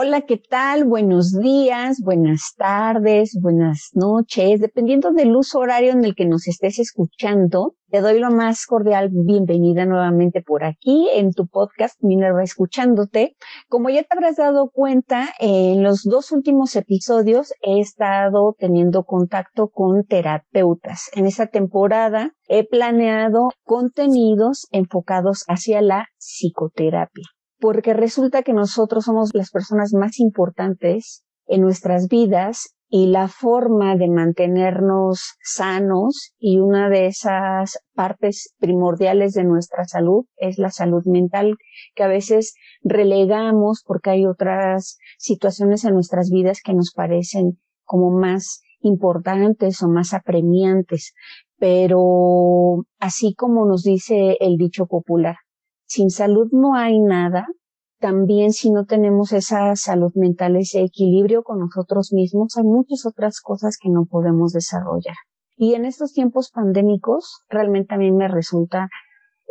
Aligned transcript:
Hola, 0.00 0.20
¿qué 0.20 0.36
tal? 0.36 0.84
Buenos 0.84 1.32
días, 1.32 2.00
buenas 2.00 2.54
tardes, 2.56 3.36
buenas 3.42 3.90
noches, 3.94 4.60
dependiendo 4.60 5.10
del 5.10 5.34
uso 5.34 5.58
horario 5.58 5.90
en 5.90 6.04
el 6.04 6.14
que 6.14 6.24
nos 6.24 6.46
estés 6.46 6.78
escuchando. 6.78 7.74
Te 7.90 8.00
doy 8.00 8.20
la 8.20 8.30
más 8.30 8.64
cordial 8.64 9.10
bienvenida 9.10 9.86
nuevamente 9.86 10.40
por 10.40 10.62
aquí 10.62 11.08
en 11.12 11.32
tu 11.32 11.48
podcast 11.48 11.96
Minerva 12.00 12.44
Escuchándote. 12.44 13.34
Como 13.68 13.90
ya 13.90 14.04
te 14.04 14.08
habrás 14.12 14.36
dado 14.36 14.70
cuenta, 14.70 15.30
en 15.40 15.82
los 15.82 16.04
dos 16.04 16.30
últimos 16.30 16.76
episodios 16.76 17.52
he 17.60 17.80
estado 17.80 18.54
teniendo 18.56 19.02
contacto 19.02 19.68
con 19.68 20.04
terapeutas. 20.04 21.10
En 21.12 21.26
esta 21.26 21.48
temporada 21.48 22.36
he 22.46 22.64
planeado 22.64 23.50
contenidos 23.64 24.68
enfocados 24.70 25.42
hacia 25.48 25.82
la 25.82 26.06
psicoterapia 26.20 27.24
porque 27.60 27.94
resulta 27.94 28.42
que 28.42 28.52
nosotros 28.52 29.04
somos 29.04 29.30
las 29.34 29.50
personas 29.50 29.92
más 29.92 30.20
importantes 30.20 31.24
en 31.46 31.62
nuestras 31.62 32.08
vidas 32.08 32.74
y 32.90 33.08
la 33.08 33.28
forma 33.28 33.96
de 33.96 34.08
mantenernos 34.08 35.34
sanos 35.42 36.32
y 36.38 36.58
una 36.58 36.88
de 36.88 37.06
esas 37.06 37.78
partes 37.94 38.54
primordiales 38.58 39.34
de 39.34 39.44
nuestra 39.44 39.84
salud 39.84 40.24
es 40.36 40.58
la 40.58 40.70
salud 40.70 41.02
mental 41.04 41.56
que 41.94 42.02
a 42.02 42.08
veces 42.08 42.54
relegamos 42.82 43.82
porque 43.86 44.10
hay 44.10 44.26
otras 44.26 44.96
situaciones 45.18 45.84
en 45.84 45.94
nuestras 45.94 46.30
vidas 46.30 46.60
que 46.64 46.72
nos 46.72 46.92
parecen 46.94 47.58
como 47.84 48.10
más 48.10 48.62
importantes 48.80 49.82
o 49.82 49.88
más 49.88 50.14
apremiantes. 50.14 51.12
Pero 51.58 52.84
así 53.00 53.34
como 53.34 53.66
nos 53.66 53.82
dice 53.82 54.36
el 54.40 54.56
dicho 54.56 54.86
popular, 54.86 55.36
sin 55.88 56.10
salud 56.10 56.48
no 56.52 56.74
hay 56.74 57.00
nada. 57.00 57.46
También 57.98 58.52
si 58.52 58.70
no 58.70 58.84
tenemos 58.84 59.32
esa 59.32 59.74
salud 59.74 60.12
mental, 60.14 60.54
ese 60.56 60.82
equilibrio 60.82 61.42
con 61.42 61.58
nosotros 61.58 62.12
mismos, 62.12 62.56
hay 62.56 62.64
muchas 62.64 63.04
otras 63.06 63.40
cosas 63.40 63.76
que 63.80 63.88
no 63.88 64.04
podemos 64.04 64.52
desarrollar. 64.52 65.16
Y 65.56 65.74
en 65.74 65.84
estos 65.84 66.12
tiempos 66.12 66.50
pandémicos, 66.52 67.42
realmente 67.48 67.94
a 67.94 67.98
mí 67.98 68.12
me 68.12 68.28
resulta 68.28 68.88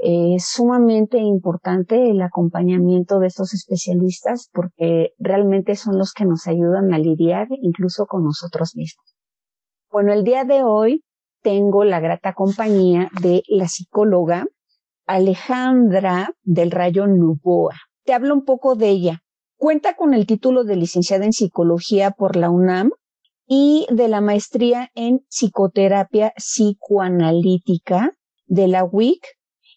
eh, 0.01 0.37
sumamente 0.39 1.17
importante 1.17 2.11
el 2.11 2.21
acompañamiento 2.21 3.19
de 3.19 3.27
estos 3.27 3.53
especialistas 3.53 4.47
porque 4.53 5.13
realmente 5.17 5.75
son 5.75 5.97
los 5.97 6.13
que 6.13 6.23
nos 6.23 6.45
ayudan 6.47 6.93
a 6.93 6.99
lidiar 6.99 7.47
incluso 7.49 8.05
con 8.05 8.23
nosotros 8.23 8.75
mismos. 8.75 9.17
Bueno, 9.91 10.13
el 10.13 10.23
día 10.23 10.43
de 10.43 10.63
hoy 10.63 11.03
tengo 11.41 11.83
la 11.83 11.99
grata 11.99 12.33
compañía 12.33 13.09
de 13.21 13.41
la 13.47 13.67
psicóloga 13.67 14.45
Alejandra 15.07 16.35
del 16.43 16.69
Rayo 16.69 17.07
Nuboa. 17.07 17.75
Te 18.03 18.13
hablo 18.13 18.33
un 18.33 18.43
poco 18.43 18.75
de 18.75 18.89
ella. 18.89 19.23
Cuenta 19.55 19.95
con 19.95 20.13
el 20.13 20.25
título 20.27 20.65
de 20.65 20.75
licenciada 20.75 21.23
en 21.23 21.31
psicología 21.31 22.11
por 22.11 22.35
la 22.35 22.49
UNAM 22.49 22.91
y 23.47 23.87
de 23.89 24.09
la 24.09 24.19
maestría 24.19 24.89
en 24.95 25.19
psicoterapia 25.29 26.33
psicoanalítica 26.35 28.17
de 28.47 28.67
la 28.67 28.83
WIC 28.83 29.25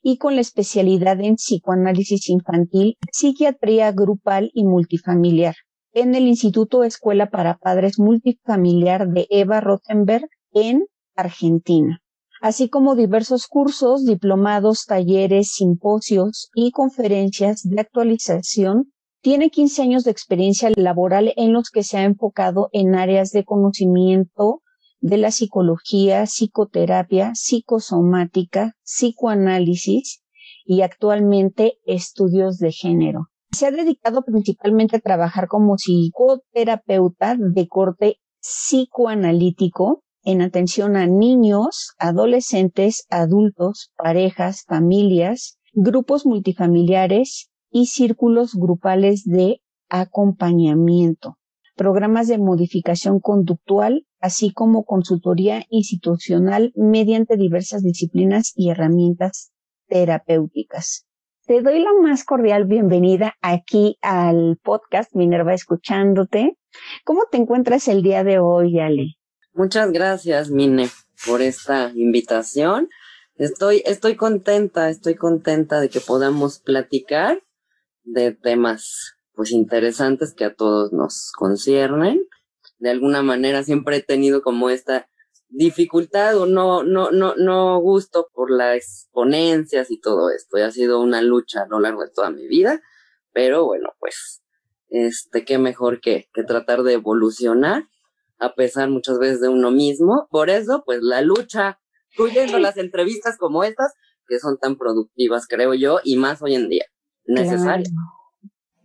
y 0.02 0.18
con 0.18 0.34
la 0.34 0.40
especialidad 0.40 1.20
en 1.20 1.36
psicoanálisis 1.36 2.28
infantil, 2.28 2.96
psiquiatría 3.12 3.92
grupal 3.92 4.50
y 4.52 4.64
multifamiliar 4.64 5.54
en 5.92 6.16
el 6.16 6.26
Instituto 6.26 6.82
Escuela 6.82 7.30
para 7.30 7.56
Padres 7.56 8.00
Multifamiliar 8.00 9.06
de 9.08 9.28
Eva 9.30 9.60
Rothenberg 9.60 10.28
en 10.52 10.86
Argentina 11.14 11.99
así 12.40 12.68
como 12.68 12.94
diversos 12.94 13.46
cursos, 13.46 14.04
diplomados, 14.04 14.86
talleres, 14.86 15.52
simposios 15.52 16.50
y 16.54 16.70
conferencias 16.72 17.62
de 17.62 17.80
actualización. 17.80 18.92
Tiene 19.22 19.50
15 19.50 19.82
años 19.82 20.04
de 20.04 20.10
experiencia 20.10 20.70
laboral 20.74 21.34
en 21.36 21.52
los 21.52 21.68
que 21.70 21.82
se 21.82 21.98
ha 21.98 22.04
enfocado 22.04 22.70
en 22.72 22.94
áreas 22.94 23.30
de 23.30 23.44
conocimiento 23.44 24.62
de 25.00 25.18
la 25.18 25.30
psicología, 25.30 26.26
psicoterapia, 26.26 27.32
psicosomática, 27.34 28.76
psicoanálisis 28.82 30.22
y 30.64 30.82
actualmente 30.82 31.78
estudios 31.84 32.58
de 32.58 32.72
género. 32.72 33.26
Se 33.52 33.66
ha 33.66 33.70
dedicado 33.70 34.22
principalmente 34.22 34.96
a 34.96 35.00
trabajar 35.00 35.48
como 35.48 35.76
psicoterapeuta 35.76 37.36
de 37.38 37.68
corte 37.68 38.16
psicoanalítico 38.40 40.02
en 40.24 40.42
atención 40.42 40.96
a 40.96 41.06
niños, 41.06 41.94
adolescentes, 41.98 43.06
adultos, 43.10 43.90
parejas, 43.96 44.64
familias, 44.66 45.58
grupos 45.72 46.26
multifamiliares 46.26 47.50
y 47.70 47.86
círculos 47.86 48.54
grupales 48.54 49.24
de 49.24 49.60
acompañamiento, 49.88 51.38
programas 51.76 52.28
de 52.28 52.38
modificación 52.38 53.20
conductual, 53.20 54.06
así 54.20 54.52
como 54.52 54.84
consultoría 54.84 55.64
institucional 55.70 56.72
mediante 56.74 57.36
diversas 57.36 57.82
disciplinas 57.82 58.52
y 58.54 58.70
herramientas 58.70 59.52
terapéuticas. 59.88 61.06
Te 61.46 61.62
doy 61.62 61.80
la 61.80 61.90
más 62.00 62.24
cordial 62.24 62.66
bienvenida 62.66 63.34
aquí 63.40 63.96
al 64.02 64.58
podcast 64.62 65.14
Minerva 65.16 65.54
Escuchándote. 65.54 66.56
¿Cómo 67.04 67.22
te 67.30 67.38
encuentras 67.38 67.88
el 67.88 68.02
día 68.02 68.22
de 68.22 68.38
hoy, 68.38 68.78
Ale? 68.78 69.19
Muchas 69.62 69.92
gracias, 69.92 70.48
Mine, 70.48 70.88
por 71.26 71.42
esta 71.42 71.92
invitación. 71.94 72.88
Estoy, 73.36 73.82
estoy 73.84 74.16
contenta, 74.16 74.88
estoy 74.88 75.16
contenta 75.16 75.82
de 75.82 75.90
que 75.90 76.00
podamos 76.00 76.60
platicar 76.60 77.42
de 78.02 78.32
temas 78.32 79.16
pues 79.34 79.52
interesantes 79.52 80.32
que 80.32 80.46
a 80.46 80.54
todos 80.54 80.94
nos 80.94 81.30
conciernen. 81.36 82.26
De 82.78 82.88
alguna 82.88 83.22
manera 83.22 83.62
siempre 83.62 83.96
he 83.96 84.02
tenido 84.02 84.40
como 84.40 84.70
esta 84.70 85.10
dificultad 85.50 86.38
o 86.38 86.46
no, 86.46 86.82
no, 86.82 87.10
no, 87.10 87.34
no 87.36 87.78
gusto 87.80 88.28
por 88.32 88.50
las 88.50 88.76
exponencias 88.76 89.90
y 89.90 90.00
todo 90.00 90.30
esto. 90.30 90.56
Y 90.56 90.62
ha 90.62 90.70
sido 90.70 91.02
una 91.02 91.20
lucha 91.20 91.64
a 91.64 91.68
lo 91.68 91.80
largo 91.80 92.02
de 92.02 92.10
toda 92.10 92.30
mi 92.30 92.48
vida. 92.48 92.80
Pero 93.34 93.66
bueno, 93.66 93.90
pues, 93.98 94.42
este, 94.88 95.44
qué 95.44 95.58
mejor 95.58 96.00
que, 96.00 96.30
que 96.32 96.44
tratar 96.44 96.82
de 96.82 96.94
evolucionar 96.94 97.84
a 98.40 98.54
pesar 98.54 98.88
muchas 98.88 99.18
veces 99.18 99.40
de 99.40 99.48
uno 99.48 99.70
mismo. 99.70 100.26
Por 100.30 100.50
eso, 100.50 100.82
pues 100.84 101.00
la 101.02 101.20
lucha, 101.22 101.78
incluyendo 102.12 102.58
las 102.58 102.76
entrevistas 102.76 103.36
como 103.38 103.62
estas, 103.62 103.92
que 104.26 104.38
son 104.38 104.58
tan 104.58 104.76
productivas, 104.76 105.46
creo 105.46 105.74
yo, 105.74 105.98
y 106.02 106.16
más 106.16 106.42
hoy 106.42 106.54
en 106.54 106.68
día, 106.68 106.84
necesarias. 107.26 107.92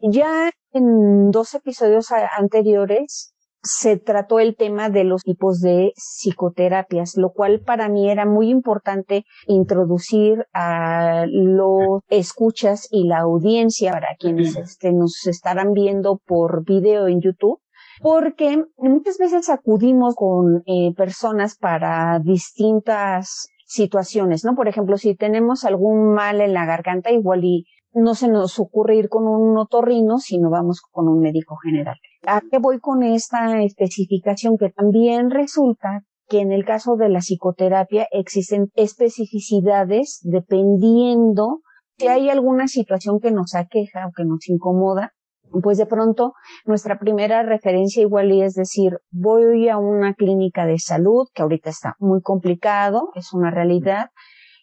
Ya 0.02 0.52
en 0.72 1.32
dos 1.32 1.54
episodios 1.56 2.12
anteriores 2.12 3.34
se 3.64 3.98
trató 3.98 4.40
el 4.40 4.56
tema 4.56 4.90
de 4.92 5.04
los 5.04 5.24
tipos 5.24 5.60
de 5.60 5.92
psicoterapias, 5.96 7.18
lo 7.18 7.32
cual 7.32 7.62
para 7.62 7.90
mí 7.90 8.12
era 8.12 8.26
muy 8.26 8.50
importante 8.50 9.26
introducir 9.48 10.46
a 10.54 11.26
los 11.28 12.02
escuchas 12.10 12.88
y 12.92 13.08
la 13.08 13.20
audiencia 13.20 13.92
para 13.92 14.10
quienes 14.20 14.56
este, 14.56 14.94
nos 14.94 15.26
estarán 15.26 15.74
viendo 15.74 16.22
por 16.28 16.64
video 16.64 17.08
en 17.08 17.22
YouTube 17.22 17.60
porque 18.02 18.64
muchas 18.78 19.18
veces 19.18 19.50
acudimos 19.50 20.16
con 20.16 20.64
eh, 20.66 20.94
personas 20.96 21.58
para 21.58 22.20
distintas 22.20 23.48
situaciones, 23.66 24.46
¿no? 24.46 24.56
Por 24.56 24.68
ejemplo, 24.68 24.98
si 24.98 25.16
tenemos 25.16 25.66
algún 25.66 26.14
mal 26.14 26.42
en 26.42 26.54
la 26.54 26.66
garganta, 26.66 27.12
igual 27.12 27.44
y 27.44 27.66
no 27.94 28.14
se 28.14 28.28
nos 28.28 28.60
ocurre 28.60 28.98
ir 28.98 29.10
con 29.10 29.28
un 29.28 29.58
otorrino, 29.58 30.18
sino 30.18 30.50
vamos 30.50 30.82
con 30.92 31.08
un 31.08 31.20
médico 31.20 31.56
general. 31.64 31.96
¿A 32.28 32.42
qué 32.42 32.60
voy 32.60 32.80
con 32.80 33.04
esta 33.04 33.62
especificación? 33.64 34.58
Que 34.58 34.70
también 34.70 35.32
resulta 35.32 36.04
que 36.28 36.40
en 36.40 36.52
el 36.52 36.66
caso 36.66 36.98
de 36.98 37.10
la 37.10 37.20
psicoterapia 37.20 38.08
existen 38.12 38.72
especificidades 38.76 40.20
dependiendo 40.24 41.62
si 41.98 42.08
hay 42.08 42.30
alguna 42.30 42.68
situación 42.68 43.20
que 43.20 43.32
nos 43.32 43.56
aqueja 43.56 44.08
o 44.08 44.12
que 44.16 44.26
nos 44.26 44.50
incomoda 44.50 45.14
pues 45.62 45.78
de 45.78 45.86
pronto 45.86 46.34
nuestra 46.66 47.00
primera 47.00 47.44
referencia 47.44 48.02
igual 48.02 48.32
es 48.32 48.54
decir, 48.54 49.00
voy 49.12 49.70
a 49.70 49.78
una 49.78 50.14
clínica 50.14 50.66
de 50.66 50.80
salud, 50.80 51.28
que 51.34 51.42
ahorita 51.42 51.70
está 51.70 51.96
muy 52.00 52.22
complicado, 52.22 53.10
es 53.16 53.34
una 53.34 53.52
realidad, 53.52 54.10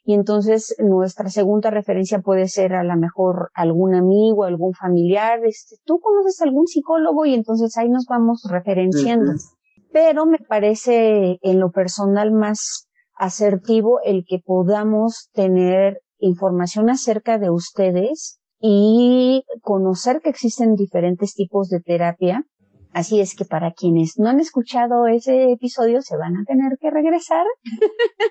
y 0.04 0.14
entonces 0.14 0.74
nuestra 0.78 1.28
segunda 1.28 1.70
referencia 1.70 2.20
puede 2.20 2.48
ser 2.48 2.74
a 2.74 2.82
lo 2.82 2.96
mejor 2.96 3.50
algún 3.54 3.94
amigo, 3.94 4.44
algún 4.44 4.74
familiar, 4.74 5.40
este, 5.44 5.76
tú 5.84 6.00
conoces 6.00 6.40
algún 6.42 6.66
psicólogo 6.66 7.24
y 7.24 7.34
entonces 7.34 7.76
ahí 7.76 7.88
nos 7.88 8.06
vamos 8.06 8.42
referenciando. 8.50 9.32
Pero 9.92 10.26
me 10.26 10.38
parece 10.38 11.38
en 11.42 11.60
lo 11.60 11.70
personal 11.70 12.32
más 12.32 12.88
asertivo 13.14 14.00
el 14.04 14.24
que 14.26 14.40
podamos 14.44 15.28
tener 15.32 16.00
información 16.18 16.90
acerca 16.90 17.38
de 17.38 17.50
ustedes 17.50 18.40
y 18.62 19.44
conocer 19.60 20.20
que 20.22 20.30
existen 20.30 20.76
diferentes 20.76 21.34
tipos 21.34 21.68
de 21.68 21.80
terapia. 21.80 22.44
Así 22.92 23.20
es 23.20 23.34
que 23.34 23.44
para 23.44 23.72
quienes 23.72 24.18
no 24.18 24.28
han 24.28 24.38
escuchado 24.38 25.08
ese 25.08 25.50
episodio 25.50 26.00
se 26.00 26.16
van 26.16 26.36
a 26.36 26.44
tener 26.44 26.78
que 26.78 26.90
regresar 26.90 27.44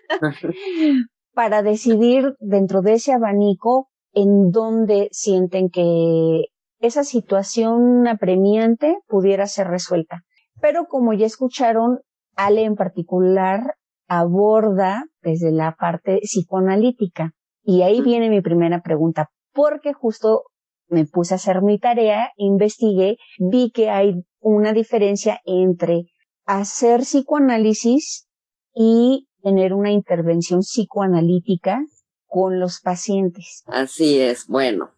para 1.33 1.61
decidir 1.63 2.35
dentro 2.39 2.81
de 2.81 2.93
ese 2.93 3.11
abanico 3.11 3.89
en 4.13 4.51
dónde 4.51 5.09
sienten 5.11 5.69
que 5.69 6.45
esa 6.79 7.03
situación 7.03 8.07
apremiante 8.07 8.97
pudiera 9.07 9.47
ser 9.47 9.67
resuelta. 9.67 10.21
Pero 10.61 10.85
como 10.85 11.13
ya 11.13 11.25
escucharon, 11.25 11.99
Ale 12.35 12.63
en 12.63 12.75
particular 12.75 13.75
aborda 14.07 15.05
desde 15.21 15.51
la 15.51 15.75
parte 15.75 16.19
psicoanalítica. 16.21 17.31
Y 17.63 17.81
ahí 17.81 18.01
viene 18.01 18.29
mi 18.29 18.41
primera 18.41 18.81
pregunta, 18.81 19.29
porque 19.53 19.93
justo 19.93 20.43
me 20.87 21.05
puse 21.05 21.33
a 21.33 21.37
hacer 21.37 21.61
mi 21.61 21.79
tarea, 21.79 22.31
investigué, 22.35 23.17
vi 23.39 23.71
que 23.71 23.89
hay 23.89 24.13
una 24.39 24.73
diferencia 24.73 25.39
entre 25.45 26.05
hacer 26.45 27.01
psicoanálisis 27.01 28.27
y 28.73 29.27
tener 29.41 29.73
una 29.73 29.91
intervención 29.91 30.61
psicoanalítica 30.61 31.81
con 32.25 32.59
los 32.59 32.81
pacientes. 32.81 33.63
Así 33.67 34.19
es, 34.19 34.47
bueno, 34.47 34.91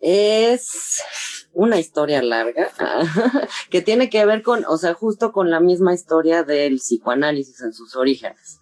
es 0.00 1.02
una 1.52 1.78
historia 1.78 2.22
larga 2.22 2.70
que 3.70 3.82
tiene 3.82 4.10
que 4.10 4.24
ver 4.24 4.42
con, 4.42 4.64
o 4.66 4.76
sea, 4.76 4.94
justo 4.94 5.32
con 5.32 5.50
la 5.50 5.60
misma 5.60 5.94
historia 5.94 6.42
del 6.42 6.76
psicoanálisis 6.76 7.60
en 7.62 7.72
sus 7.72 7.96
orígenes. 7.96 8.60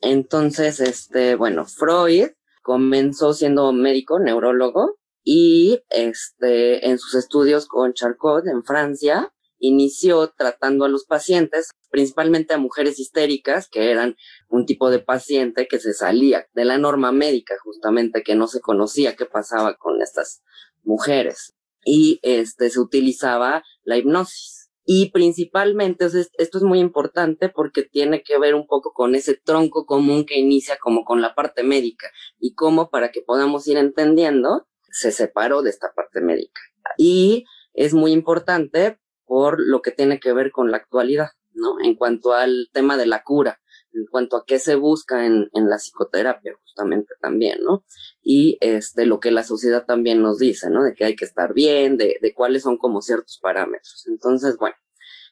Entonces, 0.00 0.80
este, 0.80 1.36
bueno, 1.36 1.64
Freud 1.64 2.28
comenzó 2.64 3.34
siendo 3.34 3.70
médico, 3.74 4.18
neurólogo, 4.18 4.96
y 5.22 5.82
este, 5.90 6.88
en 6.88 6.98
sus 6.98 7.14
estudios 7.14 7.66
con 7.66 7.92
Charcot 7.92 8.46
en 8.46 8.64
Francia, 8.64 9.32
inició 9.58 10.32
tratando 10.36 10.86
a 10.86 10.88
los 10.88 11.04
pacientes, 11.04 11.70
principalmente 11.90 12.54
a 12.54 12.58
mujeres 12.58 12.98
histéricas, 12.98 13.68
que 13.68 13.90
eran 13.90 14.16
un 14.48 14.64
tipo 14.64 14.90
de 14.90 14.98
paciente 14.98 15.68
que 15.68 15.78
se 15.78 15.92
salía 15.92 16.46
de 16.54 16.64
la 16.64 16.78
norma 16.78 17.12
médica, 17.12 17.54
justamente 17.62 18.22
que 18.22 18.34
no 18.34 18.46
se 18.46 18.60
conocía 18.60 19.14
qué 19.14 19.26
pasaba 19.26 19.76
con 19.76 20.00
estas 20.00 20.42
mujeres. 20.82 21.54
Y 21.84 22.18
este 22.22 22.70
se 22.70 22.80
utilizaba 22.80 23.62
la 23.82 23.98
hipnosis. 23.98 24.63
Y 24.84 25.10
principalmente, 25.10 26.04
esto 26.04 26.58
es 26.58 26.62
muy 26.62 26.78
importante 26.78 27.48
porque 27.48 27.82
tiene 27.82 28.22
que 28.22 28.38
ver 28.38 28.54
un 28.54 28.66
poco 28.66 28.92
con 28.92 29.14
ese 29.14 29.34
tronco 29.34 29.86
común 29.86 30.26
que 30.26 30.38
inicia 30.38 30.76
como 30.78 31.04
con 31.04 31.22
la 31.22 31.34
parte 31.34 31.62
médica 31.62 32.10
y 32.38 32.54
cómo 32.54 32.90
para 32.90 33.10
que 33.10 33.22
podamos 33.22 33.66
ir 33.66 33.78
entendiendo 33.78 34.66
se 34.90 35.10
separó 35.10 35.62
de 35.62 35.70
esta 35.70 35.92
parte 35.94 36.20
médica. 36.20 36.60
Y 36.98 37.46
es 37.72 37.94
muy 37.94 38.12
importante 38.12 39.00
por 39.24 39.58
lo 39.58 39.80
que 39.80 39.90
tiene 39.90 40.20
que 40.20 40.32
ver 40.32 40.52
con 40.52 40.70
la 40.70 40.76
actualidad, 40.76 41.30
¿no? 41.54 41.80
En 41.82 41.94
cuanto 41.94 42.34
al 42.34 42.68
tema 42.72 42.98
de 42.98 43.06
la 43.06 43.22
cura, 43.22 43.60
en 43.94 44.06
cuanto 44.10 44.36
a 44.36 44.44
qué 44.46 44.58
se 44.58 44.74
busca 44.74 45.24
en, 45.24 45.48
en 45.52 45.68
la 45.68 45.76
psicoterapia, 45.76 46.54
justamente 46.60 47.14
también, 47.20 47.62
¿no? 47.62 47.84
Y 48.22 48.58
este, 48.60 49.06
lo 49.06 49.20
que 49.20 49.30
la 49.30 49.44
sociedad 49.44 49.84
también 49.86 50.20
nos 50.20 50.38
dice, 50.38 50.70
¿no? 50.70 50.82
De 50.82 50.94
que 50.94 51.04
hay 51.04 51.16
que 51.16 51.24
estar 51.24 51.54
bien, 51.54 51.96
de, 51.96 52.16
de 52.20 52.34
cuáles 52.34 52.62
son 52.62 52.76
como 52.76 53.00
ciertos 53.00 53.38
parámetros. 53.40 54.04
Entonces, 54.06 54.56
bueno, 54.56 54.76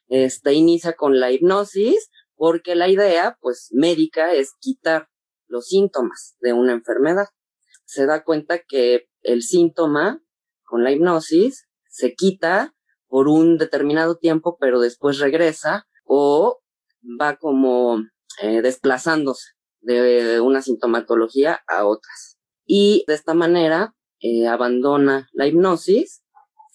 este 0.08 0.52
inicia 0.52 0.94
con 0.94 1.18
la 1.18 1.32
hipnosis, 1.32 2.10
porque 2.36 2.74
la 2.74 2.88
idea, 2.88 3.36
pues, 3.40 3.68
médica 3.72 4.32
es 4.32 4.54
quitar 4.60 5.08
los 5.46 5.66
síntomas 5.66 6.36
de 6.40 6.52
una 6.52 6.72
enfermedad. 6.72 7.26
Se 7.84 8.06
da 8.06 8.24
cuenta 8.24 8.60
que 8.66 9.08
el 9.22 9.42
síntoma 9.42 10.22
con 10.64 10.84
la 10.84 10.92
hipnosis 10.92 11.68
se 11.88 12.14
quita 12.14 12.74
por 13.06 13.28
un 13.28 13.58
determinado 13.58 14.16
tiempo, 14.16 14.56
pero 14.58 14.80
después 14.80 15.18
regresa 15.18 15.86
o 16.04 16.62
va 17.20 17.36
como 17.36 17.98
eh, 18.42 18.60
desplazándose 18.60 19.52
de 19.80 20.40
una 20.40 20.62
sintomatología 20.62 21.62
a 21.66 21.86
otras. 21.86 22.38
Y 22.66 23.04
de 23.06 23.14
esta 23.14 23.34
manera 23.34 23.94
eh, 24.20 24.46
abandona 24.46 25.28
la 25.32 25.46
hipnosis, 25.46 26.22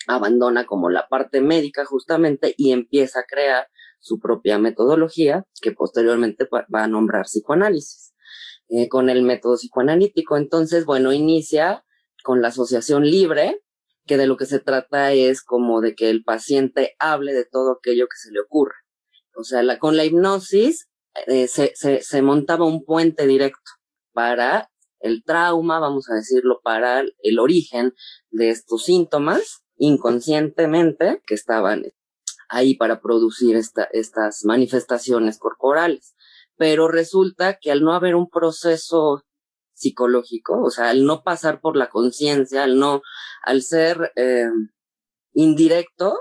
abandona 0.07 0.65
como 0.65 0.89
la 0.89 1.07
parte 1.07 1.41
médica 1.41 1.85
justamente 1.85 2.53
y 2.57 2.71
empieza 2.71 3.19
a 3.19 3.25
crear 3.25 3.67
su 3.99 4.19
propia 4.19 4.59
metodología 4.59 5.45
que 5.61 5.71
posteriormente 5.71 6.47
va 6.51 6.83
a 6.83 6.87
nombrar 6.87 7.25
psicoanálisis. 7.25 8.13
Eh, 8.69 8.89
con 8.89 9.09
el 9.09 9.23
método 9.23 9.55
psicoanalítico. 9.55 10.35
Entonces, 10.35 10.83
bueno, 10.83 11.13
inicia 11.13 11.85
con 12.23 12.41
la 12.41 12.49
asociación 12.49 13.05
libre, 13.05 13.61
que 14.05 14.17
de 14.17 14.27
lo 14.27 14.35
que 14.35 14.45
se 14.45 14.59
trata 14.59 15.13
es 15.13 15.41
como 15.41 15.79
de 15.79 15.95
que 15.95 16.09
el 16.09 16.23
paciente 16.23 16.95
hable 16.99 17.33
de 17.33 17.45
todo 17.45 17.77
aquello 17.77 18.07
que 18.07 18.17
se 18.17 18.31
le 18.31 18.41
ocurre. 18.41 18.75
O 19.35 19.43
sea, 19.45 19.61
con 19.79 19.95
la 19.95 20.03
hipnosis 20.03 20.89
eh, 21.25 21.47
se, 21.47 21.73
se, 21.75 22.21
montaba 22.21 22.65
un 22.65 22.83
puente 22.83 23.25
directo 23.25 23.71
para 24.13 24.69
el 24.99 25.23
trauma, 25.23 25.79
vamos 25.79 26.09
a 26.09 26.15
decirlo, 26.15 26.61
para 26.63 27.03
el 27.19 27.39
origen 27.39 27.93
de 28.29 28.49
estos 28.49 28.85
síntomas 28.85 29.63
inconscientemente 29.77 31.21
que 31.25 31.35
estaban 31.35 31.83
ahí 32.49 32.75
para 32.75 33.01
producir 33.01 33.55
esta, 33.55 33.83
estas 33.91 34.43
manifestaciones 34.45 35.37
corporales. 35.37 36.15
Pero 36.55 36.87
resulta 36.87 37.57
que 37.59 37.71
al 37.71 37.83
no 37.83 37.93
haber 37.93 38.15
un 38.15 38.29
proceso 38.29 39.23
psicológico, 39.73 40.61
o 40.63 40.71
sea, 40.71 40.89
al 40.89 41.05
no 41.05 41.23
pasar 41.23 41.61
por 41.61 41.77
la 41.77 41.89
conciencia, 41.89 42.63
al 42.63 42.79
no, 42.79 43.01
al 43.43 43.61
ser 43.61 44.11
eh, 44.15 44.49
indirecto, 45.33 46.17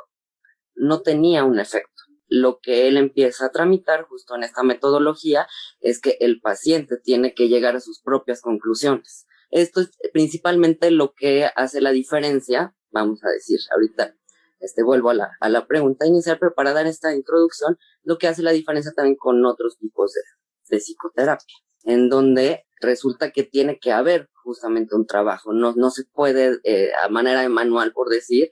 no 0.75 1.01
tenía 1.01 1.45
un 1.45 1.59
efecto. 1.59 1.96
Lo 2.29 2.59
que 2.61 2.89
él 2.89 2.97
empieza 2.97 3.47
a 3.47 3.51
tramitar 3.51 4.05
justo 4.05 4.35
en 4.35 4.43
esta 4.43 4.63
metodología 4.63 5.47
es 5.81 6.01
que 6.01 6.17
el 6.21 6.41
paciente 6.41 6.97
tiene 6.97 7.35
que 7.35 7.49
llegar 7.49 7.77
a 7.77 7.81
sus 7.81 8.01
propias 8.03 8.41
conclusiones. 8.41 9.27
Esto 9.51 9.81
es 9.81 9.91
principalmente 10.13 10.91
lo 10.91 11.15
que 11.15 11.49
hace 11.55 11.81
la 11.81 11.91
diferencia, 11.91 12.75
vamos 12.91 13.23
a 13.25 13.29
decir, 13.29 13.61
ahorita 13.73 14.17
este, 14.59 14.83
vuelvo 14.83 15.11
a 15.11 15.15
la, 15.15 15.31
a 15.41 15.49
la 15.49 15.67
pregunta 15.67 16.07
inicial, 16.07 16.39
pero 16.41 16.55
para 16.55 16.73
dar 16.73 16.87
esta 16.87 17.15
introducción, 17.15 17.79
lo 18.03 18.19
que 18.19 18.27
hace 18.27 18.43
la 18.43 18.53
diferencia 18.53 18.93
también 18.95 19.17
con 19.17 19.45
otros 19.45 19.79
tipos 19.79 20.13
de, 20.13 20.21
de 20.69 20.81
psicoterapia, 20.81 21.55
en 21.85 22.09
donde 22.09 22.65
resulta 22.81 23.31
que 23.31 23.45
tiene 23.45 23.79
que 23.79 23.93
haber 23.93 24.29
justamente 24.43 24.95
un 24.95 25.07
trabajo. 25.07 25.53
No, 25.53 25.75
no 25.77 25.91
se 25.91 26.05
puede, 26.05 26.59
eh, 26.65 26.91
a 27.03 27.09
manera 27.09 27.43
de 27.43 27.49
manual, 27.49 27.93
por 27.93 28.09
decir, 28.09 28.51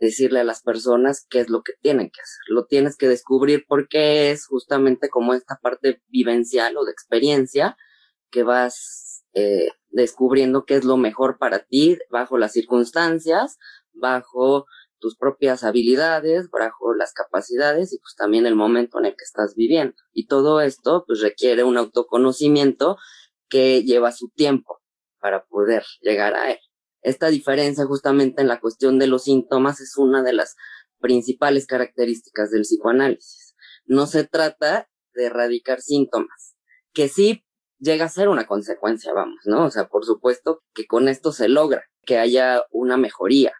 decirle 0.00 0.40
a 0.40 0.44
las 0.44 0.62
personas 0.62 1.26
qué 1.28 1.40
es 1.40 1.50
lo 1.50 1.62
que 1.62 1.74
tienen 1.80 2.10
que 2.10 2.20
hacer. 2.20 2.40
Lo 2.48 2.66
tienes 2.66 2.96
que 2.96 3.08
descubrir 3.08 3.64
porque 3.68 4.30
es 4.30 4.46
justamente 4.46 5.10
como 5.10 5.34
esta 5.34 5.58
parte 5.62 6.02
vivencial 6.08 6.76
o 6.76 6.84
de 6.84 6.92
experiencia 6.92 7.76
que 8.30 8.42
vas 8.42 9.24
eh, 9.34 9.68
descubriendo 9.90 10.64
qué 10.64 10.76
es 10.76 10.84
lo 10.84 10.96
mejor 10.96 11.38
para 11.38 11.60
ti 11.60 11.98
bajo 12.10 12.38
las 12.38 12.52
circunstancias, 12.52 13.58
bajo 13.92 14.66
tus 14.98 15.16
propias 15.16 15.64
habilidades, 15.64 16.50
bajo 16.50 16.94
las 16.94 17.12
capacidades 17.12 17.92
y 17.92 17.98
pues 17.98 18.14
también 18.16 18.46
el 18.46 18.54
momento 18.54 18.98
en 18.98 19.06
el 19.06 19.12
que 19.12 19.24
estás 19.24 19.54
viviendo. 19.54 19.96
Y 20.12 20.26
todo 20.26 20.60
esto 20.60 21.04
pues 21.06 21.20
requiere 21.20 21.64
un 21.64 21.76
autoconocimiento 21.76 22.96
que 23.48 23.82
lleva 23.82 24.12
su 24.12 24.30
tiempo 24.30 24.80
para 25.18 25.44
poder 25.44 25.84
llegar 26.00 26.34
a 26.34 26.52
él. 26.52 26.58
Esta 27.02 27.28
diferencia 27.28 27.86
justamente 27.86 28.42
en 28.42 28.48
la 28.48 28.60
cuestión 28.60 28.98
de 28.98 29.06
los 29.06 29.24
síntomas 29.24 29.80
es 29.80 29.96
una 29.96 30.22
de 30.22 30.32
las 30.32 30.56
principales 30.98 31.66
características 31.66 32.50
del 32.50 32.62
psicoanálisis. 32.62 33.54
No 33.86 34.06
se 34.06 34.24
trata 34.24 34.88
de 35.14 35.24
erradicar 35.24 35.80
síntomas, 35.80 36.56
que 36.92 37.08
sí 37.08 37.44
llega 37.78 38.04
a 38.04 38.10
ser 38.10 38.28
una 38.28 38.46
consecuencia, 38.46 39.12
vamos, 39.12 39.40
¿no? 39.44 39.64
O 39.64 39.70
sea, 39.70 39.88
por 39.88 40.04
supuesto 40.04 40.62
que 40.74 40.86
con 40.86 41.08
esto 41.08 41.32
se 41.32 41.48
logra 41.48 41.84
que 42.04 42.18
haya 42.18 42.62
una 42.70 42.96
mejoría, 42.96 43.54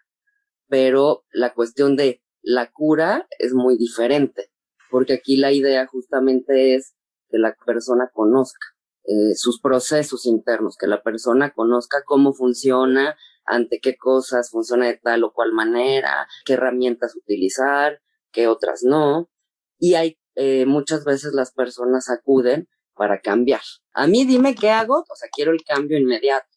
pero 0.67 1.25
la 1.31 1.53
cuestión 1.53 1.95
de 1.95 2.23
la 2.41 2.71
cura 2.71 3.27
es 3.39 3.53
muy 3.53 3.77
diferente, 3.77 4.51
porque 4.89 5.13
aquí 5.13 5.37
la 5.37 5.51
idea 5.51 5.87
justamente 5.87 6.75
es 6.75 6.95
que 7.29 7.37
la 7.37 7.55
persona 7.65 8.09
conozca 8.13 8.67
eh, 9.03 9.35
sus 9.35 9.59
procesos 9.59 10.25
internos, 10.25 10.77
que 10.77 10.87
la 10.87 11.01
persona 11.01 11.51
conozca 11.53 12.03
cómo 12.05 12.33
funciona, 12.33 13.17
ante 13.45 13.79
qué 13.79 13.95
cosas 13.97 14.49
funciona 14.49 14.87
de 14.87 14.97
tal 14.97 15.23
o 15.23 15.33
cual 15.33 15.51
manera, 15.53 16.27
qué 16.45 16.53
herramientas 16.53 17.15
utilizar, 17.15 18.01
qué 18.31 18.47
otras 18.47 18.83
no. 18.83 19.29
Y 19.77 19.95
hay 19.95 20.19
eh, 20.35 20.65
muchas 20.65 21.03
veces 21.03 21.33
las 21.33 21.51
personas 21.53 22.09
acuden 22.09 22.69
para 22.93 23.19
cambiar. 23.19 23.61
A 23.93 24.07
mí 24.07 24.25
dime 24.25 24.55
qué 24.55 24.69
hago, 24.69 24.99
o 24.99 25.15
sea, 25.15 25.29
quiero 25.31 25.51
el 25.51 25.63
cambio 25.63 25.97
inmediato, 25.97 26.47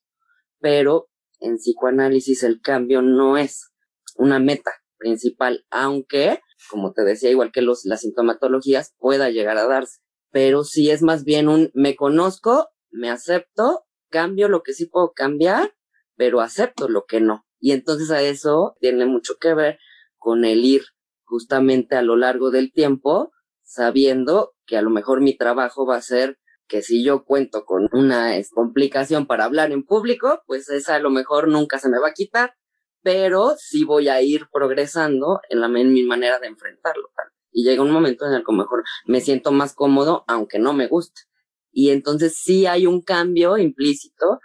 pero 0.61 1.09
en 1.41 1.57
psicoanálisis 1.57 2.43
el 2.43 2.61
cambio 2.61 3.03
no 3.03 3.37
es 3.37 3.73
una 4.17 4.39
meta 4.39 4.73
principal, 4.99 5.67
aunque, 5.71 6.41
como 6.71 6.93
te 6.93 7.03
decía, 7.03 7.31
igual 7.31 7.51
que 7.53 7.63
los, 7.63 7.85
las 7.85 8.03
sintomatologías, 8.03 8.95
pueda 8.99 9.31
llegar 9.31 9.59
a 9.59 9.67
darse 9.67 10.05
pero 10.35 10.65
sí 10.65 10.91
es 10.91 11.01
más 11.01 11.23
bien 11.23 11.49
un 11.49 11.71
me 11.75 11.95
conozco, 11.95 12.69
me 12.91 13.09
acepto, 13.09 13.87
cambio 14.11 14.49
lo 14.49 14.65
que 14.65 14.73
sí 14.73 14.87
puedo 14.87 15.13
cambiar, 15.13 15.77
pero 16.17 16.41
acepto 16.41 16.89
lo 16.89 17.05
que 17.05 17.21
no. 17.21 17.47
Y 17.59 17.73
entonces 17.73 18.11
a 18.11 18.23
eso 18.23 18.77
tiene 18.81 19.07
mucho 19.07 19.35
que 19.41 19.55
ver 19.55 19.79
con 20.19 20.45
el 20.45 20.65
ir 20.65 20.83
justamente 21.25 21.97
a 21.97 22.03
lo 22.03 22.17
largo 22.17 22.51
del 22.51 22.73
tiempo, 22.73 23.33
sabiendo 23.63 24.55
que 24.67 24.77
a 24.77 24.83
lo 24.83 24.91
mejor 24.91 25.21
mi 25.21 25.37
trabajo 25.37 25.87
va 25.87 25.97
a 25.97 26.03
ser 26.03 26.39
que 26.67 26.83
si 26.83 27.05
yo 27.05 27.25
cuento 27.25 27.65
con 27.65 27.89
una 27.93 28.33
complicación 28.53 29.27
para 29.27 29.45
hablar 29.45 29.73
en 29.73 29.85
público, 29.85 30.43
pues 30.47 30.69
esa 30.71 30.97
a 30.97 31.01
lo 31.01 31.11
mejor 31.11 31.49
nunca 31.49 31.79
se 31.79 31.89
me 31.89 31.99
va 31.99 32.09
a 32.09 32.15
quitar, 32.15 32.55
pero 33.03 33.55
sí 33.59 33.85
voy 33.85 34.09
a 34.09 34.23
ir 34.23 34.49
progresando 34.53 35.41
en, 35.51 35.61
la, 35.61 35.67
en 35.67 35.93
mi 35.93 36.05
manera 36.05 36.39
de 36.39 36.47
enfrentarlo. 36.47 37.11
Y 37.53 37.65
llega 37.65 37.83
un 37.83 37.91
momento 37.91 38.27
en 38.27 38.33
el 38.33 38.39
que 38.45 38.51
a 38.51 38.55
lo 38.55 38.63
mejor 38.63 38.83
me 39.07 39.21
siento 39.21 39.53
más 39.53 39.75
cómodo, 39.75 40.25
aunque 40.27 40.59
no 40.59 40.73
me 40.73 40.89
guste. 40.89 41.23
Y 41.71 41.91
entonces 41.91 42.39
sí 42.43 42.67
hay 42.67 42.87
un 42.87 43.03
cambio 43.03 43.59
implícito. 43.59 44.41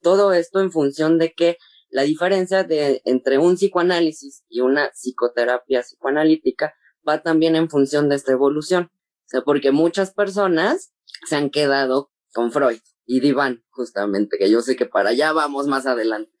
Todo 0.00 0.32
esto 0.32 0.60
en 0.60 0.72
función 0.72 1.18
de 1.18 1.32
que 1.32 1.56
la 1.88 2.02
diferencia 2.02 2.64
de, 2.64 3.02
entre 3.04 3.38
un 3.38 3.56
psicoanálisis 3.56 4.44
y 4.48 4.60
una 4.60 4.90
psicoterapia 4.90 5.82
psicoanalítica 5.82 6.74
va 7.06 7.22
también 7.22 7.56
en 7.56 7.68
función 7.68 8.08
de 8.08 8.16
esta 8.16 8.32
evolución. 8.32 8.90
O 8.92 9.28
sea, 9.28 9.42
porque 9.42 9.72
muchas 9.72 10.12
personas 10.12 10.92
se 11.26 11.36
han 11.36 11.50
quedado 11.50 12.10
con 12.32 12.52
Freud 12.52 12.80
y 13.06 13.20
Divan, 13.20 13.64
justamente, 13.70 14.38
que 14.38 14.50
yo 14.50 14.60
sé 14.60 14.76
que 14.76 14.86
para 14.86 15.10
allá 15.10 15.32
vamos 15.32 15.66
más 15.66 15.86
adelante. 15.86 16.32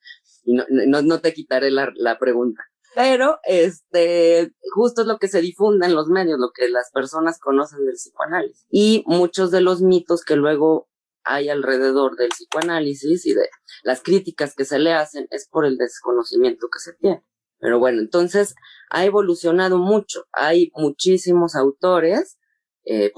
Y 0.44 0.54
no, 0.54 0.64
no, 1.02 1.20
te 1.20 1.34
quitaré 1.34 1.70
la 1.70 2.18
pregunta. 2.18 2.62
Pero, 2.94 3.38
este, 3.44 4.52
justo 4.72 5.02
es 5.02 5.06
lo 5.06 5.18
que 5.18 5.28
se 5.28 5.40
difunde 5.40 5.86
en 5.86 5.94
los 5.94 6.08
medios, 6.08 6.38
lo 6.38 6.50
que 6.52 6.68
las 6.68 6.90
personas 6.90 7.38
conocen 7.38 7.86
del 7.86 7.94
psicoanálisis. 7.94 8.66
Y 8.70 9.04
muchos 9.06 9.50
de 9.50 9.60
los 9.60 9.80
mitos 9.80 10.24
que 10.24 10.36
luego 10.36 10.88
hay 11.24 11.48
alrededor 11.48 12.16
del 12.16 12.30
psicoanálisis 12.30 13.26
y 13.26 13.34
de 13.34 13.48
las 13.82 14.02
críticas 14.02 14.54
que 14.54 14.64
se 14.64 14.78
le 14.78 14.92
hacen 14.92 15.26
es 15.30 15.48
por 15.48 15.64
el 15.64 15.76
desconocimiento 15.76 16.68
que 16.72 16.78
se 16.78 16.92
tiene. 16.94 17.24
Pero 17.58 17.78
bueno, 17.78 18.00
entonces 18.00 18.54
ha 18.90 19.04
evolucionado 19.04 19.78
mucho. 19.78 20.26
Hay 20.32 20.70
muchísimos 20.74 21.54
autores 21.54 22.38
eh, 22.84 23.12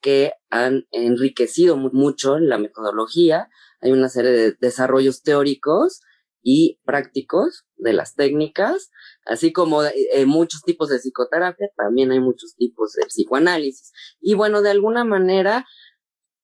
que 0.00 0.32
han 0.50 0.86
enriquecido 0.90 1.76
mucho 1.76 2.38
la 2.38 2.58
metodología. 2.58 3.48
Hay 3.80 3.92
una 3.92 4.08
serie 4.08 4.32
de 4.32 4.52
desarrollos 4.60 5.22
teóricos 5.22 6.02
y 6.42 6.80
prácticos 6.84 7.64
de 7.74 7.92
las 7.92 8.14
técnicas, 8.14 8.90
así 9.24 9.52
como 9.52 9.82
eh, 9.82 10.26
muchos 10.26 10.62
tipos 10.62 10.88
de 10.88 11.00
psicoterapia, 11.00 11.70
también 11.76 12.12
hay 12.12 12.20
muchos 12.20 12.54
tipos 12.54 12.92
de 12.92 13.04
psicoanálisis. 13.06 13.92
Y 14.20 14.34
bueno, 14.34 14.62
de 14.62 14.70
alguna 14.70 15.04
manera, 15.04 15.66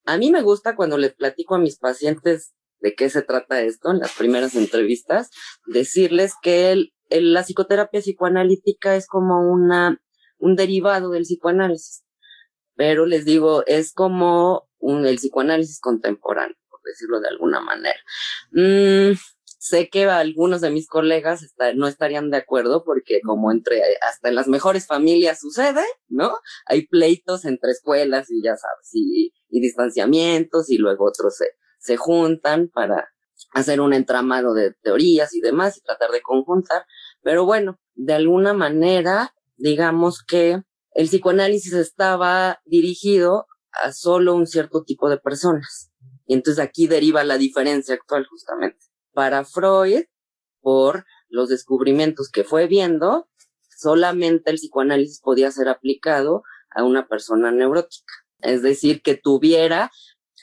a 0.05 0.19
mí 0.19 0.31
me 0.31 0.43
gusta 0.43 0.77
cuando 0.77 0.99
les 0.99 1.15
platico 1.15 1.55
a 1.55 1.59
mis 1.59 1.79
pacientes 1.79 2.55
de 2.81 2.95
qué 2.95 3.09
se 3.09 3.23
trata 3.23 3.63
esto 3.63 3.91
en 3.91 4.01
las 4.01 4.13
primeras 4.15 4.55
entrevistas, 4.57 5.31
decirles 5.67 6.35
que 6.43 6.91
la 7.11 7.43
psicoterapia 7.43 8.01
psicoanalítica 8.01 8.97
es 8.97 9.07
como 9.07 9.51
una, 9.53 10.03
un 10.39 10.57
derivado 10.57 11.11
del 11.11 11.23
psicoanálisis, 11.23 12.05
pero 12.75 13.07
les 13.07 13.25
digo, 13.25 13.65
es 13.67 13.93
como 13.93 14.69
un, 14.79 15.07
el 15.07 15.17
psicoanálisis 15.17 15.81
contemporáneo, 15.81 16.57
por 16.69 16.81
decirlo 16.85 17.21
de 17.21 17.29
alguna 17.29 17.61
manera. 17.61 18.01
Mm, 18.51 19.13
sé 19.63 19.89
que 19.89 20.07
algunos 20.07 20.61
de 20.61 20.73
mis 20.73 20.89
colegas 20.89 21.55
no 21.77 21.87
estarían 21.87 22.33
de 22.33 22.39
acuerdo 22.39 22.83
porque 22.83 23.21
como 23.21 23.53
entre 23.53 23.81
hasta 24.01 24.29
en 24.29 24.35
las 24.35 24.49
mejores 24.49 24.89
familias 24.89 25.39
sucede, 25.39 25.85
¿no? 26.09 26.35
Hay 26.67 26.89
pleitos 26.89 27.45
entre 27.45 27.71
escuelas 27.71 28.29
y 28.29 28.43
ya 28.43 28.57
sabes, 28.57 28.91
y, 28.93 29.33
y 29.51 29.61
distanciamientos 29.61 30.69
y 30.69 30.79
luego 30.79 31.07
otros 31.07 31.37
se, 31.37 31.47
se 31.79 31.97
juntan 31.97 32.71
para 32.75 33.09
hacer 33.55 33.81
un 33.81 33.93
entramado 33.93 34.53
de 34.53 34.75
teorías 34.83 35.33
y 35.33 35.41
demás 35.41 35.77
y 35.77 35.83
tratar 35.83 36.11
de 36.11 36.23
conjuntar. 36.23 36.85
Pero 37.23 37.45
bueno, 37.47 37.79
de 37.95 38.15
alguna 38.15 38.55
manera, 38.55 39.33
digamos 39.55 40.25
que 40.25 40.61
el 40.91 41.07
psicoanálisis 41.07 41.75
estaba 41.75 42.61
dirigido 42.65 43.47
a 43.81 43.93
solo 43.93 44.35
un 44.35 44.49
cierto 44.49 44.83
tipo 44.83 45.09
de 45.09 45.19
personas. 45.19 45.93
Y 46.27 46.35
entonces 46.35 46.61
aquí 46.61 46.89
deriva 46.89 47.23
la 47.23 47.39
diferencia 47.39 47.95
actual 47.95 48.27
justamente. 48.27 48.92
Para 49.13 49.45
Freud, 49.45 50.05
por 50.61 51.05
los 51.29 51.49
descubrimientos 51.49 52.31
que 52.31 52.45
fue 52.45 52.67
viendo, 52.67 53.29
solamente 53.69 54.51
el 54.51 54.57
psicoanálisis 54.57 55.21
podía 55.21 55.51
ser 55.51 55.69
aplicado 55.69 56.43
a 56.71 56.85
una 56.85 57.09
persona 57.09 57.51
neurótica. 57.51 58.13
Es 58.41 58.63
decir, 58.63 59.03
que 59.03 59.17
tuviera 59.17 59.91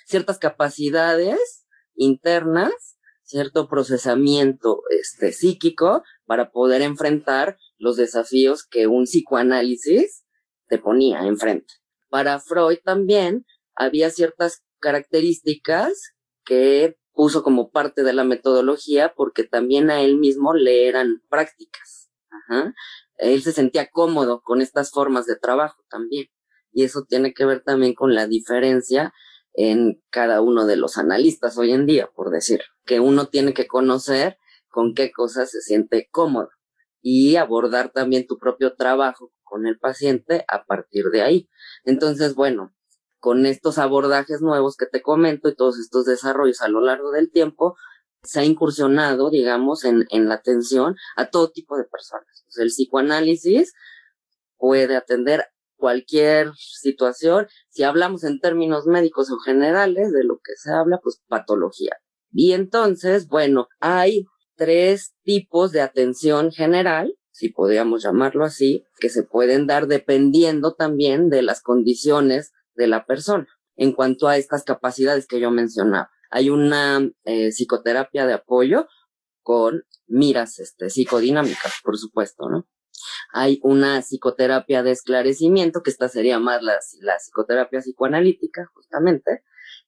ciertas 0.05 0.39
capacidades 0.39 1.65
internas, 1.95 2.97
cierto 3.23 3.67
procesamiento 3.67 4.81
este, 4.89 5.31
psíquico 5.31 6.03
para 6.25 6.51
poder 6.51 6.81
enfrentar 6.81 7.57
los 7.77 7.97
desafíos 7.97 8.65
que 8.65 8.87
un 8.87 9.03
psicoanálisis 9.05 10.25
te 10.67 10.79
ponía 10.79 11.21
enfrente. 11.21 11.73
Para 12.09 12.39
Freud 12.39 12.79
también 12.83 13.45
había 13.75 14.09
ciertas 14.09 14.63
características 14.79 16.15
que 16.43 16.97
puso 17.19 17.43
como 17.43 17.69
parte 17.69 18.03
de 18.03 18.13
la 18.13 18.23
metodología 18.23 19.13
porque 19.13 19.43
también 19.43 19.89
a 19.89 19.99
él 19.99 20.17
mismo 20.17 20.53
le 20.53 20.87
eran 20.87 21.21
prácticas. 21.27 22.09
Él 23.17 23.43
se 23.43 23.51
sentía 23.51 23.89
cómodo 23.91 24.41
con 24.41 24.61
estas 24.61 24.91
formas 24.91 25.25
de 25.25 25.35
trabajo 25.35 25.83
también. 25.89 26.27
Y 26.71 26.85
eso 26.85 27.03
tiene 27.03 27.33
que 27.33 27.43
ver 27.43 27.61
también 27.61 27.93
con 27.93 28.15
la 28.15 28.25
diferencia 28.25 29.13
en 29.51 30.01
cada 30.09 30.39
uno 30.39 30.65
de 30.65 30.77
los 30.77 30.97
analistas 30.97 31.57
hoy 31.57 31.73
en 31.73 31.85
día, 31.85 32.09
por 32.15 32.31
decir, 32.31 32.61
que 32.85 33.01
uno 33.01 33.27
tiene 33.27 33.53
que 33.53 33.67
conocer 33.67 34.37
con 34.69 34.93
qué 34.93 35.11
cosas 35.11 35.51
se 35.51 35.59
siente 35.59 36.07
cómodo 36.09 36.51
y 37.01 37.35
abordar 37.35 37.91
también 37.91 38.27
tu 38.27 38.37
propio 38.37 38.75
trabajo 38.77 39.33
con 39.43 39.67
el 39.67 39.77
paciente 39.77 40.45
a 40.47 40.63
partir 40.63 41.07
de 41.11 41.21
ahí. 41.21 41.49
Entonces, 41.83 42.33
bueno, 42.33 42.73
con 43.19 43.45
estos 43.45 43.77
abordajes 43.77 44.41
nuevos 44.41 44.75
que 44.77 44.85
te 44.85 45.01
comento 45.01 45.49
y 45.49 45.55
todos 45.55 45.77
estos 45.79 46.05
desarrollos 46.05 46.61
a 46.61 46.67
lo 46.67 46.81
largo 46.81 47.11
del 47.11 47.31
tiempo, 47.31 47.75
se 48.23 48.41
ha 48.41 48.43
incursionado, 48.43 49.29
digamos, 49.29 49.85
en, 49.85 50.05
en 50.09 50.27
la 50.27 50.35
atención 50.35 50.95
a 51.15 51.29
todo 51.29 51.51
tipo 51.51 51.77
de 51.77 51.85
personas. 51.85 52.27
el 52.57 52.67
psicoanálisis 52.67 53.73
puede 54.57 54.95
atender 54.95 55.45
cualquier 55.77 56.51
situación. 56.55 57.47
Si 57.69 57.83
hablamos 57.83 58.23
en 58.23 58.39
términos 58.39 58.85
médicos 58.85 59.31
o 59.31 59.39
generales, 59.39 60.11
de 60.11 60.23
lo 60.23 60.37
que 60.37 60.53
se 60.57 60.71
habla, 60.71 60.99
pues 61.01 61.21
patología. 61.27 61.95
Y 62.31 62.51
entonces, 62.51 63.27
bueno, 63.27 63.67
hay 63.79 64.25
tres 64.55 65.15
tipos 65.23 65.71
de 65.71 65.81
atención 65.81 66.51
general, 66.51 67.15
si 67.31 67.49
podríamos 67.49 68.03
llamarlo 68.03 68.43
así, 68.43 68.83
que 68.99 69.09
se 69.09 69.23
pueden 69.23 69.65
dar 69.65 69.87
dependiendo 69.87 70.73
también 70.73 71.29
de 71.29 71.41
las 71.41 71.61
condiciones 71.61 72.51
de 72.79 72.87
la 72.87 73.05
persona 73.05 73.47
en 73.75 73.91
cuanto 73.91 74.27
a 74.27 74.37
estas 74.37 74.63
capacidades 74.63 75.27
que 75.27 75.39
yo 75.39 75.51
mencionaba. 75.51 76.09
Hay 76.31 76.49
una 76.49 76.99
eh, 77.25 77.51
psicoterapia 77.51 78.25
de 78.25 78.33
apoyo 78.33 78.87
con 79.41 79.83
miras 80.07 80.59
este, 80.59 80.89
psicodinámicas, 80.89 81.73
por 81.83 81.97
supuesto, 81.97 82.49
¿no? 82.49 82.67
Hay 83.31 83.59
una 83.63 84.01
psicoterapia 84.01 84.81
de 84.83 84.91
esclarecimiento, 84.91 85.81
que 85.81 85.91
esta 85.91 86.07
sería 86.07 86.39
más 86.39 86.61
la, 86.61 86.77
la 87.01 87.17
psicoterapia 87.17 87.79
psicoanalítica, 87.79 88.69
justamente, 88.73 89.43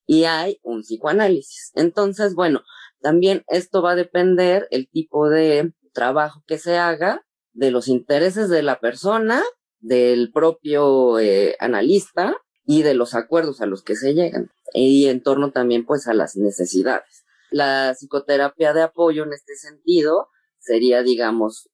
y 0.06 0.26
hay 0.26 0.60
un 0.64 0.82
psicoanálisis. 0.82 1.72
Entonces, 1.76 2.36
bueno, 2.36 2.62
también 3.02 3.44
esto 3.48 3.82
va 3.82 3.92
a 3.92 3.96
depender 3.96 4.68
el 4.72 4.90
tipo 4.90 5.30
de 5.30 5.74
trabajo 5.94 6.44
que 6.48 6.58
se 6.58 6.78
haga, 6.78 7.26
de 7.54 7.72
los 7.72 7.88
intereses 7.88 8.50
de 8.50 8.64
la 8.64 8.80
persona, 8.80 9.44
del 9.80 10.32
propio 10.32 11.20
eh, 11.20 11.56
analista 11.60 12.36
y 12.72 12.84
de 12.84 12.94
los 12.94 13.16
acuerdos 13.16 13.60
a 13.60 13.66
los 13.66 13.84
que 13.84 13.98
se 13.98 14.14
llegan 14.14 14.50
y 14.74 15.08
en 15.08 15.22
torno 15.22 15.52
también 15.52 15.86
pues 15.86 16.08
a 16.08 16.14
las 16.14 16.38
necesidades. 16.38 17.26
La 17.50 17.94
psicoterapia 17.94 18.72
de 18.72 18.82
apoyo 18.82 19.24
en 19.26 19.34
este 19.34 19.58
sentido 19.58 20.30
sería, 20.58 21.04
digamos, 21.04 21.70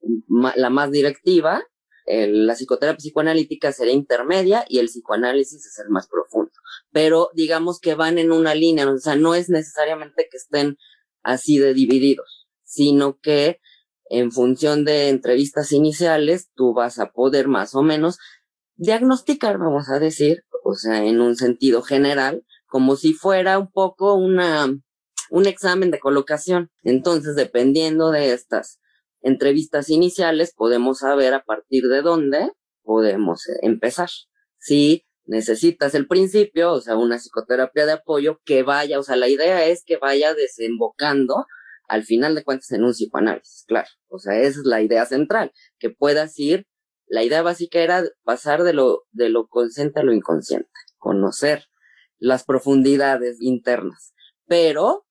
la 0.55 0.71
más 0.71 0.89
directiva, 0.89 1.63
la 2.07 2.55
psicoterapia 2.55 2.97
psicoanalítica 2.97 3.71
sería 3.71 3.93
intermedia 3.93 4.65
y 4.67 4.79
el 4.79 4.87
psicoanálisis 4.87 5.67
es 5.67 5.77
el 5.77 5.89
más 5.89 6.07
profundo. 6.07 6.53
Pero 6.91 7.29
digamos 7.35 7.79
que 7.79 7.93
van 7.93 8.17
en 8.17 8.31
una 8.31 8.55
línea, 8.55 8.89
o 8.89 8.97
sea, 8.97 9.15
no 9.15 9.35
es 9.35 9.49
necesariamente 9.49 10.27
que 10.31 10.37
estén 10.37 10.77
así 11.21 11.59
de 11.59 11.75
divididos, 11.75 12.47
sino 12.63 13.19
que 13.19 13.59
en 14.09 14.31
función 14.31 14.83
de 14.83 15.09
entrevistas 15.09 15.71
iniciales, 15.73 16.49
tú 16.55 16.73
vas 16.73 16.97
a 16.97 17.11
poder 17.11 17.47
más 17.49 17.75
o 17.75 17.83
menos 17.83 18.17
diagnosticar, 18.77 19.57
vamos 19.57 19.89
a 19.89 19.99
decir, 19.99 20.43
o 20.67 20.75
sea, 20.75 21.05
en 21.05 21.21
un 21.21 21.37
sentido 21.37 21.81
general, 21.81 22.43
como 22.65 22.97
si 22.97 23.13
fuera 23.13 23.57
un 23.57 23.71
poco 23.71 24.15
una, 24.15 24.67
un 25.29 25.45
examen 25.45 25.91
de 25.91 25.99
colocación. 25.99 26.69
Entonces, 26.83 27.37
dependiendo 27.37 28.11
de 28.11 28.33
estas 28.33 28.81
entrevistas 29.21 29.89
iniciales, 29.89 30.53
podemos 30.53 30.99
saber 30.99 31.33
a 31.33 31.43
partir 31.43 31.83
de 31.87 32.01
dónde 32.01 32.51
podemos 32.83 33.47
eh, 33.47 33.59
empezar. 33.61 34.09
Si 34.59 35.05
necesitas 35.23 35.95
el 35.95 36.05
principio, 36.05 36.73
o 36.73 36.81
sea, 36.81 36.97
una 36.97 37.17
psicoterapia 37.17 37.85
de 37.85 37.93
apoyo 37.93 38.41
que 38.43 38.63
vaya, 38.63 38.99
o 38.99 39.03
sea, 39.03 39.15
la 39.15 39.29
idea 39.29 39.65
es 39.67 39.85
que 39.85 39.95
vaya 39.95 40.33
desembocando 40.33 41.45
al 41.87 42.03
final 42.03 42.35
de 42.35 42.43
cuentas 42.43 42.71
en 42.73 42.83
un 42.83 42.91
psicoanálisis, 42.91 43.63
claro. 43.67 43.87
O 44.09 44.19
sea, 44.19 44.37
esa 44.37 44.59
es 44.59 44.65
la 44.65 44.81
idea 44.81 45.05
central, 45.05 45.53
que 45.79 45.89
puedas 45.89 46.37
ir, 46.37 46.67
la 47.07 47.23
idea 47.23 47.41
básica 47.41 47.79
era 47.79 48.03
pasar 48.23 48.63
de 48.63 48.73
lo, 48.73 49.05
de 49.11 49.29
lo 49.29 49.47
consciente 49.47 49.99
a 49.99 50.03
lo 50.03 50.13
inconsciente, 50.13 50.69
conocer 50.97 51.65
las 52.19 52.43
profundidades 52.43 53.37
internas. 53.41 54.13
Pero 54.45 55.05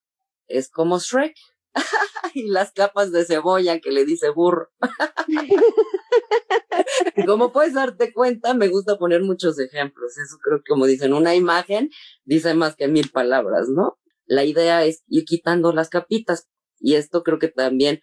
es 0.47 0.71
como 0.71 0.99
Shrek. 0.99 1.35
y 2.35 2.49
las 2.49 2.73
capas 2.73 3.13
de 3.13 3.25
cebolla 3.25 3.81
que 3.81 3.91
le 3.91 4.05
dice 4.05 4.31
burro. 4.31 4.71
como 7.27 7.53
puedes 7.53 7.75
darte 7.75 8.13
cuenta, 8.13 8.55
me 8.55 8.69
gusta 8.69 8.99
poner 8.99 9.23
muchos 9.23 9.59
ejemplos. 9.59 10.17
Eso 10.17 10.37
creo 10.43 10.59
que 10.59 10.71
como 10.71 10.87
dicen, 10.87 11.13
una 11.13 11.35
imagen 11.35 11.91
dice 12.25 12.55
más 12.55 12.77
que 12.77 12.89
mil 12.89 13.11
palabras, 13.11 13.69
¿no? 13.69 13.99
La 14.25 14.45
idea 14.45 14.85
es 14.85 15.03
ir 15.09 15.25
quitando 15.25 15.73
las 15.73 15.89
capitas. 15.89 16.49
Y 16.79 16.95
esto 16.95 17.23
creo 17.23 17.39
que 17.39 17.49
también 17.49 18.01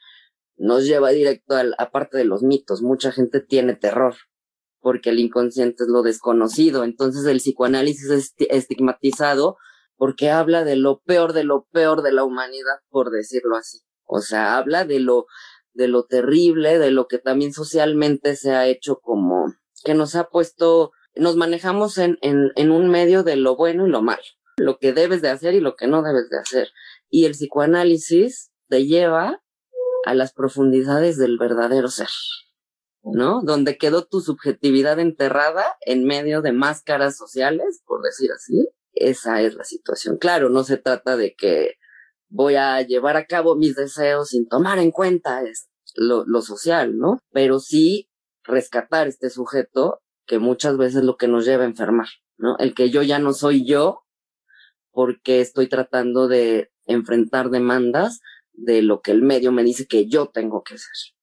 nos 0.58 0.86
lleva 0.86 1.10
directo 1.10 1.56
a, 1.56 1.64
a 1.78 1.92
parte 1.92 2.18
de 2.18 2.26
los 2.26 2.44
mitos. 2.44 2.82
Mucha 2.82 3.12
gente 3.12 3.40
tiene 3.42 3.76
terror 3.76 4.16
porque 4.80 5.12
el 5.12 5.20
inconsciente 5.20 5.84
es 5.84 5.90
lo 5.90 6.04
desconocido. 6.04 6.84
Entonces 6.84 7.26
el 7.26 7.38
psicoanálisis 7.38 8.10
es 8.10 8.34
estigmatizado 8.50 9.58
porque 9.96 10.30
habla 10.30 10.66
de 10.66 10.76
lo 10.76 11.02
peor 11.02 11.34
de 11.34 11.46
lo 11.46 11.68
peor 11.72 12.02
de 12.02 12.12
la 12.12 12.26
humanidad, 12.26 12.80
por 12.90 13.10
decirlo 13.10 13.56
así. 13.56 13.80
O 14.06 14.20
sea, 14.20 14.58
habla 14.58 14.84
de 14.84 15.00
lo, 15.00 15.26
de 15.74 15.88
lo 15.88 16.06
terrible, 16.06 16.80
de 16.80 16.92
lo 16.92 17.08
que 17.08 17.20
también 17.20 17.54
socialmente 17.54 18.36
se 18.36 18.52
ha 18.52 18.68
hecho 18.68 18.98
como, 18.98 19.54
que 19.84 19.94
nos 19.94 20.16
ha 20.16 20.26
puesto, 20.26 20.92
nos 21.16 21.36
manejamos 21.36 21.98
en, 21.98 22.18
en, 22.22 22.52
en 22.56 22.72
un 22.72 22.90
medio 22.90 23.24
de 23.24 23.38
lo 23.38 23.56
bueno 23.56 23.88
y 23.88 23.90
lo 23.90 24.02
malo, 24.02 24.24
lo 24.58 24.78
que 24.78 24.92
debes 24.94 25.22
de 25.22 25.30
hacer 25.30 25.54
y 25.54 25.62
lo 25.62 25.76
que 25.76 25.88
no 25.88 26.04
debes 26.04 26.30
de 26.30 26.40
hacer. 26.40 26.70
Y 27.10 27.26
el 27.26 27.32
psicoanálisis 27.32 28.52
te 28.68 28.86
lleva 28.86 29.43
a 30.06 30.14
las 30.14 30.34
profundidades 30.34 31.18
del 31.18 31.38
verdadero 31.38 31.88
ser, 31.90 32.10
¿no? 33.04 33.42
Donde 33.44 33.78
quedó 33.78 34.06
tu 34.06 34.22
subjetividad 34.22 35.00
enterrada 35.00 35.66
en 35.86 36.06
medio 36.06 36.42
de 36.42 36.52
máscaras 36.52 37.18
sociales, 37.18 37.82
por 37.86 38.02
decir 38.02 38.32
así. 38.32 38.70
Esa 38.94 39.42
es 39.42 39.56
la 39.56 39.64
situación. 39.64 40.18
Claro, 40.18 40.50
no 40.50 40.64
se 40.64 40.78
trata 40.78 41.18
de 41.18 41.34
que 41.36 41.76
voy 42.30 42.56
a 42.56 42.82
llevar 42.82 43.18
a 43.18 43.26
cabo 43.26 43.56
mis 43.56 43.76
deseos 43.76 44.30
sin 44.30 44.48
tomar 44.48 44.80
en 44.80 44.92
cuenta 44.92 45.42
lo, 45.96 46.42
social, 46.42 46.98
¿no? 46.98 47.20
Pero 47.32 47.60
sí 47.60 48.10
rescatar 48.44 49.08
este 49.08 49.30
sujeto 49.30 50.02
que 50.26 50.40
muchas 50.40 50.78
veces 50.78 50.98
es 50.98 51.04
lo 51.04 51.18
que 51.18 51.28
nos 51.28 51.46
lleva 51.46 51.64
a 51.64 51.68
enfermar, 51.68 52.08
¿no? 52.38 52.58
El 52.58 52.74
que 52.74 52.90
yo 52.90 53.04
ya 53.04 53.20
no 53.20 53.34
soy 53.34 53.66
yo 53.66 54.04
porque 54.92 55.42
estoy 55.42 55.68
tratando 55.68 56.28
de 56.28 56.72
enfrentar 56.86 57.50
demandas 57.50 58.20
de 58.54 58.82
lo 58.82 59.02
que 59.02 59.12
el 59.12 59.22
medio 59.22 59.52
me 59.52 59.64
dice 59.64 59.88
que 59.88 60.08
yo 60.08 60.28
tengo 60.28 60.64
que 60.64 60.78
ser. 60.78 61.16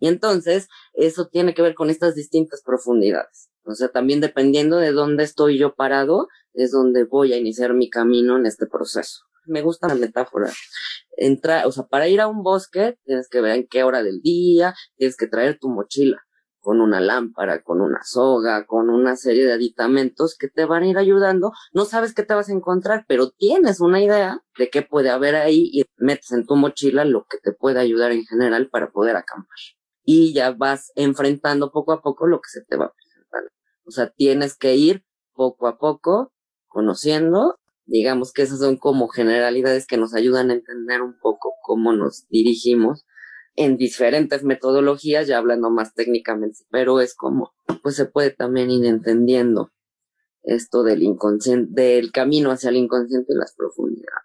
Y 0.00 0.08
entonces, 0.08 0.68
eso 0.92 1.28
tiene 1.28 1.54
que 1.54 1.62
ver 1.62 1.74
con 1.74 1.88
estas 1.88 2.14
distintas 2.14 2.62
profundidades. 2.64 3.50
O 3.64 3.74
sea, 3.74 3.88
también 3.88 4.20
dependiendo 4.20 4.76
de 4.76 4.92
dónde 4.92 5.24
estoy 5.24 5.58
yo 5.58 5.74
parado, 5.74 6.28
es 6.52 6.72
donde 6.72 7.04
voy 7.04 7.32
a 7.32 7.38
iniciar 7.38 7.74
mi 7.74 7.88
camino 7.88 8.36
en 8.36 8.46
este 8.46 8.66
proceso 8.66 9.24
me 9.46 9.60
gusta 9.60 9.88
la 9.88 9.94
metáfora. 9.94 10.50
Entra, 11.18 11.66
o 11.66 11.72
sea, 11.72 11.84
para 11.84 12.08
ir 12.08 12.20
a 12.22 12.28
un 12.28 12.42
bosque 12.42 12.98
tienes 13.04 13.28
que 13.28 13.42
ver 13.42 13.56
en 13.56 13.66
qué 13.66 13.82
hora 13.82 14.02
del 14.02 14.20
día, 14.22 14.74
tienes 14.96 15.16
que 15.16 15.26
traer 15.26 15.58
tu 15.58 15.68
mochila 15.68 16.24
con 16.64 16.80
una 16.80 16.98
lámpara, 16.98 17.62
con 17.62 17.82
una 17.82 18.02
soga, 18.02 18.64
con 18.64 18.88
una 18.88 19.16
serie 19.16 19.44
de 19.44 19.52
aditamentos 19.52 20.34
que 20.38 20.48
te 20.48 20.64
van 20.64 20.82
a 20.82 20.88
ir 20.88 20.96
ayudando. 20.96 21.52
No 21.74 21.84
sabes 21.84 22.14
qué 22.14 22.22
te 22.22 22.32
vas 22.32 22.48
a 22.48 22.54
encontrar, 22.54 23.04
pero 23.06 23.30
tienes 23.30 23.80
una 23.80 24.02
idea 24.02 24.42
de 24.58 24.70
qué 24.70 24.80
puede 24.80 25.10
haber 25.10 25.36
ahí 25.36 25.68
y 25.74 25.84
metes 25.98 26.32
en 26.32 26.46
tu 26.46 26.56
mochila 26.56 27.04
lo 27.04 27.26
que 27.28 27.36
te 27.36 27.52
puede 27.52 27.80
ayudar 27.80 28.12
en 28.12 28.24
general 28.24 28.70
para 28.70 28.90
poder 28.90 29.14
acampar. 29.14 29.58
Y 30.04 30.32
ya 30.32 30.52
vas 30.52 30.90
enfrentando 30.94 31.70
poco 31.70 31.92
a 31.92 32.00
poco 32.00 32.26
lo 32.26 32.40
que 32.40 32.48
se 32.48 32.64
te 32.64 32.76
va 32.76 32.90
presentando. 32.90 33.50
O 33.84 33.90
sea, 33.90 34.08
tienes 34.08 34.56
que 34.56 34.74
ir 34.74 35.04
poco 35.34 35.68
a 35.68 35.76
poco 35.76 36.32
conociendo 36.66 37.58
Digamos 37.86 38.32
que 38.32 38.42
esas 38.42 38.60
son 38.60 38.78
como 38.78 39.08
generalidades 39.08 39.86
que 39.86 39.98
nos 39.98 40.14
ayudan 40.14 40.50
a 40.50 40.54
entender 40.54 41.02
un 41.02 41.18
poco 41.20 41.52
cómo 41.62 41.92
nos 41.92 42.26
dirigimos 42.28 43.04
en 43.56 43.76
diferentes 43.76 44.42
metodologías, 44.42 45.26
ya 45.26 45.38
hablando 45.38 45.70
más 45.70 45.94
técnicamente, 45.94 46.60
pero 46.70 47.00
es 47.00 47.14
como, 47.14 47.52
pues 47.82 47.96
se 47.96 48.06
puede 48.06 48.30
también 48.30 48.70
ir 48.70 48.84
entendiendo 48.84 49.70
esto 50.42 50.82
del 50.82 51.02
inconsciente, 51.02 51.80
del 51.80 52.12
camino 52.12 52.50
hacia 52.50 52.70
el 52.70 52.76
inconsciente 52.76 53.32
y 53.32 53.36
las 53.36 53.54
profundidades. 53.56 54.24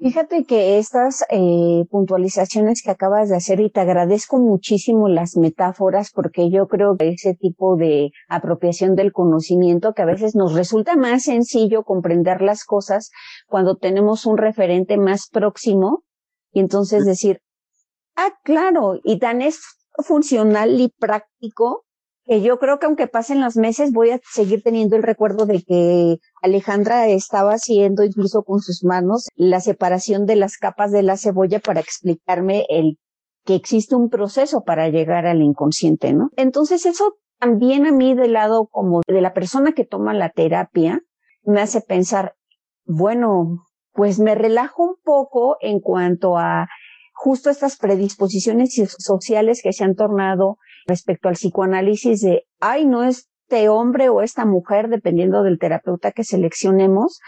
Fíjate 0.00 0.44
que 0.46 0.78
estas 0.78 1.24
eh, 1.30 1.84
puntualizaciones 1.90 2.82
que 2.82 2.90
acabas 2.90 3.28
de 3.28 3.36
hacer 3.36 3.60
y 3.60 3.70
te 3.70 3.80
agradezco 3.80 4.38
muchísimo 4.38 5.08
las 5.08 5.36
metáforas 5.36 6.10
porque 6.12 6.50
yo 6.50 6.66
creo 6.66 6.96
que 6.96 7.10
ese 7.10 7.34
tipo 7.34 7.76
de 7.76 8.10
apropiación 8.28 8.96
del 8.96 9.12
conocimiento 9.12 9.92
que 9.92 10.02
a 10.02 10.06
veces 10.06 10.34
nos 10.34 10.54
resulta 10.54 10.96
más 10.96 11.24
sencillo 11.24 11.84
comprender 11.84 12.40
las 12.40 12.64
cosas 12.64 13.10
cuando 13.46 13.76
tenemos 13.76 14.26
un 14.26 14.38
referente 14.38 14.96
más 14.96 15.28
próximo 15.30 16.02
y 16.52 16.60
entonces 16.60 17.04
decir, 17.04 17.40
ah, 18.16 18.30
claro, 18.44 18.98
y 19.04 19.18
tan 19.18 19.42
es 19.42 19.60
funcional 20.04 20.80
y 20.80 20.88
práctico 20.88 21.84
que 22.24 22.40
yo 22.40 22.58
creo 22.58 22.78
que 22.78 22.86
aunque 22.86 23.08
pasen 23.08 23.40
los 23.40 23.56
meses 23.56 23.92
voy 23.92 24.10
a 24.10 24.20
seguir 24.32 24.62
teniendo 24.62 24.96
el 24.96 25.02
recuerdo 25.02 25.44
de 25.44 25.62
que 25.62 26.18
Alejandra 26.40 27.08
estaba 27.08 27.52
haciendo 27.52 28.04
incluso 28.04 28.44
con 28.44 28.60
sus 28.60 28.84
manos 28.84 29.28
la 29.34 29.60
separación 29.60 30.24
de 30.24 30.36
las 30.36 30.56
capas 30.56 30.92
de 30.92 31.02
la 31.02 31.16
cebolla 31.16 31.58
para 31.58 31.80
explicarme 31.80 32.64
el 32.68 32.98
que 33.44 33.56
existe 33.56 33.96
un 33.96 34.08
proceso 34.08 34.62
para 34.62 34.88
llegar 34.88 35.26
al 35.26 35.42
inconsciente, 35.42 36.12
¿no? 36.12 36.30
Entonces 36.36 36.86
eso 36.86 37.16
también 37.40 37.86
a 37.86 37.92
mí 37.92 38.14
del 38.14 38.34
lado 38.34 38.68
como 38.70 39.00
de 39.06 39.20
la 39.20 39.34
persona 39.34 39.72
que 39.72 39.84
toma 39.84 40.14
la 40.14 40.30
terapia 40.30 41.00
me 41.44 41.60
hace 41.60 41.80
pensar, 41.80 42.36
bueno, 42.84 43.66
pues 43.92 44.20
me 44.20 44.36
relajo 44.36 44.84
un 44.84 44.94
poco 45.02 45.56
en 45.60 45.80
cuanto 45.80 46.38
a 46.38 46.68
justo 47.12 47.50
estas 47.50 47.76
predisposiciones 47.76 48.74
sociales 48.98 49.60
que 49.62 49.72
se 49.72 49.84
han 49.84 49.94
tornado 49.94 50.58
respecto 50.86 51.28
al 51.28 51.34
psicoanálisis 51.34 52.20
de, 52.20 52.44
ay, 52.60 52.86
no 52.86 53.04
este 53.04 53.68
hombre 53.68 54.08
o 54.08 54.22
esta 54.22 54.44
mujer, 54.44 54.88
dependiendo 54.88 55.42
del 55.42 55.58
terapeuta 55.58 56.12
que 56.12 56.24
seleccionemos, 56.24 57.20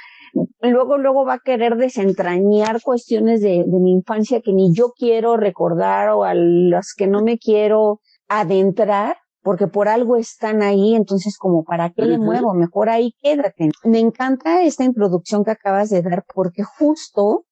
luego, 0.61 0.99
luego 0.99 1.25
va 1.25 1.35
a 1.35 1.43
querer 1.45 1.77
desentrañar 1.77 2.81
cuestiones 2.83 3.41
de, 3.41 3.65
de 3.67 3.79
mi 3.79 3.93
infancia 3.93 4.41
que 4.41 4.53
ni 4.53 4.75
yo 4.75 4.93
quiero 4.97 5.37
recordar 5.37 6.09
o 6.11 6.25
a 6.25 6.35
las 6.35 6.95
que 6.97 7.07
no 7.07 7.23
me 7.23 7.39
quiero 7.39 8.01
adentrar 8.29 9.17
porque 9.45 9.67
por 9.67 9.89
algo 9.89 10.17
están 10.17 10.63
ahí, 10.63 10.95
entonces 10.95 11.37
como 11.37 11.65
para 11.65 11.91
qué 11.91 12.07
le 12.07 12.19
muevo, 12.19 12.55
mejor 12.55 12.89
ahí 12.89 13.15
quédate. 13.21 13.69
Me 13.85 13.99
encanta 13.99 14.63
esta 14.63 14.85
introducción 14.85 15.45
que 15.45 15.51
acabas 15.51 15.91
de 15.91 16.01
dar 16.01 16.25
porque 16.35 16.63
justo 16.63 17.45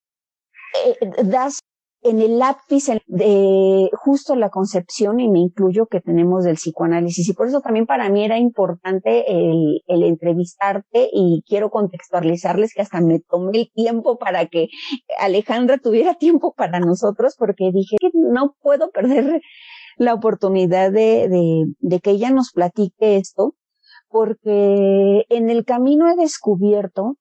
eh, 0.87 0.97
das 1.23 1.59
en 2.03 2.21
el 2.21 2.39
lápiz 2.39 2.87
de 3.07 3.89
justo 3.93 4.35
la 4.35 4.51
concepción, 4.51 5.21
y 5.21 5.31
me 5.31 5.39
incluyo, 5.39 5.87
que 5.87 6.01
tenemos 6.01 6.45
del 6.45 6.57
psicoanálisis. 6.57 7.29
Y 7.29 7.33
por 7.33 7.47
eso 7.47 7.61
también 7.61 7.87
para 7.87 8.09
mí 8.11 8.25
era 8.25 8.39
importante 8.39 9.25
el, 9.31 9.83
el 9.87 10.03
entrevistarte 10.03 11.09
y 11.13 11.43
quiero 11.47 11.71
contextualizarles 11.71 12.75
que 12.75 12.83
hasta 12.83 13.01
me 13.01 13.21
tomé 13.21 13.59
el 13.61 13.71
tiempo 13.73 14.19
para 14.19 14.47
que 14.47 14.69
Alejandra 15.19 15.79
tuviera 15.79 16.15
tiempo 16.15 16.55
para 16.57 16.81
nosotros, 16.81 17.37
porque 17.39 17.71
dije 17.73 17.97
que 18.01 18.11
no 18.15 18.55
puedo 18.61 18.91
perder 18.91 19.41
la 19.97 20.15
oportunidad 20.15 20.91
de, 20.91 21.29
de, 21.29 21.65
de 21.79 22.01
que 22.01 22.11
ella 22.11 22.31
nos 22.31 22.51
platique 22.53 23.17
esto, 23.17 23.55
porque 24.09 25.25
en 25.29 25.51
el 25.51 25.65
camino 25.65 26.11
he 26.11 26.17
descubierto 26.17 27.17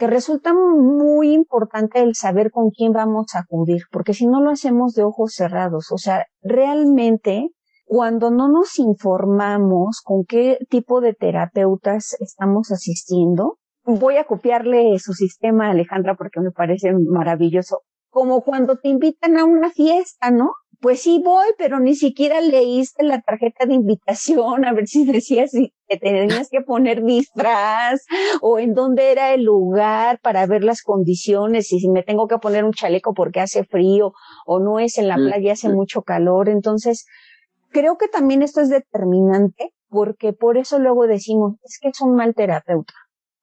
que 0.00 0.06
resulta 0.06 0.54
muy 0.54 1.34
importante 1.34 2.00
el 2.00 2.14
saber 2.14 2.50
con 2.50 2.70
quién 2.70 2.90
vamos 2.90 3.34
a 3.34 3.40
acudir, 3.40 3.82
porque 3.92 4.14
si 4.14 4.26
no 4.26 4.40
lo 4.40 4.48
hacemos 4.48 4.94
de 4.94 5.02
ojos 5.02 5.34
cerrados, 5.34 5.92
o 5.92 5.98
sea, 5.98 6.24
realmente 6.40 7.50
cuando 7.84 8.30
no 8.30 8.48
nos 8.48 8.78
informamos 8.78 10.00
con 10.02 10.24
qué 10.24 10.56
tipo 10.70 11.02
de 11.02 11.12
terapeutas 11.12 12.16
estamos 12.18 12.70
asistiendo, 12.70 13.58
voy 13.84 14.16
a 14.16 14.24
copiarle 14.24 14.98
su 14.98 15.12
sistema 15.12 15.66
a 15.66 15.72
Alejandra 15.72 16.14
porque 16.14 16.40
me 16.40 16.50
parece 16.50 16.94
maravilloso. 16.94 17.80
Como 18.08 18.40
cuando 18.40 18.78
te 18.78 18.88
invitan 18.88 19.36
a 19.36 19.44
una 19.44 19.68
fiesta, 19.68 20.30
¿no? 20.30 20.52
Pues 20.80 21.02
sí 21.02 21.20
voy, 21.22 21.46
pero 21.58 21.78
ni 21.78 21.94
siquiera 21.94 22.40
leíste 22.40 23.04
la 23.04 23.20
tarjeta 23.20 23.66
de 23.66 23.74
invitación 23.74 24.64
a 24.64 24.72
ver 24.72 24.86
si 24.86 25.04
decías 25.04 25.50
si 25.50 25.74
te 25.86 25.98
tenías 25.98 26.48
que 26.48 26.62
poner 26.62 27.04
disfraz 27.04 28.04
o 28.40 28.58
en 28.58 28.74
dónde 28.74 29.12
era 29.12 29.34
el 29.34 29.42
lugar 29.44 30.20
para 30.20 30.46
ver 30.46 30.64
las 30.64 30.82
condiciones 30.82 31.72
y 31.72 31.80
si 31.80 31.88
me 31.90 32.02
tengo 32.02 32.28
que 32.28 32.38
poner 32.38 32.64
un 32.64 32.72
chaleco 32.72 33.12
porque 33.12 33.40
hace 33.40 33.64
frío 33.64 34.12
o 34.46 34.58
no 34.58 34.78
es 34.78 34.96
en 34.96 35.08
la 35.08 35.18
mm, 35.18 35.26
playa, 35.26 35.52
hace 35.52 35.68
mucho 35.68 36.02
calor. 36.02 36.48
Entonces, 36.48 37.06
creo 37.70 37.98
que 37.98 38.08
también 38.08 38.42
esto 38.42 38.60
es 38.60 38.70
determinante 38.70 39.74
porque 39.88 40.32
por 40.32 40.56
eso 40.56 40.78
luego 40.78 41.06
decimos, 41.06 41.56
es 41.62 41.78
que 41.80 41.88
es 41.88 42.00
un 42.00 42.14
mal 42.14 42.34
terapeuta. 42.34 42.94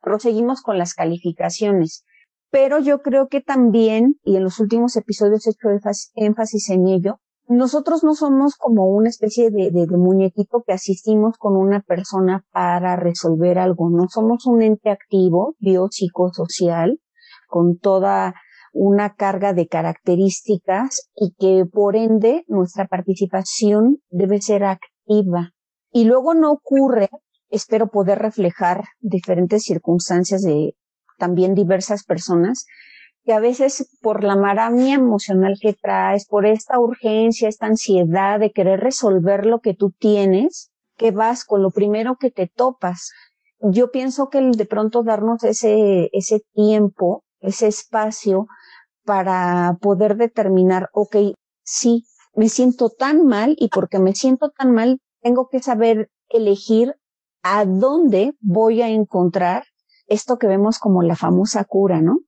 Proseguimos 0.01 0.61
con 0.61 0.77
las 0.77 0.93
calificaciones 0.93 2.03
pero 2.49 2.79
yo 2.79 3.01
creo 3.01 3.27
que 3.27 3.41
también, 3.41 4.15
y 4.23 4.37
en 4.37 4.43
los 4.43 4.59
últimos 4.59 4.95
episodios 4.95 5.45
he 5.45 5.51
hecho 5.51 5.67
énfasis 6.15 6.69
en 6.69 6.87
ello, 6.87 7.19
nosotros 7.47 8.03
no 8.03 8.13
somos 8.13 8.55
como 8.55 8.87
una 8.87 9.09
especie 9.09 9.49
de, 9.49 9.71
muñequito 9.91 10.63
que 10.65 10.73
asistimos 10.73 11.37
con 11.37 11.55
una 11.55 11.81
persona 11.81 12.45
para 12.51 12.95
resolver 12.95 13.57
algo, 13.57 13.89
no 13.89 14.07
somos 14.09 14.45
un 14.45 14.61
ente 14.61 14.89
activo, 14.89 15.55
biopsicosocial, 15.59 16.99
con 17.47 17.77
toda 17.77 18.35
una 18.73 19.15
carga 19.15 19.53
de 19.53 19.67
características 19.67 21.09
y 21.15 21.33
que 21.39 21.65
por 21.65 21.95
ende 21.95 22.43
nuestra 22.47 22.85
participación 22.85 23.99
debe 24.09 24.41
ser 24.41 24.65
activa. 24.65 25.53
Y 25.91 26.03
luego 26.03 26.33
no 26.33 26.51
ocurre, 26.51 27.09
espero 27.49 27.87
poder 27.87 28.19
reflejar 28.19 28.83
diferentes 28.99 29.63
circunstancias 29.63 30.41
de 30.41 30.75
también 31.17 31.55
diversas 31.55 32.03
personas, 32.03 32.65
que 33.27 33.33
a 33.33 33.41
veces 33.41 33.89
por 34.01 34.23
la 34.23 34.37
maramia 34.37 34.95
emocional 34.95 35.57
que 35.61 35.73
traes, 35.73 36.25
por 36.25 36.45
esta 36.45 36.79
urgencia, 36.79 37.49
esta 37.49 37.65
ansiedad 37.65 38.39
de 38.39 38.53
querer 38.53 38.79
resolver 38.79 39.45
lo 39.45 39.59
que 39.59 39.73
tú 39.73 39.91
tienes, 39.91 40.71
que 40.95 41.11
vas 41.11 41.43
con 41.43 41.61
lo 41.61 41.71
primero 41.71 42.15
que 42.15 42.31
te 42.31 42.47
topas. 42.47 43.11
Yo 43.59 43.91
pienso 43.91 44.29
que 44.29 44.37
el 44.37 44.53
de 44.53 44.65
pronto 44.65 45.03
darnos 45.03 45.43
ese, 45.43 46.09
ese 46.13 46.39
tiempo, 46.53 47.25
ese 47.41 47.67
espacio 47.67 48.47
para 49.03 49.75
poder 49.81 50.15
determinar, 50.15 50.87
ok, 50.93 51.17
sí, 51.65 52.05
me 52.33 52.47
siento 52.47 52.89
tan 52.89 53.25
mal 53.25 53.57
y 53.59 53.67
porque 53.67 53.99
me 53.99 54.15
siento 54.15 54.51
tan 54.51 54.71
mal, 54.71 55.01
tengo 55.21 55.49
que 55.49 55.59
saber 55.59 56.09
elegir 56.29 56.95
a 57.43 57.65
dónde 57.65 58.35
voy 58.39 58.81
a 58.81 58.87
encontrar 58.87 59.65
esto 60.05 60.37
que 60.37 60.47
vemos 60.47 60.79
como 60.79 61.01
la 61.01 61.17
famosa 61.17 61.65
cura, 61.65 61.99
¿no? 62.01 62.19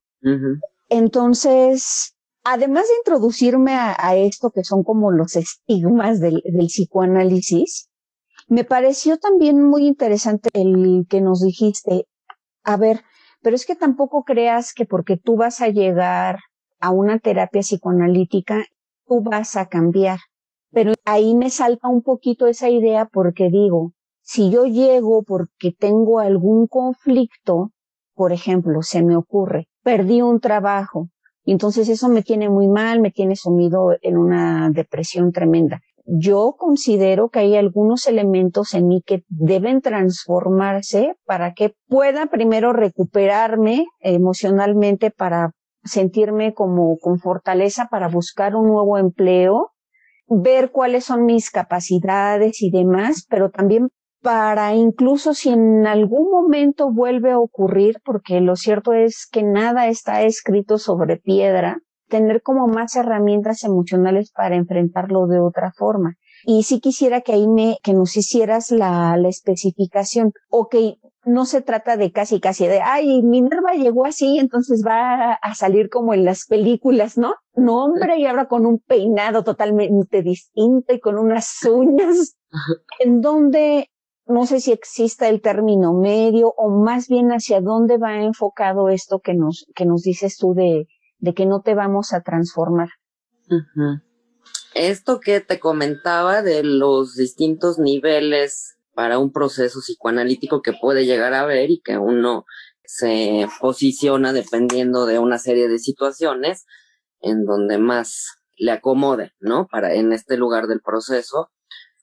Entonces, 0.90 2.16
además 2.44 2.88
de 2.88 2.96
introducirme 2.98 3.74
a, 3.74 4.16
esto 4.16 4.52
que 4.52 4.64
son 4.64 4.84
como 4.84 5.12
los 5.12 5.36
estigmas 5.36 6.20
del, 6.20 6.42
del 6.46 6.68
psicoanálisis, 6.68 7.90
me 8.48 8.64
pareció 8.64 9.18
también 9.18 9.64
muy 9.64 9.86
interesante 9.86 10.50
el 10.54 11.06
que 11.08 11.22
nos 11.22 11.42
dijiste, 11.42 12.06
a 12.64 12.78
ver, 12.78 13.04
pero 13.42 13.56
es 13.56 13.66
que 13.66 13.76
tampoco 13.76 14.24
creas 14.24 14.74
que 14.74 14.86
porque 14.86 15.18
tú 15.18 15.36
vas 15.36 15.62
a 15.62 15.68
llegar 15.68 16.40
a 16.80 16.92
una 16.92 17.20
terapia 17.20 17.62
psicoanalítica, 17.62 18.66
tú 19.06 19.22
vas 19.22 19.56
a 19.56 19.68
cambiar. 19.68 20.20
Pero 20.72 20.94
ahí 21.06 21.36
me 21.36 21.50
salta 21.50 21.88
un 21.88 22.02
poquito 22.02 22.48
esa 22.48 22.70
idea 22.70 23.06
porque 23.06 23.50
digo, 23.50 23.94
si 24.22 24.52
yo 24.52 24.66
llego 24.66 25.24
porque 25.24 25.72
tengo 25.72 26.20
algún 26.20 26.68
conflicto, 26.68 27.72
por 28.20 28.34
ejemplo, 28.34 28.82
se 28.82 29.02
me 29.02 29.16
ocurre, 29.16 29.70
perdí 29.82 30.22
un 30.22 30.42
trabajo, 30.42 31.08
y 31.46 31.54
entonces 31.54 31.88
eso 31.88 32.10
me 32.10 32.22
tiene 32.22 32.50
muy 32.50 32.68
mal, 32.68 33.00
me 33.00 33.12
tiene 33.12 33.38
sumido 33.38 33.96
en 34.02 34.18
una 34.18 34.70
depresión 34.72 35.32
tremenda. 35.32 35.80
Yo 36.06 36.56
considero 36.58 37.30
que 37.30 37.40
hay 37.40 37.56
algunos 37.56 38.08
elementos 38.08 38.74
en 38.74 38.90
mí 38.90 39.02
que 39.06 39.24
deben 39.30 39.80
transformarse 39.80 41.14
para 41.26 41.54
que 41.54 41.76
pueda 41.88 42.26
primero 42.26 42.74
recuperarme 42.74 43.86
emocionalmente 44.02 45.12
para 45.12 45.52
sentirme 45.86 46.54
como 46.54 46.98
con 46.98 47.20
fortaleza 47.20 47.88
para 47.90 48.10
buscar 48.10 48.54
un 48.54 48.68
nuevo 48.68 48.98
empleo, 48.98 49.72
ver 50.28 50.72
cuáles 50.72 51.06
son 51.06 51.24
mis 51.24 51.52
capacidades 51.52 52.62
y 52.62 52.70
demás, 52.70 53.26
pero 53.30 53.50
también 53.50 53.88
para 54.22 54.76
incluso 54.76 55.34
si 55.34 55.50
en 55.50 55.88
algún 55.88 56.30
momento 56.30 56.92
vuelve 56.92 57.32
a 57.32 57.40
ocurrir, 57.40 58.00
porque 58.04 58.42
lo 58.42 58.56
cierto 58.56 58.94
es 58.94 59.28
que 59.32 59.44
nada 59.44 59.88
está 59.88 60.24
escrito 60.24 60.78
sobre 60.78 61.18
piedra, 61.18 61.80
tener 62.08 62.42
como 62.42 62.68
más 62.68 62.96
herramientas 62.96 63.64
emocionales 63.64 64.32
para 64.32 64.56
enfrentarlo 64.56 65.28
de 65.28 65.40
otra 65.40 65.72
forma. 65.72 66.16
Y 66.46 66.64
sí 66.64 66.80
quisiera 66.80 67.22
que 67.22 67.34
ahí 67.34 67.48
me, 67.48 67.78
que 67.84 67.94
nos 67.94 68.16
hicieras 68.16 68.72
la, 68.72 69.16
la 69.18 69.30
especificación. 69.30 70.32
Ok, 70.50 70.76
no 71.26 71.46
se 71.46 71.62
trata 71.62 71.98
de 71.98 72.12
casi 72.12 72.40
casi 72.40 72.66
de, 72.68 72.82
ay, 72.82 73.22
Minerva 73.24 73.74
llegó 73.74 74.06
así, 74.06 74.40
entonces 74.40 74.84
va 74.86 75.34
a 75.34 75.56
salir 75.56 75.90
como 75.90 76.14
en 76.14 76.26
las 76.26 76.46
películas, 76.46 77.18
¿no? 77.18 77.36
No, 77.54 77.86
hombre, 77.86 78.18
y 78.18 78.26
ahora 78.26 78.48
con 78.48 78.66
un 78.66 78.80
peinado 78.80 79.44
totalmente 79.44 80.22
distinto 80.22 80.94
y 80.94 81.00
con 81.00 81.18
unas 81.18 81.60
uñas, 81.72 82.36
en 83.00 83.22
donde 83.22 83.89
no 84.30 84.46
sé 84.46 84.60
si 84.60 84.72
exista 84.72 85.28
el 85.28 85.42
término 85.42 85.94
medio 85.94 86.54
o 86.56 86.70
más 86.70 87.08
bien 87.08 87.30
hacia 87.32 87.62
dónde 87.62 87.98
va 87.98 88.22
enfocado 88.22 88.90
esto 88.90 89.20
que 89.20 89.34
nos, 89.34 89.66
que 89.76 89.86
nos 89.86 90.04
dices 90.04 90.38
tú 90.38 90.54
de, 90.54 90.88
de 91.18 91.34
que 91.34 91.48
no 91.48 91.62
te 91.62 91.74
vamos 91.74 92.14
a 92.14 92.22
transformar. 92.22 92.90
Esto 94.76 95.20
que 95.20 95.42
te 95.42 95.60
comentaba 95.60 96.44
de 96.44 96.64
los 96.64 97.16
distintos 97.16 97.80
niveles 97.80 98.78
para 98.94 99.18
un 99.18 99.32
proceso 99.32 99.80
psicoanalítico 99.80 100.62
que 100.62 100.74
puede 100.74 101.08
llegar 101.08 101.34
a 101.34 101.46
ver 101.46 101.72
y 101.72 101.82
que 101.82 101.98
uno 101.98 102.46
se 102.86 103.48
posiciona 103.60 104.32
dependiendo 104.32 105.08
de 105.08 105.18
una 105.18 105.40
serie 105.40 105.68
de 105.68 105.80
situaciones 105.80 106.68
en 107.22 107.46
donde 107.46 107.80
más 107.80 108.38
le 108.58 108.72
acomode, 108.74 109.32
¿no? 109.40 109.68
Para 109.68 109.96
en 109.96 110.14
este 110.14 110.38
lugar 110.38 110.68
del 110.68 110.82
proceso 110.82 111.50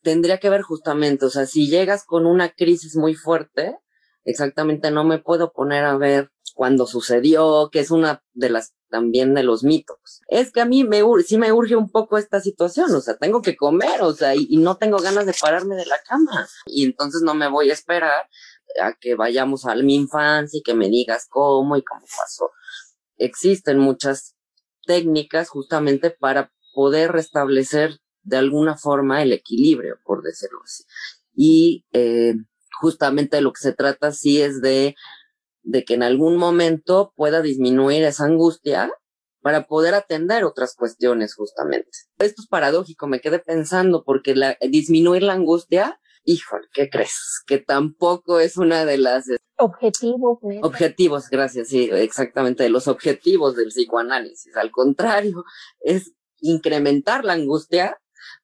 tendría 0.06 0.38
que 0.38 0.50
ver 0.50 0.62
justamente, 0.62 1.26
o 1.26 1.30
sea, 1.30 1.46
si 1.46 1.68
llegas 1.68 2.04
con 2.04 2.26
una 2.26 2.50
crisis 2.50 2.94
muy 2.94 3.16
fuerte, 3.16 3.76
exactamente 4.24 4.92
no 4.92 5.02
me 5.02 5.18
puedo 5.18 5.52
poner 5.52 5.82
a 5.82 5.96
ver 5.96 6.30
cuándo 6.54 6.86
sucedió, 6.86 7.70
que 7.72 7.80
es 7.80 7.90
una 7.90 8.22
de 8.32 8.50
las 8.50 8.72
también 8.88 9.34
de 9.34 9.42
los 9.42 9.64
mitos. 9.64 10.20
Es 10.28 10.52
que 10.52 10.60
a 10.60 10.64
mí 10.64 10.84
me 10.84 11.02
sí 11.26 11.38
me 11.38 11.52
urge 11.52 11.74
un 11.74 11.90
poco 11.90 12.18
esta 12.18 12.40
situación, 12.40 12.94
o 12.94 13.00
sea, 13.00 13.16
tengo 13.16 13.42
que 13.42 13.56
comer, 13.56 14.00
o 14.02 14.12
sea, 14.12 14.36
y, 14.36 14.46
y 14.48 14.58
no 14.58 14.76
tengo 14.76 14.98
ganas 14.98 15.26
de 15.26 15.34
pararme 15.34 15.74
de 15.74 15.86
la 15.86 15.98
cama. 16.08 16.46
Y 16.66 16.84
entonces 16.84 17.22
no 17.22 17.34
me 17.34 17.48
voy 17.48 17.70
a 17.70 17.72
esperar 17.72 18.28
a 18.80 18.92
que 18.92 19.16
vayamos 19.16 19.66
a 19.66 19.74
mi 19.74 19.96
infancia 19.96 20.56
y 20.56 20.62
que 20.62 20.74
me 20.74 20.88
digas 20.88 21.26
cómo 21.28 21.76
y 21.76 21.82
cómo 21.82 22.06
pasó. 22.16 22.52
Existen 23.16 23.80
muchas 23.80 24.36
técnicas 24.86 25.48
justamente 25.48 26.10
para 26.12 26.52
poder 26.74 27.10
restablecer 27.10 27.98
de 28.26 28.36
alguna 28.36 28.76
forma 28.76 29.22
el 29.22 29.32
equilibrio, 29.32 29.98
por 30.04 30.22
decirlo 30.22 30.58
así. 30.64 30.84
Y 31.34 31.86
eh, 31.92 32.34
justamente 32.80 33.40
lo 33.40 33.52
que 33.52 33.60
se 33.60 33.72
trata 33.72 34.12
sí 34.12 34.42
es 34.42 34.60
de, 34.60 34.96
de 35.62 35.84
que 35.84 35.94
en 35.94 36.02
algún 36.02 36.36
momento 36.36 37.12
pueda 37.14 37.40
disminuir 37.40 38.02
esa 38.02 38.24
angustia 38.24 38.90
para 39.42 39.68
poder 39.68 39.94
atender 39.94 40.42
otras 40.44 40.74
cuestiones 40.74 41.34
justamente. 41.34 41.90
Esto 42.18 42.42
es 42.42 42.48
paradójico, 42.48 43.06
me 43.06 43.20
quedé 43.20 43.38
pensando 43.38 44.02
porque 44.04 44.34
la, 44.34 44.58
disminuir 44.60 45.22
la 45.22 45.34
angustia, 45.34 46.00
híjole, 46.24 46.66
¿qué 46.72 46.90
crees? 46.90 47.42
Que 47.46 47.58
tampoco 47.58 48.40
es 48.40 48.56
una 48.56 48.84
de 48.84 48.98
las 48.98 49.26
objetivos. 49.56 50.38
Objetivos, 50.62 51.30
gracias, 51.30 51.68
sí, 51.68 51.88
exactamente, 51.92 52.64
de 52.64 52.70
los 52.70 52.88
objetivos 52.88 53.54
del 53.54 53.68
psicoanálisis. 53.68 54.56
Al 54.56 54.72
contrario, 54.72 55.44
es 55.78 56.12
incrementar 56.40 57.24
la 57.24 57.34
angustia 57.34 57.96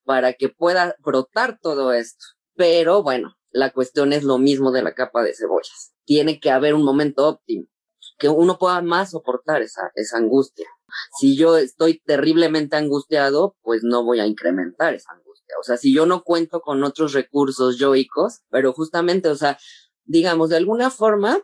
para 0.05 0.35
que 0.35 0.49
pueda 0.49 0.97
brotar 1.01 1.59
todo 1.61 1.93
esto. 1.93 2.25
Pero 2.55 3.03
bueno, 3.03 3.37
la 3.51 3.71
cuestión 3.71 4.13
es 4.13 4.25
lo 4.25 4.39
mismo 4.39 4.73
de 4.73 4.83
la 4.83 4.95
capa 4.95 5.23
de 5.23 5.35
cebollas. 5.35 5.93
Tiene 6.05 6.41
que 6.41 6.51
haber 6.51 6.75
un 6.75 6.85
momento 6.85 7.27
óptimo, 7.27 7.67
que 8.19 8.29
uno 8.29 8.59
pueda 8.59 8.83
más 8.83 9.11
soportar 9.11 9.63
esa, 9.63 9.91
esa 9.95 10.19
angustia. 10.19 10.69
Si 11.19 11.37
yo 11.37 11.57
estoy 11.57 12.01
terriblemente 12.05 12.77
angustiado, 12.77 13.57
pues 13.63 13.83
no 13.83 14.05
voy 14.05 14.21
a 14.21 14.27
incrementar 14.27 14.95
esa 14.95 15.13
angustia. 15.13 15.55
O 15.61 15.63
sea, 15.63 15.77
si 15.77 15.95
yo 15.95 16.07
no 16.07 16.23
cuento 16.23 16.61
con 16.61 16.83
otros 16.85 17.13
recursos 17.13 17.79
yoicos, 17.79 18.41
pero 18.51 18.73
justamente, 18.73 19.29
o 19.29 19.37
sea, 19.37 19.59
digamos, 20.05 20.51
de 20.51 20.57
alguna 20.57 20.91
forma, 20.91 21.39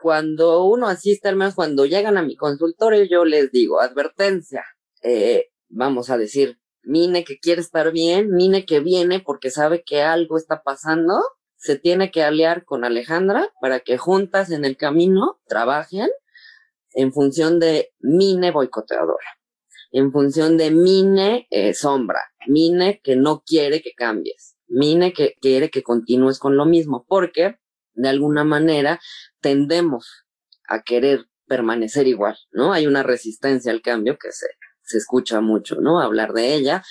cuando 0.00 0.64
uno 0.64 0.88
asiste, 0.88 1.28
al 1.28 1.36
menos 1.36 1.54
cuando 1.54 1.84
llegan 1.84 2.16
a 2.16 2.22
mi 2.22 2.36
consultorio, 2.36 3.04
yo 3.04 3.24
les 3.24 3.50
digo, 3.50 3.80
advertencia, 3.80 4.64
eh, 5.02 5.50
vamos 5.68 6.10
a 6.10 6.18
decir, 6.18 6.59
Mine 6.82 7.24
que 7.24 7.38
quiere 7.38 7.60
estar 7.60 7.92
bien, 7.92 8.30
Mine 8.30 8.64
que 8.64 8.80
viene 8.80 9.20
porque 9.20 9.50
sabe 9.50 9.82
que 9.84 10.02
algo 10.02 10.36
está 10.36 10.62
pasando, 10.62 11.20
se 11.56 11.78
tiene 11.78 12.10
que 12.10 12.22
aliar 12.22 12.64
con 12.64 12.84
Alejandra 12.84 13.52
para 13.60 13.80
que 13.80 13.98
juntas 13.98 14.50
en 14.50 14.64
el 14.64 14.76
camino 14.76 15.40
trabajen 15.46 16.08
en 16.92 17.12
función 17.12 17.60
de 17.60 17.92
Mine 18.00 18.50
boicoteadora, 18.50 19.38
en 19.92 20.10
función 20.10 20.56
de 20.56 20.70
Mine 20.70 21.46
eh, 21.50 21.74
sombra, 21.74 22.20
Mine 22.46 23.00
que 23.04 23.16
no 23.16 23.42
quiere 23.44 23.82
que 23.82 23.92
cambies, 23.92 24.56
Mine 24.68 25.12
que 25.12 25.34
quiere 25.40 25.70
que 25.70 25.82
continúes 25.82 26.38
con 26.38 26.56
lo 26.56 26.64
mismo, 26.64 27.04
porque 27.06 27.58
de 27.92 28.08
alguna 28.08 28.44
manera 28.44 29.00
tendemos 29.40 30.24
a 30.66 30.82
querer 30.82 31.26
permanecer 31.46 32.06
igual, 32.06 32.38
¿no? 32.52 32.72
Hay 32.72 32.86
una 32.86 33.02
resistencia 33.02 33.72
al 33.72 33.82
cambio 33.82 34.16
que 34.18 34.32
se 34.32 34.46
se 34.90 34.98
escucha 34.98 35.40
mucho, 35.40 35.76
¿no? 35.80 36.00
Hablar 36.00 36.32
de 36.32 36.54
ella. 36.54 36.82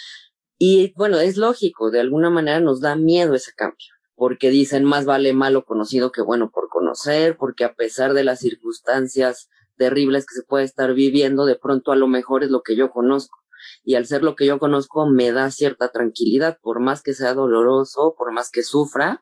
Y 0.57 0.93
bueno, 0.95 1.19
es 1.19 1.37
lógico, 1.37 1.91
de 1.91 2.01
alguna 2.01 2.29
manera 2.29 2.59
nos 2.59 2.81
da 2.81 2.95
miedo 2.95 3.33
ese 3.33 3.53
cambio, 3.55 3.87
porque 4.15 4.49
dicen 4.49 4.83
más 4.83 5.05
vale 5.05 5.33
malo 5.33 5.63
conocido 5.63 6.11
que 6.11 6.21
bueno 6.21 6.51
por 6.51 6.67
conocer, 6.69 7.37
porque 7.37 7.63
a 7.63 7.75
pesar 7.75 8.13
de 8.13 8.23
las 8.23 8.39
circunstancias 8.39 9.49
terribles 9.77 10.25
que 10.25 10.35
se 10.35 10.43
puede 10.43 10.65
estar 10.65 10.93
viviendo, 10.93 11.45
de 11.45 11.55
pronto 11.55 11.91
a 11.91 11.95
lo 11.95 12.07
mejor 12.07 12.43
es 12.43 12.49
lo 12.49 12.61
que 12.61 12.75
yo 12.75 12.91
conozco. 12.91 13.39
Y 13.83 13.95
al 13.95 14.05
ser 14.05 14.23
lo 14.23 14.35
que 14.35 14.45
yo 14.45 14.59
conozco 14.59 15.05
me 15.07 15.31
da 15.31 15.49
cierta 15.51 15.91
tranquilidad, 15.91 16.57
por 16.61 16.79
más 16.81 17.01
que 17.01 17.13
sea 17.13 17.33
doloroso, 17.33 18.15
por 18.17 18.31
más 18.33 18.51
que 18.51 18.63
sufra, 18.63 19.21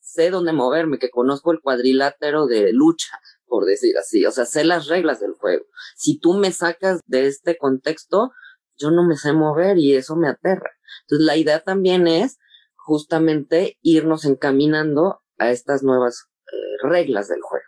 sé 0.00 0.30
dónde 0.30 0.52
moverme, 0.52 0.98
que 0.98 1.10
conozco 1.10 1.52
el 1.52 1.60
cuadrilátero 1.60 2.46
de 2.46 2.72
lucha, 2.72 3.20
por 3.48 3.64
decir 3.64 3.96
así, 3.98 4.24
o 4.26 4.30
sea, 4.30 4.44
sé 4.44 4.64
las 4.64 4.86
reglas 4.86 5.20
del 5.20 5.32
juego. 5.32 5.64
Si 5.96 6.18
tú 6.18 6.34
me 6.34 6.52
sacas 6.52 7.00
de 7.06 7.26
este 7.26 7.56
contexto, 7.56 8.32
yo 8.76 8.90
no 8.90 9.06
me 9.06 9.16
sé 9.16 9.32
mover 9.32 9.78
y 9.78 9.94
eso 9.94 10.16
me 10.16 10.28
aterra. 10.28 10.70
Entonces 11.02 11.26
la 11.26 11.36
idea 11.36 11.60
también 11.60 12.06
es 12.06 12.38
justamente 12.76 13.78
irnos 13.82 14.24
encaminando 14.24 15.20
a 15.38 15.50
estas 15.50 15.82
nuevas 15.82 16.26
eh, 16.46 16.88
reglas 16.88 17.28
del 17.28 17.40
juego. 17.40 17.64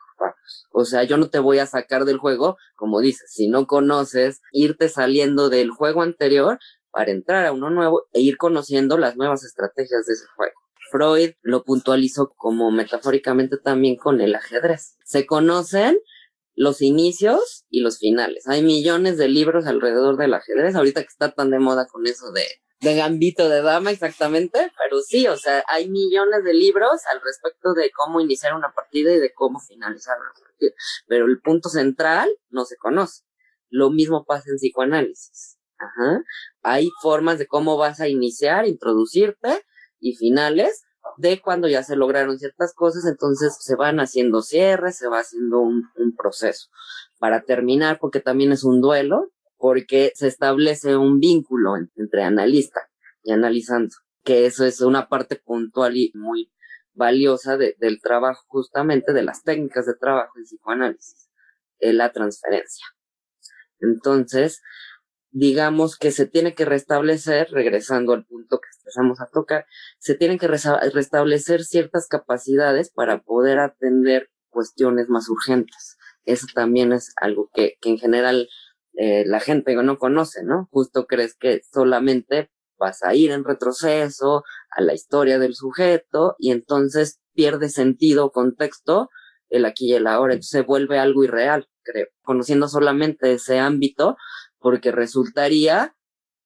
O 0.72 0.84
sea, 0.84 1.04
yo 1.04 1.16
no 1.16 1.30
te 1.30 1.38
voy 1.38 1.58
a 1.58 1.66
sacar 1.66 2.04
del 2.04 2.18
juego, 2.18 2.56
como 2.76 3.00
dices, 3.00 3.30
si 3.32 3.48
no 3.48 3.66
conoces, 3.66 4.40
irte 4.52 4.88
saliendo 4.88 5.48
del 5.48 5.70
juego 5.70 6.02
anterior 6.02 6.58
para 6.90 7.10
entrar 7.10 7.46
a 7.46 7.52
uno 7.52 7.70
nuevo 7.70 8.06
e 8.12 8.20
ir 8.20 8.36
conociendo 8.36 8.98
las 8.98 9.16
nuevas 9.16 9.44
estrategias 9.44 10.06
de 10.06 10.12
ese 10.12 10.26
juego. 10.36 10.54
Freud 10.90 11.32
lo 11.42 11.64
puntualizó 11.64 12.32
como 12.36 12.70
metafóricamente 12.70 13.56
también 13.56 13.96
con 13.96 14.20
el 14.20 14.34
ajedrez. 14.34 14.96
Se 15.04 15.26
conocen 15.26 15.98
los 16.54 16.82
inicios 16.82 17.64
y 17.70 17.80
los 17.80 17.98
finales. 17.98 18.46
Hay 18.46 18.62
millones 18.62 19.16
de 19.16 19.28
libros 19.28 19.66
alrededor 19.66 20.16
del 20.16 20.34
ajedrez, 20.34 20.74
ahorita 20.74 21.00
que 21.02 21.08
está 21.08 21.32
tan 21.32 21.50
de 21.50 21.58
moda 21.58 21.86
con 21.86 22.06
eso 22.06 22.32
de, 22.32 22.44
gambito 22.96 23.48
de 23.48 23.62
dama 23.62 23.90
exactamente, 23.90 24.70
pero 24.82 25.00
sí, 25.00 25.26
o 25.26 25.36
sea, 25.36 25.64
hay 25.68 25.88
millones 25.88 26.44
de 26.44 26.52
libros 26.54 27.00
al 27.10 27.20
respecto 27.22 27.72
de 27.72 27.90
cómo 27.90 28.20
iniciar 28.20 28.54
una 28.54 28.72
partida 28.74 29.12
y 29.12 29.18
de 29.18 29.32
cómo 29.32 29.58
finalizar 29.58 30.18
una 30.18 30.32
partida, 30.38 30.72
pero 31.06 31.26
el 31.26 31.40
punto 31.40 31.68
central 31.70 32.30
no 32.50 32.64
se 32.64 32.76
conoce. 32.76 33.24
Lo 33.70 33.90
mismo 33.90 34.24
pasa 34.26 34.50
en 34.50 34.56
psicoanálisis. 34.56 35.56
Ajá. 35.78 36.22
Hay 36.62 36.90
formas 37.00 37.38
de 37.38 37.46
cómo 37.46 37.78
vas 37.78 38.00
a 38.00 38.08
iniciar, 38.08 38.66
introducirte 38.66 39.64
y 40.00 40.14
finales 40.16 40.84
de 41.16 41.40
cuando 41.40 41.68
ya 41.68 41.82
se 41.82 41.96
lograron 41.96 42.38
ciertas 42.38 42.74
cosas, 42.74 43.04
entonces 43.06 43.56
se 43.60 43.76
van 43.76 44.00
haciendo 44.00 44.42
cierres, 44.42 44.96
se 44.96 45.08
va 45.08 45.20
haciendo 45.20 45.60
un, 45.60 45.88
un 45.96 46.14
proceso 46.16 46.68
para 47.18 47.42
terminar, 47.42 47.98
porque 48.00 48.20
también 48.20 48.52
es 48.52 48.64
un 48.64 48.80
duelo, 48.80 49.30
porque 49.56 50.12
se 50.14 50.26
establece 50.26 50.96
un 50.96 51.20
vínculo 51.20 51.74
entre 51.96 52.22
analista 52.22 52.80
y 53.22 53.32
analizando, 53.32 53.94
que 54.24 54.46
eso 54.46 54.64
es 54.64 54.80
una 54.80 55.08
parte 55.08 55.36
puntual 55.36 55.96
y 55.96 56.12
muy 56.14 56.50
valiosa 56.94 57.56
de, 57.56 57.76
del 57.78 58.00
trabajo, 58.00 58.42
justamente 58.48 59.12
de 59.12 59.22
las 59.22 59.42
técnicas 59.42 59.86
de 59.86 59.94
trabajo 59.94 60.32
en 60.36 60.44
psicoanálisis, 60.44 61.30
la 61.80 62.12
transferencia. 62.12 62.86
Entonces, 63.80 64.62
digamos 65.30 65.96
que 65.96 66.10
se 66.10 66.26
tiene 66.26 66.54
que 66.54 66.64
restablecer, 66.64 67.48
regresando 67.50 68.12
al 68.12 68.24
punto 68.24 68.60
que 68.60 68.68
empezamos 68.78 69.20
a 69.20 69.26
tocar, 69.26 69.66
se 69.98 70.14
tienen 70.14 70.38
que 70.38 70.48
restablecer 70.48 71.64
ciertas 71.64 72.08
capacidades 72.08 72.90
para 72.90 73.22
poder 73.22 73.58
atender 73.58 74.30
cuestiones 74.48 75.08
más 75.08 75.28
urgentes. 75.28 75.96
Eso 76.24 76.46
también 76.54 76.92
es 76.92 77.12
algo 77.16 77.50
que, 77.54 77.76
que 77.80 77.90
en 77.90 77.98
general 77.98 78.48
eh, 78.94 79.24
la 79.26 79.40
gente 79.40 79.74
no 79.76 79.98
conoce, 79.98 80.42
¿no? 80.42 80.68
Justo 80.70 81.06
crees 81.06 81.34
que 81.34 81.62
solamente 81.72 82.50
vas 82.78 83.02
a 83.04 83.14
ir 83.14 83.30
en 83.30 83.44
retroceso 83.44 84.42
a 84.70 84.82
la 84.82 84.94
historia 84.94 85.38
del 85.38 85.54
sujeto 85.54 86.34
y 86.38 86.50
entonces 86.50 87.20
pierde 87.34 87.68
sentido, 87.68 88.32
contexto, 88.32 89.10
el 89.48 89.64
aquí 89.64 89.90
y 89.90 89.94
el 89.94 90.06
ahora, 90.06 90.34
entonces 90.34 90.50
se 90.50 90.62
vuelve 90.62 90.98
algo 90.98 91.24
irreal, 91.24 91.68
creo. 91.82 92.06
Conociendo 92.22 92.68
solamente 92.68 93.32
ese 93.32 93.58
ámbito, 93.58 94.16
porque 94.60 94.92
resultaría 94.92 95.96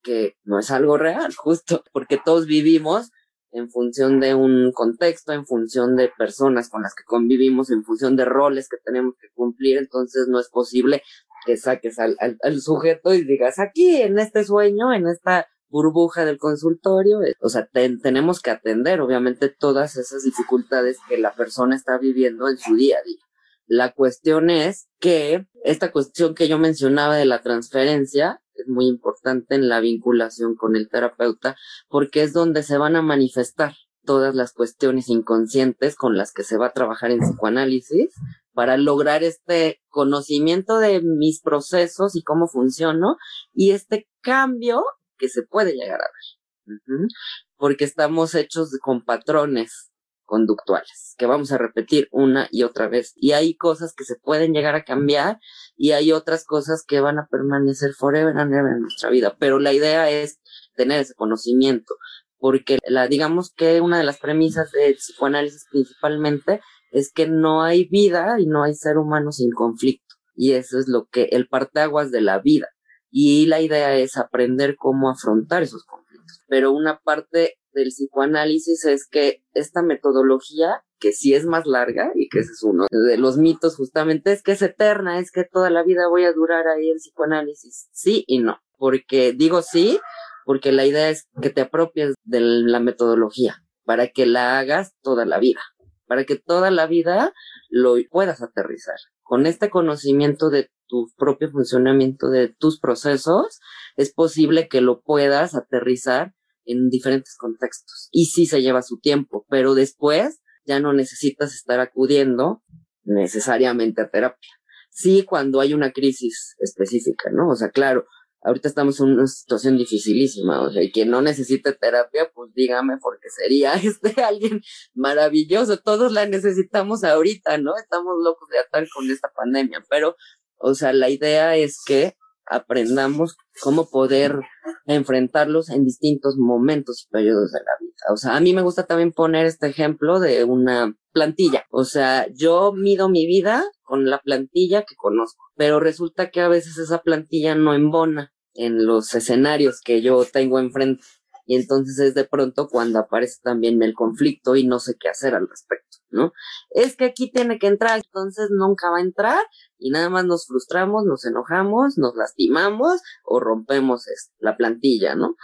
que 0.03 0.37
no 0.44 0.59
es 0.59 0.70
algo 0.70 0.96
real, 0.96 1.35
justo 1.37 1.83
porque 1.92 2.18
todos 2.24 2.46
vivimos 2.46 3.11
en 3.50 3.70
función 3.70 4.18
de 4.18 4.35
un 4.35 4.72
contexto, 4.72 5.33
en 5.33 5.46
función 5.46 5.94
de 5.96 6.11
personas 6.18 6.68
con 6.68 6.83
las 6.83 6.94
que 6.94 7.05
convivimos, 7.05 7.70
en 7.70 7.85
función 7.85 8.16
de 8.16 8.24
roles 8.24 8.68
que 8.68 8.79
tenemos 8.85 9.14
que 9.20 9.29
cumplir, 9.33 9.79
entonces 9.79 10.27
no 10.29 10.40
es 10.40 10.48
posible 10.48 11.03
que 11.46 11.57
saques 11.57 11.98
al, 12.00 12.16
al, 12.20 12.61
sujeto 12.61 13.14
y 13.14 13.24
digas 13.24 13.61
aquí 13.61 14.03
en 14.03 14.18
este 14.18 14.44
sueño, 14.44 14.92
en 14.92 15.07
esta 15.07 15.46
burbuja 15.68 16.24
del 16.24 16.38
consultorio, 16.38 17.22
eh, 17.22 17.35
o 17.40 17.48
sea, 17.48 17.68
tenemos 18.03 18.40
que 18.40 18.50
atender 18.50 19.00
obviamente 19.00 19.48
todas 19.48 19.96
esas 19.96 20.22
dificultades 20.22 20.98
que 21.09 21.18
la 21.18 21.33
persona 21.33 21.77
está 21.77 21.98
viviendo 21.98 22.48
en 22.48 22.59
su 22.59 22.74
día 22.77 22.96
a 22.98 23.03
día. 23.03 23.23
La 23.66 23.92
cuestión 23.92 24.50
es 24.50 24.88
que 25.00 25.46
esta 25.64 25.90
cuestión 25.90 26.35
que 26.35 26.48
yo 26.48 26.59
mencionaba 26.59 27.16
de 27.16 27.24
la 27.24 27.42
transferencia 27.42 28.42
es 28.55 28.68
muy 28.68 28.87
importante 28.87 29.55
en 29.55 29.68
la 29.68 29.81
vinculación 29.81 30.55
con 30.55 30.77
el 30.77 30.88
terapeuta 30.88 31.57
porque 31.88 32.22
es 32.22 32.33
donde 32.33 32.62
se 32.62 32.79
van 32.79 32.96
a 32.96 33.03
manifestar 33.03 33.74
todas 34.05 34.35
las 34.35 34.53
cuestiones 34.53 35.09
inconscientes 35.09 35.96
con 35.96 36.16
las 36.16 36.33
que 36.33 36.44
se 36.44 36.59
va 36.59 36.66
a 36.66 36.72
trabajar 36.72 37.11
en 37.11 37.20
psicoanálisis 37.20 38.11
para 38.53 38.77
lograr 38.77 39.24
este 39.24 39.83
conocimiento 39.88 40.79
de 40.79 41.00
mis 41.00 41.40
procesos 41.40 42.14
y 42.14 42.22
cómo 42.22 42.46
funciono 42.46 43.16
y 43.53 43.70
este 43.70 44.09
cambio 44.20 44.85
que 45.16 45.29
se 45.29 45.42
puede 45.42 45.72
llegar 45.72 46.00
a 46.00 46.05
ver. 46.05 47.09
Porque 47.57 47.85
estamos 47.85 48.35
hechos 48.35 48.70
con 48.83 49.05
patrones 49.05 49.90
conductuales 50.24 51.14
que 51.16 51.26
vamos 51.26 51.52
a 51.52 51.58
repetir 51.58 52.08
una 52.10 52.48
y 52.50 52.62
otra 52.62 52.88
vez. 52.88 53.12
Y 53.16 53.32
hay 53.32 53.56
cosas 53.56 53.94
que 53.96 54.04
se 54.04 54.16
pueden 54.16 54.52
llegar 54.52 54.74
a 54.74 54.84
cambiar 54.84 55.38
y 55.76 55.92
hay 55.92 56.12
otras 56.12 56.44
cosas 56.44 56.84
que 56.87 57.00
van 57.00 57.18
a 57.18 57.26
permanecer 57.26 57.92
forever 57.92 58.37
and 58.37 58.52
ever 58.52 58.72
en 58.72 58.82
nuestra 58.82 59.10
vida. 59.10 59.37
Pero 59.38 59.58
la 59.58 59.72
idea 59.72 60.10
es 60.10 60.40
tener 60.74 61.00
ese 61.00 61.14
conocimiento, 61.14 61.96
porque 62.38 62.78
la, 62.87 63.06
digamos 63.08 63.52
que 63.54 63.80
una 63.80 63.98
de 63.98 64.04
las 64.04 64.18
premisas 64.18 64.72
del 64.72 64.96
psicoanálisis 64.96 65.66
principalmente 65.70 66.60
es 66.90 67.12
que 67.12 67.26
no 67.28 67.62
hay 67.62 67.84
vida 67.87 68.37
y 68.38 68.46
no 68.46 68.62
hay 68.62 68.74
ser 68.74 68.98
humano 68.98 69.32
sin 69.32 69.50
conflicto. 69.50 70.14
Y 70.34 70.52
eso 70.52 70.78
es 70.78 70.88
lo 70.88 71.06
que 71.06 71.28
el 71.32 71.48
parteaguas 71.48 72.10
de 72.10 72.20
la 72.20 72.38
vida. 72.40 72.68
Y 73.10 73.46
la 73.46 73.60
idea 73.60 73.96
es 73.96 74.16
aprender 74.16 74.74
cómo 74.76 75.08
afrontar 75.08 75.62
esos 75.62 75.84
conflictos. 75.84 76.42
Pero 76.48 76.72
una 76.72 76.98
parte 76.98 77.58
del 77.74 77.88
psicoanálisis 77.88 78.84
es 78.84 79.06
que 79.06 79.42
esta 79.52 79.82
metodología, 79.82 80.82
que 80.98 81.12
sí 81.12 81.34
es 81.34 81.44
más 81.44 81.66
larga 81.66 82.12
y 82.14 82.28
que 82.28 82.40
ese 82.40 82.52
es 82.52 82.62
uno 82.62 82.87
de 82.90 83.18
los 83.18 83.37
mitos 83.37 83.76
justamente, 83.76 84.32
es 84.32 84.42
que 84.42 84.52
es 84.52 84.62
eterna, 84.62 85.18
es 85.18 85.30
que 85.30 85.44
toda 85.44 85.70
la 85.70 85.82
vida 85.82 86.08
voy 86.08 86.24
a 86.24 86.32
durar 86.32 86.66
ahí 86.68 86.90
en 86.90 86.96
psicoanálisis. 86.96 87.88
Sí 87.92 88.24
y 88.26 88.38
no, 88.38 88.58
porque 88.78 89.32
digo 89.32 89.62
sí, 89.62 89.98
porque 90.44 90.72
la 90.72 90.87
idea 90.87 91.10
es 91.10 91.28
que 91.42 91.50
te 91.50 91.62
apropies 91.62 92.14
de 92.24 92.40
la 92.40 92.80
metodología 92.80 93.62
para 93.84 94.08
que 94.08 94.26
la 94.26 94.58
hagas 94.58 94.94
toda 95.02 95.24
la 95.24 95.38
vida, 95.38 95.60
para 96.06 96.24
que 96.24 96.37
toda 96.37 96.70
la 96.70 96.87
vida 96.87 97.32
lo 97.68 97.96
puedas 98.10 98.42
aterrizar. 98.42 98.96
Con 99.22 99.46
este 99.46 99.70
conocimiento 99.70 100.50
de 100.50 100.70
tu 100.87 101.10
propio 101.16 101.50
funcionamiento, 101.50 102.28
de 102.28 102.48
tus 102.48 102.78
procesos, 102.78 103.60
es 103.96 104.12
posible 104.12 104.68
que 104.68 104.80
lo 104.80 105.00
puedas 105.00 105.54
aterrizar 105.54 106.34
en 106.64 106.88
diferentes 106.90 107.37
contextos. 107.37 108.09
Y 108.12 108.27
sí 108.27 108.46
se 108.46 108.62
lleva 108.62 108.83
su 108.83 108.98
tiempo, 108.98 109.46
pero 109.48 109.74
después 109.74 110.40
ya 110.64 110.81
no 110.81 110.92
necesitas 110.92 111.55
estar 111.55 111.81
acudiendo 111.81 112.62
necesariamente 113.05 114.03
a 114.03 114.11
terapia. 114.11 114.50
Sí, 114.90 115.24
cuando 115.24 115.61
hay 115.61 115.74
una 115.74 115.92
crisis 115.92 116.55
específica, 116.61 117.31
¿no? 117.33 117.50
O 117.50 117.57
sea, 117.57 117.70
claro, 117.70 118.07
ahorita 118.44 118.68
estamos 118.68 119.00
en 119.00 119.09
una 119.09 119.27
situación 119.27 119.77
dificilísima, 119.77 120.62
o 120.62 120.70
sea, 120.70 120.83
y 120.83 120.92
quien 120.92 121.11
no 121.11 121.22
necesite 121.22 121.72
terapia, 121.72 122.31
pues 122.33 122.53
dígame, 122.55 122.98
porque 123.00 123.29
sería 123.31 123.74
este 123.83 124.22
alguien 124.22 124.61
maravilloso. 124.94 125.79
Todos 125.79 126.12
la 126.12 126.27
necesitamos 126.27 127.05
ahorita, 127.05 127.59
¿no? 127.59 127.72
Estamos 127.77 128.14
locos 128.22 128.48
de 128.50 128.59
atar 128.59 128.87
con 128.94 129.11
esta 129.11 129.29
pandemia, 129.35 129.85
pero, 129.90 130.16
o 130.57 130.74
sea, 130.74 130.92
la 130.92 131.11
idea 131.11 131.57
es 131.57 131.83
que 131.85 132.16
aprendamos 132.46 133.37
cómo 133.61 133.88
poder 133.88 134.40
enfrentarlos 134.87 135.70
en 135.70 135.85
distintos 135.85 136.37
momentos 136.37 137.04
y 137.04 137.11
periodos 137.11 137.52
de 137.52 137.61
la 137.61 137.72
vida. 137.80 137.94
O 138.12 138.16
sea, 138.16 138.37
a 138.37 138.40
mí 138.40 138.52
me 138.52 138.62
gusta 138.62 138.87
también 138.87 139.12
poner 139.12 139.46
este 139.46 139.68
ejemplo 139.68 140.20
de 140.20 140.44
una 140.44 140.94
plantilla. 141.12 141.64
O 141.70 141.85
sea, 141.85 142.26
yo 142.35 142.72
mido 142.72 143.09
mi 143.09 143.26
vida 143.26 143.64
con 143.83 144.11
la 144.11 144.18
plantilla 144.18 144.83
que 144.83 144.96
conozco, 144.96 145.44
pero 145.57 145.80
resulta 145.80 146.30
que 146.30 146.40
a 146.40 146.48
veces 146.48 146.78
esa 146.78 147.02
plantilla 147.02 147.54
no 147.54 147.74
embona 147.74 148.33
en 148.54 148.87
los 148.87 149.14
escenarios 149.14 149.80
que 149.80 150.02
yo 150.02 150.24
tengo 150.24 150.59
enfrente. 150.59 151.02
Y 151.46 151.57
entonces 151.57 151.98
es 151.98 152.14
de 152.14 152.24
pronto 152.24 152.68
cuando 152.68 152.98
aparece 152.98 153.40
también 153.42 153.83
el 153.83 153.94
conflicto 153.94 154.57
y 154.57 154.66
no 154.66 154.78
sé 154.78 154.96
qué 154.98 155.09
hacer 155.09 155.35
al 155.35 155.48
respecto, 155.48 155.98
¿no? 156.11 156.33
Es 156.70 156.96
que 156.96 157.04
aquí 157.04 157.30
tiene 157.30 157.59
que 157.59 157.66
entrar, 157.66 158.00
entonces 158.04 158.48
nunca 158.50 158.90
va 158.90 158.98
a 158.98 159.02
entrar 159.02 159.44
y 159.78 159.90
nada 159.90 160.09
más 160.09 160.24
nos 160.24 160.46
frustramos, 160.46 161.04
nos 161.04 161.24
enojamos, 161.26 161.98
nos 161.98 162.16
lastimamos 162.16 163.02
o 163.24 163.40
rompemos 163.40 164.07
la 164.38 164.57
plantilla, 164.57 165.14
¿no? 165.14 165.37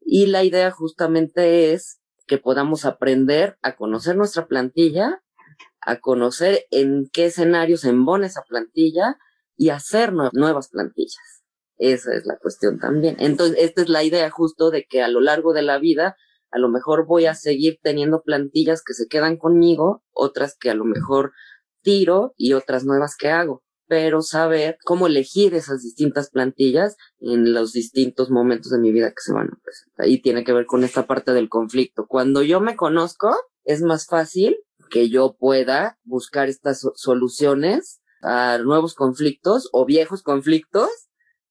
Y 0.00 0.26
la 0.26 0.44
idea 0.44 0.70
justamente 0.70 1.72
es 1.72 2.00
que 2.26 2.38
podamos 2.38 2.84
aprender 2.84 3.58
a 3.62 3.74
conocer 3.74 4.16
nuestra 4.16 4.46
plantilla, 4.46 5.22
a 5.80 6.00
conocer 6.00 6.66
en 6.70 7.08
qué 7.12 7.26
escenarios 7.26 7.84
embona 7.84 8.26
esa 8.26 8.42
plantilla 8.42 9.18
y 9.56 9.70
hacer 9.70 10.12
nuevas 10.12 10.68
plantillas. 10.68 11.42
Esa 11.78 12.14
es 12.14 12.26
la 12.26 12.36
cuestión 12.38 12.78
también. 12.78 13.16
Entonces, 13.18 13.56
esta 13.60 13.82
es 13.82 13.88
la 13.88 14.04
idea 14.04 14.30
justo 14.30 14.70
de 14.70 14.84
que 14.84 15.02
a 15.02 15.08
lo 15.08 15.20
largo 15.20 15.52
de 15.52 15.62
la 15.62 15.78
vida, 15.78 16.16
a 16.50 16.58
lo 16.58 16.68
mejor 16.68 17.06
voy 17.06 17.26
a 17.26 17.34
seguir 17.34 17.78
teniendo 17.82 18.22
plantillas 18.22 18.82
que 18.84 18.94
se 18.94 19.06
quedan 19.08 19.36
conmigo, 19.36 20.02
otras 20.12 20.56
que 20.58 20.70
a 20.70 20.74
lo 20.74 20.84
mejor 20.84 21.32
retiro 21.78 22.34
y 22.36 22.52
otras 22.54 22.84
nuevas 22.84 23.16
que 23.16 23.28
hago 23.28 23.62
pero 23.88 24.20
saber 24.20 24.76
cómo 24.84 25.06
elegir 25.06 25.54
esas 25.54 25.82
distintas 25.82 26.30
plantillas 26.30 26.96
en 27.20 27.54
los 27.54 27.72
distintos 27.72 28.30
momentos 28.30 28.70
de 28.70 28.78
mi 28.78 28.92
vida 28.92 29.08
que 29.08 29.22
se 29.22 29.32
van 29.32 29.48
a 29.48 29.58
presentar. 29.64 30.08
Y 30.08 30.20
tiene 30.20 30.44
que 30.44 30.52
ver 30.52 30.66
con 30.66 30.84
esta 30.84 31.06
parte 31.06 31.32
del 31.32 31.48
conflicto. 31.48 32.06
Cuando 32.06 32.42
yo 32.42 32.60
me 32.60 32.76
conozco, 32.76 33.34
es 33.64 33.80
más 33.80 34.06
fácil 34.06 34.58
que 34.90 35.08
yo 35.08 35.36
pueda 35.38 35.98
buscar 36.04 36.48
estas 36.48 36.86
soluciones 36.94 38.00
a 38.22 38.58
nuevos 38.58 38.94
conflictos 38.94 39.68
o 39.72 39.86
viejos 39.86 40.22
conflictos 40.22 40.90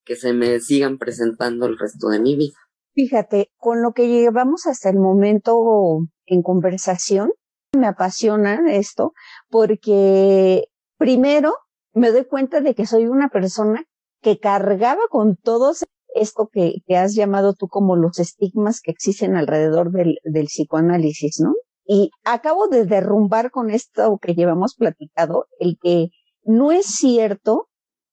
que 0.08 0.16
se 0.16 0.34
me 0.34 0.60
sigan 0.60 0.98
presentando 0.98 1.66
el 1.66 1.78
resto 1.78 2.08
de 2.08 2.20
mi 2.20 2.36
vida. 2.36 2.56
Fíjate, 2.94 3.52
con 3.58 3.84
lo 3.84 3.92
que 3.94 4.08
llevamos 4.08 4.66
hasta 4.66 4.90
el 4.90 4.98
momento 4.98 6.00
en 6.26 6.42
conversación, 6.42 7.32
me 7.78 7.88
apasiona 7.88 8.72
esto 8.72 9.14
porque 9.50 10.70
primero 10.98 11.54
me 11.94 12.12
doy 12.12 12.26
cuenta 12.26 12.62
de 12.62 12.74
que 12.74 12.86
soy 12.86 13.06
una 13.06 13.30
persona 13.30 13.84
que 14.22 14.40
cargaba 14.40 15.02
con 15.10 15.36
todo 15.36 15.74
esto 16.16 16.50
que, 16.52 16.82
has 16.96 17.14
llamado 17.14 17.54
tú 17.54 17.68
como 17.68 17.96
los 17.96 18.18
estigmas 18.20 18.82
que 18.82 18.92
existen 18.92 19.36
alrededor 19.36 19.92
del, 19.92 20.18
del 20.24 20.46
psicoanálisis, 20.46 21.40
¿no? 21.40 21.54
Y 21.86 22.10
acabo 22.24 22.68
de 22.68 22.86
derrumbar 22.86 23.52
con 23.52 23.70
esto 23.70 24.18
que 24.22 24.34
llevamos 24.34 24.76
platicado, 24.76 25.46
el 25.60 25.78
que 25.82 26.10
no 26.44 26.72
es 26.72 26.86
cierto 26.86 27.67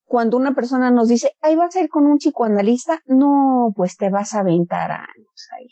cuando 0.05 0.37
una 0.37 0.53
persona 0.53 0.91
nos 0.91 1.07
dice, 1.07 1.31
ay, 1.41 1.55
vas 1.55 1.75
a 1.75 1.81
ir 1.81 1.89
con 1.89 2.05
un 2.05 2.17
psicoanalista, 2.17 3.01
no, 3.05 3.73
pues 3.75 3.97
te 3.97 4.09
vas 4.09 4.33
a 4.33 4.39
aventar 4.39 4.91
años 4.91 5.49
ahí. 5.57 5.67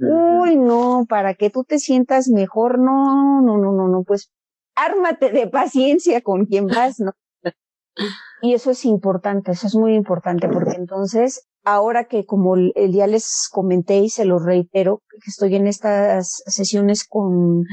Uy, 0.00 0.56
no, 0.56 1.06
para 1.08 1.34
que 1.34 1.50
tú 1.50 1.64
te 1.64 1.78
sientas 1.78 2.28
mejor, 2.28 2.78
no, 2.78 3.42
no, 3.42 3.58
no, 3.58 3.72
no, 3.72 3.88
no, 3.88 4.04
pues 4.04 4.30
ármate 4.76 5.30
de 5.30 5.48
paciencia 5.48 6.20
con 6.20 6.46
quien 6.46 6.66
vas, 6.66 7.00
¿no? 7.00 7.12
Y 8.40 8.54
eso 8.54 8.70
es 8.70 8.84
importante, 8.84 9.50
eso 9.50 9.66
es 9.66 9.74
muy 9.74 9.96
importante, 9.96 10.48
porque 10.48 10.76
entonces, 10.76 11.48
ahora 11.64 12.04
que 12.04 12.24
como 12.24 12.54
ya 12.76 13.08
les 13.08 13.48
comenté 13.50 13.98
y 13.98 14.10
se 14.10 14.24
lo 14.24 14.38
reitero, 14.38 15.02
que 15.10 15.30
estoy 15.30 15.56
en 15.56 15.66
estas 15.66 16.40
sesiones 16.46 17.04
con 17.04 17.64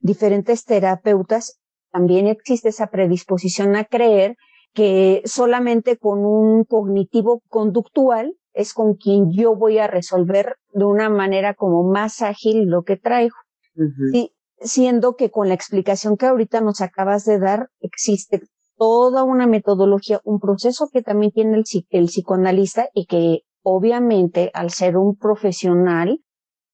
diferentes 0.00 0.64
terapeutas, 0.64 1.60
también 1.92 2.26
existe 2.26 2.70
esa 2.70 2.88
predisposición 2.88 3.76
a 3.76 3.84
creer 3.84 4.36
que 4.74 5.22
solamente 5.24 5.96
con 5.96 6.24
un 6.24 6.64
cognitivo 6.64 7.42
conductual 7.48 8.34
es 8.54 8.74
con 8.74 8.94
quien 8.94 9.30
yo 9.32 9.56
voy 9.56 9.78
a 9.78 9.86
resolver 9.86 10.56
de 10.72 10.84
una 10.84 11.08
manera 11.08 11.54
como 11.54 11.84
más 11.84 12.22
ágil 12.22 12.66
lo 12.66 12.82
que 12.82 12.96
traigo. 12.96 13.34
siendo 14.60 15.16
que 15.16 15.30
con 15.30 15.48
la 15.48 15.54
explicación 15.54 16.16
que 16.16 16.26
ahorita 16.26 16.60
nos 16.60 16.80
acabas 16.80 17.24
de 17.24 17.38
dar 17.38 17.68
existe 17.80 18.42
toda 18.76 19.24
una 19.24 19.46
metodología, 19.46 20.20
un 20.24 20.40
proceso 20.40 20.88
que 20.92 21.02
también 21.02 21.32
tiene 21.32 21.56
el, 21.56 21.64
el 21.90 22.06
psicoanalista 22.06 22.88
y 22.94 23.06
que 23.06 23.40
obviamente 23.62 24.50
al 24.54 24.70
ser 24.70 24.96
un 24.96 25.16
profesional, 25.16 26.20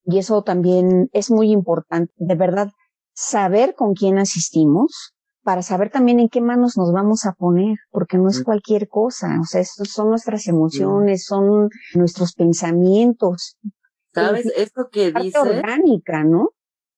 y 0.03 0.17
eso 0.17 0.41
también 0.43 1.09
es 1.13 1.29
muy 1.31 1.51
importante, 1.51 2.13
de 2.17 2.35
verdad, 2.35 2.69
saber 3.13 3.75
con 3.75 3.93
quién 3.93 4.17
asistimos, 4.17 5.13
para 5.49 5.63
saber 5.63 5.89
también 5.89 6.19
en 6.19 6.29
qué 6.29 6.41
manos 6.41 6.77
nos 6.77 6.93
vamos 6.93 7.25
a 7.25 7.33
poner, 7.33 7.75
porque 7.89 8.19
no 8.19 8.29
es 8.29 8.43
cualquier 8.43 8.87
cosa, 8.87 9.39
o 9.41 9.45
sea, 9.45 9.63
son 9.65 10.11
nuestras 10.11 10.45
emociones, 10.45 11.25
son 11.25 11.69
nuestros 11.95 12.35
pensamientos. 12.35 13.57
¿Sabes? 14.13 14.45
Esto 14.55 14.89
que 14.91 15.11
dice. 15.11 15.39
orgánica, 15.39 16.23
¿no? 16.23 16.51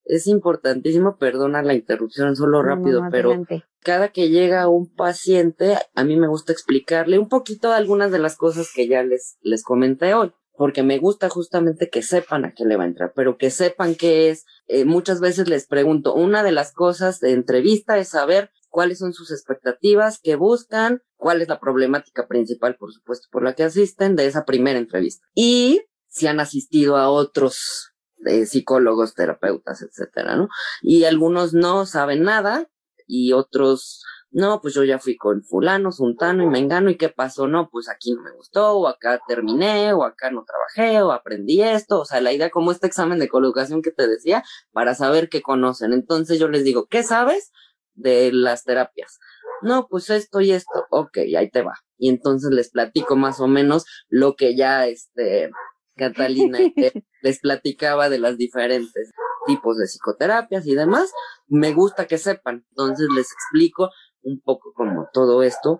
Es 0.03 0.27
importantísimo, 0.27 1.15
perdona 1.15 1.63
la 1.63 1.75
interrupción, 1.75 2.35
solo 2.35 2.61
rápido, 2.61 3.03
pero 3.09 3.41
cada 3.79 4.09
que 4.09 4.27
llega 4.27 4.67
un 4.67 4.93
paciente, 4.93 5.77
a 5.95 6.03
mí 6.03 6.17
me 6.17 6.27
gusta 6.27 6.51
explicarle 6.51 7.19
un 7.19 7.29
poquito 7.29 7.71
algunas 7.71 8.11
de 8.11 8.19
las 8.19 8.35
cosas 8.35 8.69
que 8.75 8.85
ya 8.85 9.01
les, 9.01 9.37
les 9.39 9.63
comenté 9.63 10.13
hoy, 10.13 10.33
porque 10.55 10.83
me 10.83 10.97
gusta 10.97 11.29
justamente 11.29 11.89
que 11.89 12.01
sepan 12.01 12.45
a 12.45 12.53
qué 12.53 12.65
le 12.65 12.77
va 12.77 12.83
a 12.83 12.87
entrar, 12.87 13.13
pero 13.15 13.37
que 13.37 13.49
sepan 13.49 13.95
qué 13.95 14.29
es. 14.29 14.45
Eh, 14.67 14.85
muchas 14.85 15.19
veces 15.19 15.47
les 15.47 15.67
pregunto, 15.67 16.13
una 16.13 16.43
de 16.43 16.51
las 16.51 16.73
cosas 16.73 17.19
de 17.19 17.31
entrevista 17.31 17.97
es 17.97 18.09
saber 18.09 18.51
cuáles 18.69 18.99
son 18.99 19.13
sus 19.13 19.31
expectativas, 19.31 20.19
qué 20.21 20.35
buscan, 20.35 21.01
cuál 21.17 21.41
es 21.41 21.47
la 21.47 21.59
problemática 21.59 22.27
principal, 22.27 22.75
por 22.77 22.91
supuesto, 22.93 23.27
por 23.31 23.43
la 23.43 23.53
que 23.53 23.63
asisten 23.63 24.15
de 24.15 24.25
esa 24.25 24.45
primera 24.45 24.79
entrevista. 24.79 25.27
Y 25.35 25.81
si 26.07 26.27
han 26.27 26.39
asistido 26.39 26.97
a 26.97 27.09
otros 27.09 27.91
eh, 28.25 28.45
psicólogos, 28.45 29.13
terapeutas, 29.13 29.81
etcétera, 29.81 30.35
¿no? 30.35 30.47
Y 30.81 31.05
algunos 31.05 31.53
no 31.53 31.85
saben 31.85 32.23
nada 32.23 32.69
y 33.07 33.33
otros, 33.33 34.03
no, 34.31 34.61
pues 34.61 34.73
yo 34.73 34.83
ya 34.83 34.97
fui 34.97 35.17
con 35.17 35.43
fulano, 35.43 35.91
suntano 35.91 36.43
y 36.43 36.47
mengano 36.47 36.89
y 36.89 36.97
qué 36.97 37.09
pasó, 37.09 37.47
no, 37.47 37.69
pues 37.69 37.89
aquí 37.89 38.13
no 38.13 38.21
me 38.21 38.31
gustó, 38.31 38.77
o 38.77 38.87
acá 38.87 39.19
terminé, 39.27 39.91
o 39.93 40.03
acá 40.03 40.31
no 40.31 40.45
trabajé, 40.45 41.01
o 41.01 41.11
aprendí 41.11 41.61
esto, 41.61 41.99
o 41.99 42.05
sea, 42.05 42.21
la 42.21 42.31
idea 42.31 42.49
como 42.49 42.71
este 42.71 42.87
examen 42.87 43.19
de 43.19 43.27
colocación 43.27 43.81
que 43.81 43.91
te 43.91 44.07
decía, 44.07 44.43
para 44.71 44.95
saber 44.95 45.27
qué 45.27 45.41
conocen. 45.41 45.91
Entonces 45.91 46.39
yo 46.39 46.47
les 46.47 46.63
digo, 46.63 46.87
¿qué 46.87 47.03
sabes 47.03 47.51
de 47.93 48.31
las 48.31 48.63
terapias? 48.63 49.19
No, 49.61 49.87
pues 49.89 50.09
esto 50.09 50.39
y 50.39 50.51
esto, 50.51 50.85
ok, 50.91 51.17
ahí 51.37 51.49
te 51.49 51.61
va. 51.61 51.73
Y 51.97 52.09
entonces 52.09 52.51
les 52.51 52.71
platico 52.71 53.17
más 53.17 53.41
o 53.41 53.47
menos 53.47 53.85
lo 54.07 54.35
que 54.35 54.55
ya, 54.55 54.87
este, 54.87 55.51
Catalina 55.97 56.57
les 57.21 57.39
platicaba 57.39 58.09
de 58.09 58.19
las 58.19 58.37
diferentes 58.37 59.11
tipos 59.45 59.77
de 59.77 59.87
psicoterapias 59.87 60.65
y 60.67 60.75
demás, 60.75 61.11
me 61.47 61.73
gusta 61.73 62.07
que 62.07 62.17
sepan. 62.17 62.65
Entonces 62.69 63.07
les 63.15 63.31
explico 63.31 63.89
un 64.23 64.41
poco 64.41 64.73
como 64.73 65.07
todo 65.13 65.43
esto 65.43 65.79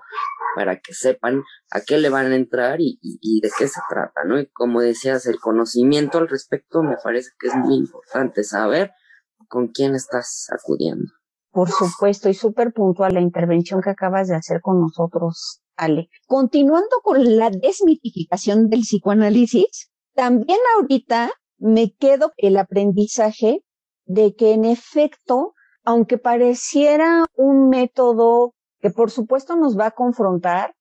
para 0.56 0.80
que 0.80 0.94
sepan 0.94 1.44
a 1.72 1.82
qué 1.82 1.98
le 1.98 2.10
van 2.10 2.32
a 2.32 2.36
entrar 2.36 2.80
y, 2.80 2.98
de 3.42 3.50
qué 3.58 3.68
se 3.68 3.80
trata, 3.90 4.24
¿no? 4.26 4.40
Y 4.40 4.48
como 4.52 4.82
decías, 4.82 5.26
el 5.26 5.40
conocimiento 5.40 6.18
al 6.18 6.28
respecto 6.28 6.84
me 6.84 6.98
parece 7.02 7.32
que 7.40 7.48
es 7.48 7.56
muy 7.56 7.76
importante 7.76 8.44
saber 8.44 8.92
con 9.48 9.70
quién 9.70 9.96
estás 9.96 10.48
acudiendo. 10.52 11.12
Por 11.52 11.70
supuesto, 11.70 12.30
y 12.30 12.34
súper 12.34 12.72
puntual 12.72 13.14
la 13.14 13.22
intervención 13.22 13.82
que 13.82 13.90
acabas 13.90 14.30
de 14.30 14.36
hacer 14.36 14.62
con 14.62 14.80
nosotros, 14.80 15.62
Ale. 15.76 16.10
Continuando 16.26 17.02
con 17.04 17.38
la 17.38 17.50
desmitificación 17.50 18.70
del 18.70 18.82
psicoanálisis, 18.82 19.92
también 20.14 20.60
ahorita 20.78 21.32
me 21.58 21.94
quedo 21.94 22.32
el 22.38 22.58
aprendizaje 22.58 23.66
de 24.06 24.34
que 24.36 24.54
en 24.54 24.66
efecto, 24.66 25.54
aunque 25.84 26.18
pareciera 26.18 27.26
un 27.36 27.70
método 27.70 28.54
que 28.80 28.90
por 28.90 29.12
supuesto 29.12 29.56
nos 29.56 29.78
va 29.78 29.88
a 29.88 29.92
confrontar, 29.92 30.74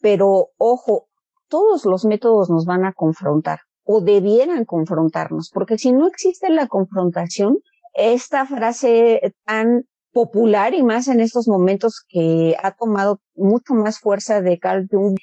pero 0.00 0.48
ojo, 0.56 1.08
todos 1.48 1.84
los 1.84 2.04
métodos 2.04 2.50
nos 2.50 2.64
van 2.64 2.84
a 2.84 2.92
confrontar 2.92 3.60
o 3.84 4.00
debieran 4.00 4.64
confrontarnos, 4.64 5.50
porque 5.52 5.78
si 5.78 5.92
no 5.92 6.06
existe 6.06 6.50
la 6.50 6.66
confrontación, 6.66 7.58
esta 7.94 8.44
frase 8.44 9.34
tan 9.44 9.84
popular 10.12 10.74
y 10.74 10.82
más 10.82 11.08
en 11.08 11.20
estos 11.20 11.48
momentos 11.48 12.04
que 12.08 12.54
ha 12.62 12.72
tomado 12.72 13.20
mucho 13.34 13.74
más 13.74 13.98
fuerza 13.98 14.40
de 14.40 14.58
Carl 14.58 14.86
Jung, 14.90 15.16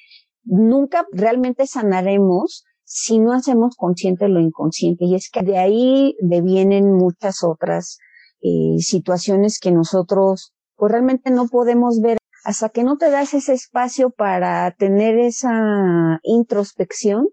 nunca 0.44 1.06
realmente 1.12 1.66
sanaremos 1.66 2.64
si 2.82 3.18
no 3.18 3.32
hacemos 3.32 3.76
consciente 3.76 4.28
lo 4.28 4.40
inconsciente. 4.40 5.04
Y 5.04 5.14
es 5.14 5.30
que 5.30 5.42
de 5.42 5.58
ahí 5.58 6.16
devienen 6.20 6.92
muchas 6.92 7.42
otras 7.44 7.98
eh, 8.46 8.78
situaciones 8.78 9.58
que 9.58 9.72
nosotros 9.72 10.52
pues 10.76 10.92
realmente 10.92 11.30
no 11.30 11.48
podemos 11.48 12.00
ver 12.00 12.18
hasta 12.44 12.68
que 12.68 12.84
no 12.84 12.96
te 12.96 13.10
das 13.10 13.34
ese 13.34 13.54
espacio 13.54 14.10
para 14.10 14.70
tener 14.78 15.18
esa 15.18 16.20
introspección, 16.22 17.28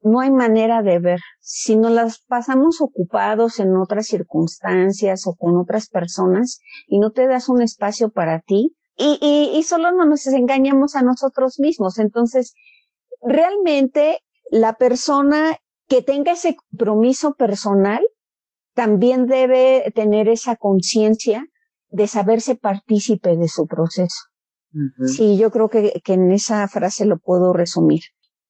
no 0.00 0.20
hay 0.20 0.30
manera 0.30 0.82
de 0.82 0.98
ver. 0.98 1.20
Si 1.40 1.76
nos 1.76 1.90
las 1.90 2.20
pasamos 2.20 2.80
ocupados 2.80 3.60
en 3.60 3.76
otras 3.76 4.06
circunstancias 4.06 5.26
o 5.26 5.34
con 5.34 5.58
otras 5.58 5.88
personas 5.90 6.60
y 6.86 7.00
no 7.00 7.10
te 7.10 7.26
das 7.26 7.50
un 7.50 7.60
espacio 7.60 8.10
para 8.10 8.40
ti, 8.40 8.74
y, 8.96 9.62
solo 9.64 9.92
no 9.92 10.06
nos 10.06 10.26
engañamos 10.26 10.96
a 10.96 11.02
nosotros 11.02 11.60
mismos. 11.60 11.98
Entonces, 11.98 12.54
realmente 13.20 14.20
la 14.50 14.74
persona 14.74 15.56
que 15.86 16.00
tenga 16.00 16.32
ese 16.32 16.56
compromiso 16.56 17.34
personal 17.34 18.02
también 18.76 19.26
debe 19.26 19.90
tener 19.94 20.28
esa 20.28 20.54
conciencia 20.54 21.46
de 21.88 22.06
saberse 22.06 22.56
partícipe 22.56 23.36
de 23.36 23.48
su 23.48 23.66
proceso. 23.66 24.26
Sí, 25.06 25.38
yo 25.38 25.50
creo 25.50 25.70
que, 25.70 26.02
que, 26.04 26.12
en 26.12 26.30
esa 26.30 26.68
frase 26.68 27.06
lo 27.06 27.18
puedo 27.18 27.54
resumir. 27.54 28.02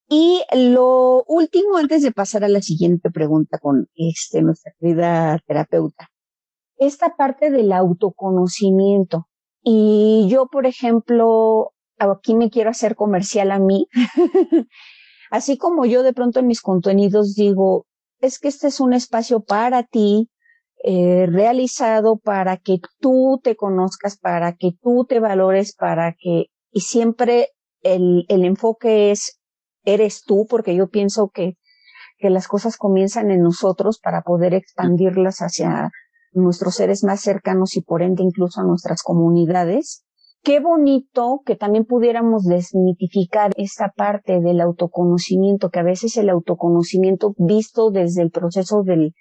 Y 0.09 0.43
lo 0.53 1.23
último, 1.29 1.77
antes 1.77 2.03
de 2.03 2.11
pasar 2.11 2.43
a 2.43 2.49
la 2.49 2.61
siguiente 2.61 3.11
pregunta 3.11 3.59
con 3.59 3.87
este, 3.95 4.43
nuestra 4.43 4.73
querida 4.81 5.39
terapeuta, 5.47 6.09
esta 6.77 7.15
parte 7.15 7.53
del 7.53 7.71
autoconocimiento. 7.71 9.29
Y 9.63 10.27
yo, 10.29 10.47
por 10.47 10.67
ejemplo, 10.67 11.73
aquí 11.99 12.35
me 12.35 12.51
quiero 12.51 12.71
hacer 12.71 12.97
comercial 12.97 13.53
a 13.53 13.61
mí. 13.61 13.87
Así 15.31 15.57
como 15.57 15.87
yo 15.87 16.03
de 16.03 16.13
pronto 16.13 16.41
en 16.41 16.49
mis 16.49 16.61
contenidos 16.61 17.35
digo, 17.35 17.86
es 18.21 18.39
que 18.39 18.49
este 18.49 18.69
es 18.69 18.81
un 18.81 18.93
espacio 18.93 19.41
para 19.41 19.83
ti, 19.83 20.31
eh, 20.85 21.27
realizado 21.29 22.19
para 22.19 22.57
que 22.59 22.79
tú 23.01 23.41
te 23.43 23.57
conozcas, 23.57 24.19
para 24.19 24.55
que 24.55 24.73
tú 24.81 25.05
te 25.09 25.21
valores, 25.21 25.75
para 25.75 26.15
que, 26.19 26.47
y 26.71 26.81
siempre 26.81 27.49
el, 27.83 28.25
el 28.29 28.45
enfoque 28.45 29.11
es, 29.11 29.41
eres 29.85 30.23
tú, 30.23 30.47
porque 30.49 30.75
yo 30.75 30.89
pienso 30.89 31.29
que, 31.29 31.57
que 32.19 32.31
las 32.31 32.49
cosas 32.49 32.77
comienzan 32.77 33.31
en 33.31 33.43
nosotros 33.43 33.99
para 33.99 34.23
poder 34.23 34.55
expandirlas 34.55 35.39
hacia 35.39 35.91
nuestros 36.33 36.77
seres 36.77 37.05
más 37.05 37.21
cercanos 37.21 37.77
y 37.77 37.81
por 37.81 38.03
ende 38.03 38.23
incluso 38.23 38.61
a 38.61 38.65
nuestras 38.65 39.03
comunidades. 39.03 40.06
Qué 40.47 40.61
bonito 40.61 41.43
que 41.45 41.57
también 41.57 41.87
pudiéramos 41.87 42.45
desmitificar 42.45 43.51
esta 43.57 43.89
parte 43.89 44.39
del 44.41 44.61
autoconocimiento, 44.61 45.71
que 45.71 45.81
a 45.81 45.83
veces 45.83 46.17
el 46.19 46.31
autoconocimiento 46.31 47.35
visto 47.37 47.91
desde 47.91 48.23
el 48.23 48.31
proceso 48.31 48.85
del, 48.85 49.13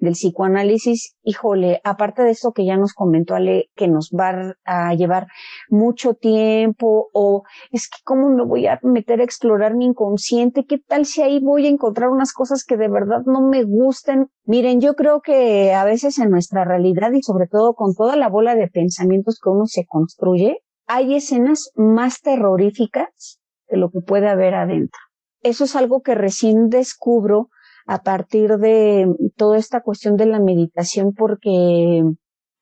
del 0.00 0.14
psicoanálisis, 0.14 1.14
híjole, 1.22 1.80
aparte 1.84 2.24
de 2.24 2.32
esto 2.32 2.50
que 2.50 2.66
ya 2.66 2.76
nos 2.76 2.94
comentó 2.94 3.36
Ale, 3.36 3.70
que 3.76 3.86
nos 3.86 4.10
va 4.10 4.56
a 4.64 4.92
llevar 4.94 5.28
mucho 5.70 6.14
tiempo, 6.14 7.10
o 7.12 7.44
es 7.70 7.88
que 7.88 7.98
cómo 8.02 8.30
me 8.30 8.44
voy 8.44 8.66
a 8.66 8.80
meter 8.82 9.20
a 9.20 9.24
explorar 9.24 9.76
mi 9.76 9.84
inconsciente, 9.84 10.66
qué 10.66 10.78
tal 10.78 11.06
si 11.06 11.22
ahí 11.22 11.38
voy 11.38 11.66
a 11.66 11.70
encontrar 11.70 12.10
unas 12.10 12.32
cosas 12.32 12.64
que 12.64 12.76
de 12.76 12.88
verdad 12.88 13.20
no 13.24 13.40
me 13.40 13.62
gusten. 13.62 14.30
Miren, 14.46 14.80
yo 14.80 14.94
creo 14.94 15.20
que 15.20 15.74
a 15.74 15.84
veces 15.84 16.18
en 16.18 16.30
nuestra 16.30 16.64
realidad 16.64 17.12
y 17.12 17.22
sobre 17.22 17.46
todo 17.46 17.74
con 17.74 17.94
toda 17.94 18.16
la 18.16 18.28
bola 18.28 18.56
de 18.56 18.66
pensamientos 18.66 19.38
que 19.40 19.48
uno 19.48 19.66
se 19.66 19.86
construye, 19.86 20.58
hay 20.92 21.14
escenas 21.14 21.70
más 21.74 22.20
terroríficas 22.20 23.40
de 23.68 23.78
lo 23.78 23.88
que 23.90 24.00
puede 24.00 24.28
haber 24.28 24.54
adentro. 24.54 25.00
Eso 25.40 25.64
es 25.64 25.74
algo 25.74 26.02
que 26.02 26.14
recién 26.14 26.68
descubro 26.68 27.48
a 27.86 28.02
partir 28.02 28.58
de 28.58 29.06
toda 29.36 29.56
esta 29.56 29.80
cuestión 29.80 30.16
de 30.16 30.26
la 30.26 30.38
meditación 30.38 31.14
porque 31.14 32.02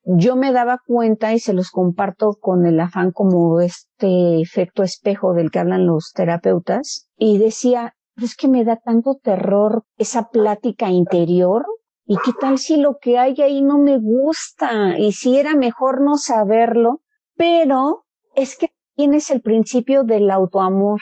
yo 0.03 0.35
me 0.37 0.53
daba 0.53 0.79
cuenta 0.85 1.33
y 1.33 1.39
se 1.39 1.53
los 1.53 1.71
comparto 1.71 2.37
con 2.39 2.65
el 2.65 2.79
afán 2.79 3.11
como 3.11 3.59
este 3.59 4.41
efecto 4.41 4.81
espejo 4.81 5.33
del 5.33 5.51
que 5.51 5.59
hablan 5.59 5.85
los 5.85 6.13
terapeutas 6.13 7.09
y 7.17 7.37
decía, 7.37 7.95
es 8.15 8.37
que 8.37 8.47
me 8.47 8.63
da 8.63 8.77
tanto 8.77 9.19
terror 9.21 9.83
esa 9.97 10.29
plática 10.29 10.89
interior 10.89 11.65
y 12.05 12.15
qué 12.23 12.31
tal 12.39 12.57
si 12.59 12.77
lo 12.77 12.97
que 12.99 13.17
hay 13.17 13.35
ahí 13.41 13.61
no 13.61 13.77
me 13.77 13.99
gusta 13.99 14.97
y 14.97 15.11
si 15.11 15.37
era 15.37 15.53
mejor 15.53 16.01
no 16.01 16.17
saberlo, 16.17 17.01
pero 17.35 18.05
es 18.35 18.57
que 18.57 18.71
tienes 18.95 19.29
el 19.31 19.41
principio 19.41 20.03
del 20.03 20.29
autoamor. 20.29 20.99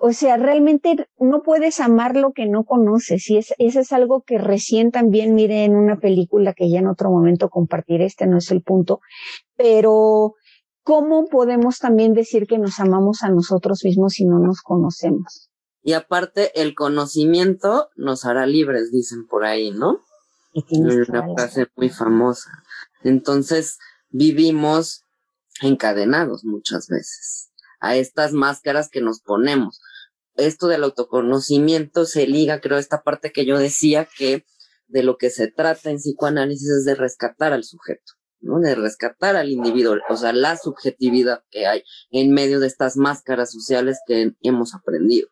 O 0.00 0.12
sea, 0.12 0.36
realmente 0.36 1.08
no 1.18 1.42
puedes 1.42 1.78
amar 1.78 2.16
lo 2.16 2.32
que 2.32 2.46
no 2.46 2.64
conoces. 2.64 3.30
Y 3.30 3.38
es, 3.38 3.54
eso 3.58 3.80
es 3.80 3.92
algo 3.92 4.22
que 4.22 4.38
recién 4.38 4.90
también 4.90 5.34
miré 5.34 5.64
en 5.64 5.76
una 5.76 6.00
película 6.00 6.54
que 6.54 6.68
ya 6.68 6.80
en 6.80 6.88
otro 6.88 7.10
momento 7.10 7.48
compartiré. 7.50 8.06
Este 8.06 8.26
no 8.26 8.38
es 8.38 8.50
el 8.50 8.62
punto. 8.62 9.00
Pero, 9.56 10.34
¿cómo 10.82 11.26
podemos 11.26 11.78
también 11.78 12.14
decir 12.14 12.46
que 12.48 12.58
nos 12.58 12.80
amamos 12.80 13.22
a 13.22 13.30
nosotros 13.30 13.84
mismos 13.84 14.14
si 14.14 14.24
no 14.24 14.40
nos 14.40 14.60
conocemos? 14.60 15.50
Y 15.84 15.92
aparte, 15.94 16.60
el 16.60 16.74
conocimiento 16.74 17.88
nos 17.96 18.24
hará 18.24 18.46
libres, 18.46 18.90
dicen 18.92 19.26
por 19.28 19.44
ahí, 19.44 19.70
¿no? 19.70 20.00
Y 20.52 20.80
una 20.80 21.24
frase 21.34 21.66
muy 21.76 21.88
famosa. 21.88 22.50
Entonces, 23.02 23.78
vivimos 24.10 25.04
encadenados 25.60 26.44
muchas 26.44 26.88
veces 26.88 27.50
a 27.80 27.96
estas 27.96 28.32
máscaras 28.32 28.88
que 28.88 29.00
nos 29.00 29.20
ponemos 29.20 29.80
esto 30.36 30.66
del 30.68 30.84
autoconocimiento 30.84 32.04
se 32.06 32.26
liga, 32.26 32.60
creo, 32.60 32.76
a 32.76 32.80
esta 32.80 33.02
parte 33.02 33.32
que 33.32 33.44
yo 33.44 33.58
decía 33.58 34.08
que 34.16 34.46
de 34.86 35.02
lo 35.02 35.16
que 35.16 35.30
se 35.30 35.48
trata 35.48 35.90
en 35.90 35.96
psicoanálisis 35.98 36.68
es 36.68 36.84
de 36.84 36.94
rescatar 36.94 37.52
al 37.52 37.64
sujeto, 37.64 38.12
¿no? 38.40 38.60
De 38.60 38.74
rescatar 38.74 39.36
al 39.36 39.50
individuo, 39.50 39.96
o 40.08 40.16
sea, 40.16 40.32
la 40.32 40.56
subjetividad 40.56 41.44
que 41.50 41.66
hay 41.66 41.82
en 42.10 42.32
medio 42.32 42.60
de 42.60 42.66
estas 42.66 42.96
máscaras 42.96 43.52
sociales 43.52 43.98
que 44.06 44.32
hemos 44.42 44.74
aprendido. 44.74 45.28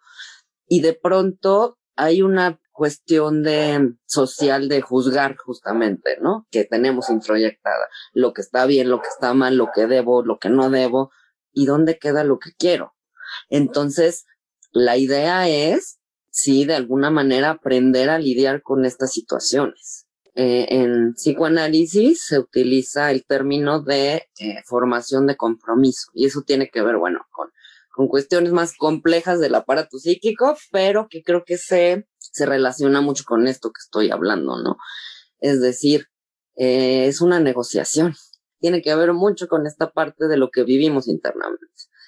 Y 0.67 0.81
de 0.81 0.95
pronto 0.95 1.79
hay 1.97 2.23
una 2.23 2.61
cuestión 2.81 3.43
de 3.43 3.93
social 4.07 4.71
de 4.71 4.81
juzgar 4.81 5.37
justamente, 5.37 6.17
¿no? 6.23 6.47
Que 6.51 6.65
tenemos 6.65 7.11
introyectada. 7.11 7.87
Lo 8.15 8.33
que 8.33 8.41
está 8.41 8.65
bien, 8.65 8.89
lo 8.89 9.03
que 9.03 9.09
está 9.09 9.35
mal, 9.35 9.59
lo 9.59 9.69
que 9.75 9.87
debo, 9.87 10.25
lo 10.25 10.39
que 10.39 10.49
no 10.49 10.71
debo, 10.71 11.11
y 11.53 11.67
dónde 11.67 11.99
queda 11.99 12.25
lo 12.25 12.39
que 12.39 12.53
quiero. 12.57 12.95
Entonces, 13.51 14.25
la 14.73 14.97
idea 14.97 15.47
es, 15.47 16.01
sí, 16.31 16.65
de 16.65 16.75
alguna 16.75 17.11
manera 17.11 17.51
aprender 17.51 18.09
a 18.09 18.19
lidiar 18.19 18.63
con 18.63 18.87
estas 18.87 19.13
situaciones. 19.13 20.07
Eh, 20.35 20.69
en 20.71 21.13
psicoanálisis 21.13 22.25
se 22.25 22.39
utiliza 22.39 23.11
el 23.11 23.27
término 23.27 23.83
de 23.83 24.27
eh, 24.39 24.63
formación 24.65 25.27
de 25.27 25.37
compromiso 25.37 26.11
y 26.15 26.25
eso 26.25 26.41
tiene 26.47 26.71
que 26.71 26.81
ver, 26.81 26.97
bueno, 26.97 27.27
con, 27.31 27.51
con 28.01 28.09
cuestiones 28.09 28.53
más 28.53 28.75
complejas 28.79 29.41
del 29.41 29.55
aparato 29.55 29.99
psíquico, 29.99 30.57
pero 30.73 31.07
que 31.11 31.23
creo 31.23 31.45
que 31.45 31.59
se, 31.59 32.09
se 32.17 32.47
relaciona 32.47 33.03
mucho 33.03 33.25
con 33.27 33.47
esto 33.47 33.69
que 33.69 33.81
estoy 33.85 34.11
hablando, 34.11 34.57
¿no? 34.63 34.79
Es 35.39 35.61
decir, 35.61 36.07
eh, 36.57 37.09
es 37.09 37.21
una 37.21 37.41
negociación. 37.41 38.15
Tiene 38.59 38.81
que 38.81 38.95
ver 38.95 39.13
mucho 39.13 39.49
con 39.49 39.67
esta 39.67 39.91
parte 39.91 40.29
de 40.29 40.39
lo 40.39 40.49
que 40.51 40.65
vivimos 40.65 41.09
internamente. 41.09 41.67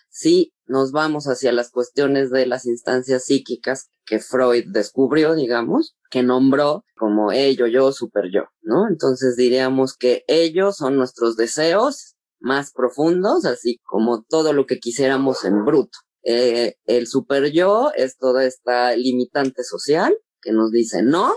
Sí, 0.08 0.54
nos 0.64 0.92
vamos 0.92 1.26
hacia 1.26 1.52
las 1.52 1.70
cuestiones 1.70 2.30
de 2.30 2.46
las 2.46 2.64
instancias 2.64 3.26
psíquicas 3.26 3.90
que 4.06 4.18
Freud 4.18 4.64
descubrió, 4.68 5.34
digamos, 5.34 5.94
que 6.08 6.22
nombró 6.22 6.86
como 6.96 7.32
ello, 7.32 7.66
yo, 7.66 7.92
super 7.92 8.30
yo, 8.32 8.44
¿no? 8.62 8.88
Entonces 8.88 9.36
diríamos 9.36 9.94
que 9.94 10.24
ellos 10.26 10.78
son 10.78 10.96
nuestros 10.96 11.36
deseos 11.36 12.11
más 12.42 12.72
profundos, 12.72 13.44
así 13.44 13.78
como 13.84 14.22
todo 14.22 14.52
lo 14.52 14.66
que 14.66 14.78
quisiéramos 14.78 15.44
en 15.44 15.64
bruto. 15.64 15.98
Eh, 16.24 16.76
el 16.84 17.06
super 17.06 17.50
yo 17.50 17.90
es 17.96 18.16
toda 18.16 18.44
esta 18.44 18.94
limitante 18.94 19.64
social 19.64 20.16
que 20.40 20.52
nos 20.52 20.70
dice 20.70 21.02
no 21.02 21.34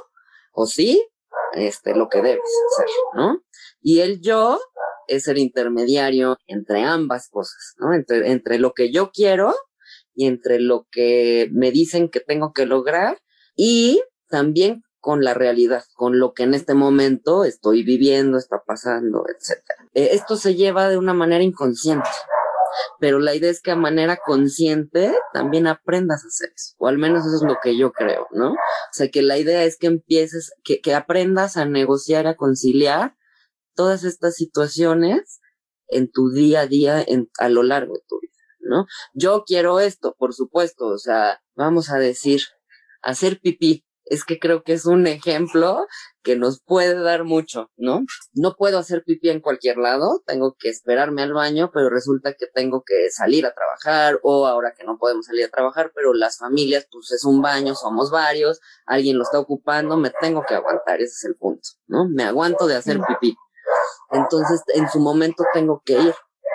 o 0.52 0.68
sí, 0.68 1.06
este, 1.54 1.96
lo 1.96 2.08
que 2.10 2.22
debes 2.22 2.40
hacer, 2.40 2.90
¿no? 3.16 3.42
Y 3.82 4.00
el 4.00 4.22
yo 4.22 4.60
es 5.08 5.28
el 5.28 5.38
intermediario 5.38 6.38
entre 6.48 6.84
ambas 6.84 7.30
cosas, 7.30 7.76
¿no? 7.78 7.94
Entre, 7.94 8.32
entre 8.32 8.60
lo 8.60 8.74
que 8.74 8.92
yo 8.92 9.12
quiero 9.12 9.54
y 10.14 10.28
entre 10.28 10.60
lo 10.60 10.88
que 10.92 11.50
me 11.52 11.72
dicen 11.72 12.10
que 12.10 12.20
tengo 12.20 12.54
que 12.54 12.66
lograr 12.66 13.20
y 13.56 14.02
también 14.28 14.85
con 15.06 15.24
la 15.24 15.36
realidad, 15.36 15.84
con 15.94 16.18
lo 16.18 16.34
que 16.34 16.42
en 16.42 16.56
este 16.56 16.74
momento 16.74 17.46
estoy 17.46 17.84
viviendo, 17.84 18.40
está 18.40 18.64
pasando, 18.66 19.24
etc. 19.28 19.62
Eh, 19.94 20.10
esto 20.14 20.36
se 20.36 20.56
lleva 20.56 20.90
de 20.90 20.98
una 20.98 21.14
manera 21.14 21.44
inconsciente, 21.44 22.10
pero 23.00 23.20
la 23.20 23.36
idea 23.36 23.52
es 23.52 23.62
que 23.62 23.70
a 23.70 23.76
manera 23.76 24.18
consciente 24.18 25.16
también 25.32 25.68
aprendas 25.68 26.24
a 26.24 26.28
hacer 26.28 26.50
eso, 26.56 26.74
o 26.80 26.88
al 26.88 26.98
menos 26.98 27.24
eso 27.24 27.36
es 27.36 27.44
lo 27.44 27.58
que 27.62 27.78
yo 27.78 27.92
creo, 27.92 28.26
¿no? 28.32 28.54
O 28.54 28.94
sea, 28.94 29.12
que 29.12 29.22
la 29.22 29.38
idea 29.38 29.64
es 29.64 29.78
que 29.78 29.86
empieces, 29.86 30.54
que, 30.64 30.82
que 30.82 30.96
aprendas 30.96 31.56
a 31.56 31.66
negociar, 31.66 32.26
a 32.26 32.36
conciliar 32.36 33.16
todas 33.76 34.06
estas 34.06 34.34
situaciones 34.34 35.40
en 35.88 36.10
tu 36.12 36.32
día 36.32 36.62
a 36.62 36.66
día 36.66 37.04
en, 37.06 37.30
a 37.38 37.50
lo 37.50 37.62
largo 37.62 37.94
de 37.94 38.02
tu 38.08 38.20
vida, 38.22 38.34
¿no? 38.58 38.88
Yo 39.14 39.44
quiero 39.46 39.80
esto, 39.80 40.16
por 40.18 40.34
supuesto, 40.34 40.88
o 40.88 40.98
sea, 40.98 41.44
vamos 41.54 41.92
a 41.92 42.00
decir, 42.00 42.42
hacer 43.04 43.40
pipí. 43.40 43.85
Es 44.06 44.24
que 44.24 44.40
creo 44.40 44.64
que 44.64 44.74
es 44.74 44.86
un 44.86 45.08
ejemplo 45.08 45.86
que 46.24 46.36
nos 46.36 46.62
puede 46.62 47.00
dar 47.00 47.24
mucho, 47.24 47.72
¿no? 47.76 48.06
No 48.34 48.56
puedo 48.56 48.80
hacer 48.80 49.04
pipí 49.04 49.30
en 49.30 49.42
cualquier 49.42 49.78
lado, 49.78 50.22
tengo 50.26 50.56
que 50.60 50.70
esperarme 50.70 51.24
al 51.24 51.34
baño, 51.34 51.72
pero 51.74 51.90
resulta 51.90 52.34
que 52.34 52.48
tengo 52.48 52.84
que 52.86 53.10
salir 53.12 53.46
a 53.46 53.54
trabajar 53.54 54.20
o 54.24 54.48
ahora 54.48 54.74
que 54.78 54.84
no 54.84 54.98
podemos 54.98 55.26
salir 55.26 55.46
a 55.46 55.50
trabajar, 55.50 55.92
pero 55.94 56.14
las 56.14 56.38
familias, 56.38 56.88
pues 56.92 57.12
es 57.12 57.24
un 57.26 57.42
baño, 57.42 57.76
somos 57.76 58.12
varios, 58.12 58.60
alguien 58.86 59.18
lo 59.18 59.24
está 59.24 59.40
ocupando, 59.40 59.98
me 59.98 60.12
tengo 60.22 60.44
que 60.48 60.56
aguantar, 60.56 61.02
ese 61.02 61.14
es 61.14 61.24
el 61.26 61.36
punto, 61.36 61.70
¿no? 61.88 62.08
Me 62.08 62.24
aguanto 62.24 62.68
de 62.68 62.76
hacer 62.76 63.00
pipí. 63.08 63.36
Entonces, 64.12 64.62
en 64.74 64.90
su 64.90 65.00
momento 65.00 65.44
tengo 65.54 65.82
que 65.86 65.94
ir. 65.94 66.14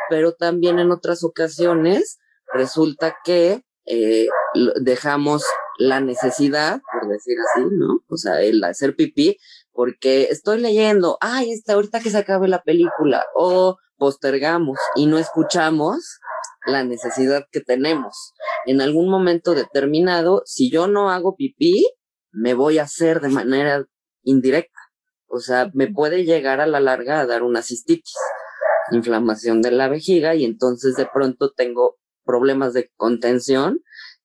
Pero 0.08 0.34
también 0.34 0.78
en 0.78 0.90
otras 0.90 1.22
ocasiones 1.22 2.18
resulta 2.52 3.16
que 3.24 3.64
eh, 3.86 4.26
dejamos 4.80 5.44
la 5.80 6.00
necesidad, 6.00 6.82
por 6.92 7.08
decir 7.08 7.36
así, 7.40 7.64
¿no? 7.72 8.04
O 8.08 8.16
sea, 8.18 8.42
el 8.42 8.62
hacer 8.62 8.94
pipí, 8.94 9.38
porque 9.72 10.24
estoy 10.24 10.60
leyendo, 10.60 11.16
ay, 11.22 11.50
está 11.52 11.72
ahorita 11.72 12.00
que 12.00 12.10
se 12.10 12.18
acabe 12.18 12.48
la 12.48 12.62
película, 12.62 13.24
o 13.34 13.78
postergamos 13.96 14.78
y 14.94 15.06
no 15.06 15.18
escuchamos 15.18 16.18
la 16.66 16.84
necesidad 16.84 17.46
que 17.50 17.60
tenemos. 17.60 18.34
En 18.66 18.82
algún 18.82 19.08
momento 19.08 19.54
determinado, 19.54 20.42
si 20.44 20.70
yo 20.70 20.86
no 20.86 21.10
hago 21.10 21.34
pipí, 21.34 21.86
me 22.30 22.52
voy 22.52 22.78
a 22.78 22.82
hacer 22.82 23.20
de 23.20 23.28
manera 23.28 23.86
indirecta. 24.22 24.78
O 25.28 25.38
sea, 25.38 25.70
me 25.72 25.86
puede 25.86 26.24
llegar 26.24 26.60
a 26.60 26.66
la 26.66 26.80
larga 26.80 27.20
a 27.20 27.26
dar 27.26 27.42
una 27.42 27.62
cistitis, 27.62 28.14
inflamación 28.92 29.62
de 29.62 29.70
la 29.70 29.88
vejiga 29.88 30.34
y 30.34 30.44
entonces 30.44 30.94
de 30.96 31.06
pronto 31.06 31.52
tengo 31.52 31.96
problemas 32.24 32.74
de 32.74 32.90
contención 32.96 33.80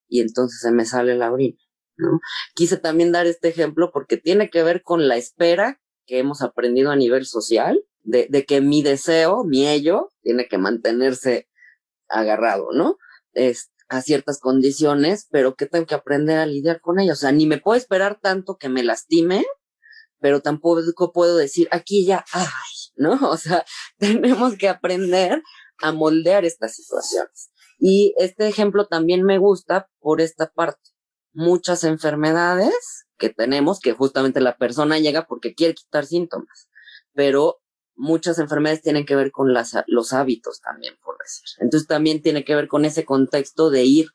y 0.08 0.20
entonces 0.20 0.60
se 0.60 0.72
me 0.72 0.84
sale 0.84 1.16
la 1.16 1.32
orina, 1.32 1.58
¿no? 1.96 2.20
Quise 2.54 2.76
también 2.76 3.12
dar 3.12 3.26
este 3.26 3.48
ejemplo 3.48 3.90
porque 3.92 4.16
tiene 4.16 4.50
que 4.50 4.62
ver 4.62 4.82
con 4.82 5.08
la 5.08 5.16
espera 5.16 5.80
que 6.06 6.18
hemos 6.18 6.42
aprendido 6.42 6.90
a 6.90 6.96
nivel 6.96 7.26
social, 7.26 7.82
de, 8.02 8.28
de 8.30 8.44
que 8.44 8.60
mi 8.60 8.82
deseo, 8.82 9.44
mi 9.44 9.66
ello, 9.66 10.12
tiene 10.22 10.46
que 10.46 10.58
mantenerse 10.58 11.48
agarrado, 12.08 12.68
¿no? 12.72 12.98
Es, 13.32 13.72
a 13.88 14.02
ciertas 14.02 14.38
condiciones, 14.40 15.26
pero 15.30 15.54
que 15.54 15.66
tengo 15.66 15.86
que 15.86 15.94
aprender 15.94 16.38
a 16.38 16.46
lidiar 16.46 16.80
con 16.80 16.98
ellas. 16.98 17.18
O 17.18 17.20
sea, 17.20 17.32
ni 17.32 17.46
me 17.46 17.58
puedo 17.58 17.76
esperar 17.76 18.18
tanto 18.20 18.56
que 18.56 18.68
me 18.68 18.82
lastime, 18.82 19.44
pero 20.20 20.40
tampoco 20.40 21.12
puedo 21.12 21.36
decir 21.36 21.68
aquí 21.70 22.04
ya, 22.04 22.24
ay, 22.32 22.46
¿no? 22.96 23.10
O 23.30 23.36
sea, 23.36 23.64
tenemos 23.98 24.56
que 24.56 24.68
aprender 24.68 25.42
a 25.78 25.92
moldear 25.92 26.44
estas 26.44 26.74
situaciones. 26.74 27.50
Y 27.78 28.14
este 28.18 28.48
ejemplo 28.48 28.86
también 28.86 29.22
me 29.22 29.38
gusta 29.38 29.88
por 29.98 30.20
esta 30.20 30.50
parte. 30.50 30.90
Muchas 31.32 31.84
enfermedades 31.84 33.06
que 33.18 33.28
tenemos, 33.30 33.80
que 33.80 33.92
justamente 33.92 34.40
la 34.40 34.56
persona 34.56 34.98
llega 34.98 35.26
porque 35.26 35.54
quiere 35.54 35.74
quitar 35.74 36.06
síntomas, 36.06 36.68
pero 37.12 37.60
muchas 37.94 38.38
enfermedades 38.38 38.82
tienen 38.82 39.06
que 39.06 39.16
ver 39.16 39.30
con 39.30 39.52
las, 39.52 39.74
los 39.86 40.12
hábitos 40.12 40.60
también, 40.60 40.94
por 41.02 41.16
decir. 41.18 41.48
Entonces 41.58 41.88
también 41.88 42.22
tiene 42.22 42.44
que 42.44 42.54
ver 42.54 42.68
con 42.68 42.84
ese 42.84 43.04
contexto 43.04 43.70
de 43.70 43.84
ir 43.84 44.08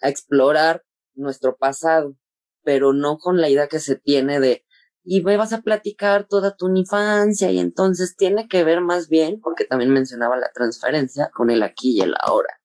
a 0.00 0.08
explorar 0.08 0.84
nuestro 1.14 1.56
pasado, 1.56 2.16
pero 2.62 2.92
no 2.92 3.18
con 3.18 3.40
la 3.40 3.48
idea 3.48 3.68
que 3.68 3.80
se 3.80 3.96
tiene 3.96 4.40
de, 4.40 4.64
y 5.02 5.22
me 5.22 5.36
vas 5.36 5.52
a 5.52 5.62
platicar 5.62 6.26
toda 6.28 6.56
tu 6.56 6.68
infancia, 6.74 7.50
y 7.50 7.58
entonces 7.60 8.16
tiene 8.16 8.48
que 8.48 8.64
ver 8.64 8.80
más 8.80 9.08
bien, 9.08 9.40
porque 9.40 9.64
también 9.64 9.92
mencionaba 9.92 10.36
la 10.36 10.50
transferencia, 10.52 11.30
con 11.32 11.50
el 11.50 11.62
aquí 11.62 11.96
y 11.96 12.00
el 12.00 12.14
ahora. 12.20 12.60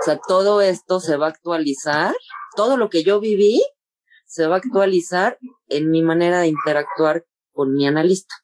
O 0.00 0.04
sea, 0.04 0.18
todo 0.26 0.60
esto 0.60 1.00
se 1.00 1.16
va 1.16 1.26
a 1.26 1.30
actualizar, 1.30 2.14
todo 2.56 2.76
lo 2.76 2.88
que 2.88 3.02
yo 3.02 3.20
viví 3.20 3.62
se 4.26 4.46
va 4.46 4.56
a 4.56 4.58
actualizar 4.58 5.38
en 5.68 5.90
mi 5.90 6.02
manera 6.02 6.40
de 6.40 6.48
interactuar 6.48 7.24
con 7.52 7.74
mi 7.74 7.86
analista. 7.86 8.34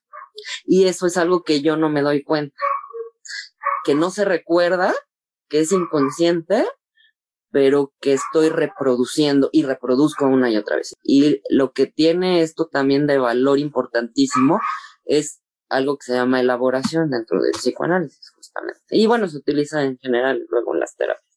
Y 0.65 0.87
eso 0.87 1.07
es 1.07 1.17
algo 1.17 1.45
que 1.45 1.63
yo 1.63 1.77
no 1.77 1.89
me 1.89 2.03
doy 2.03 2.23
cuenta, 2.23 2.57
que 3.85 3.95
no 3.95 4.11
se 4.11 4.25
recuerda, 4.25 4.95
que 5.49 5.61
es 5.61 5.73
inconsciente, 5.73 6.67
pero 7.51 7.93
que 8.01 8.15
estoy 8.15 8.49
reproduciendo 8.49 9.49
y 9.53 9.63
reproduzco 9.63 10.27
una 10.27 10.51
y 10.51 10.57
otra 10.57 10.77
vez. 10.77 10.95
Y 11.05 11.41
lo 11.49 11.73
que 11.73 11.87
tiene 11.87 12.43
esto 12.43 12.67
también 12.67 13.07
de 13.07 13.19
valor 13.19 13.61
importantísimo 13.61 14.59
es 15.05 15.41
algo 15.69 15.97
que 15.97 16.07
se 16.07 16.15
llama 16.15 16.41
elaboración 16.41 17.11
dentro 17.11 17.41
del 17.41 17.53
psicoanálisis, 17.53 18.31
justamente. 18.31 18.81
Y 18.91 19.07
bueno, 19.07 19.29
se 19.29 19.39
utiliza 19.39 19.83
en 19.83 19.99
general 19.99 20.45
luego 20.49 20.75
en 20.75 20.81
las 20.81 20.97
terapias. 20.97 21.34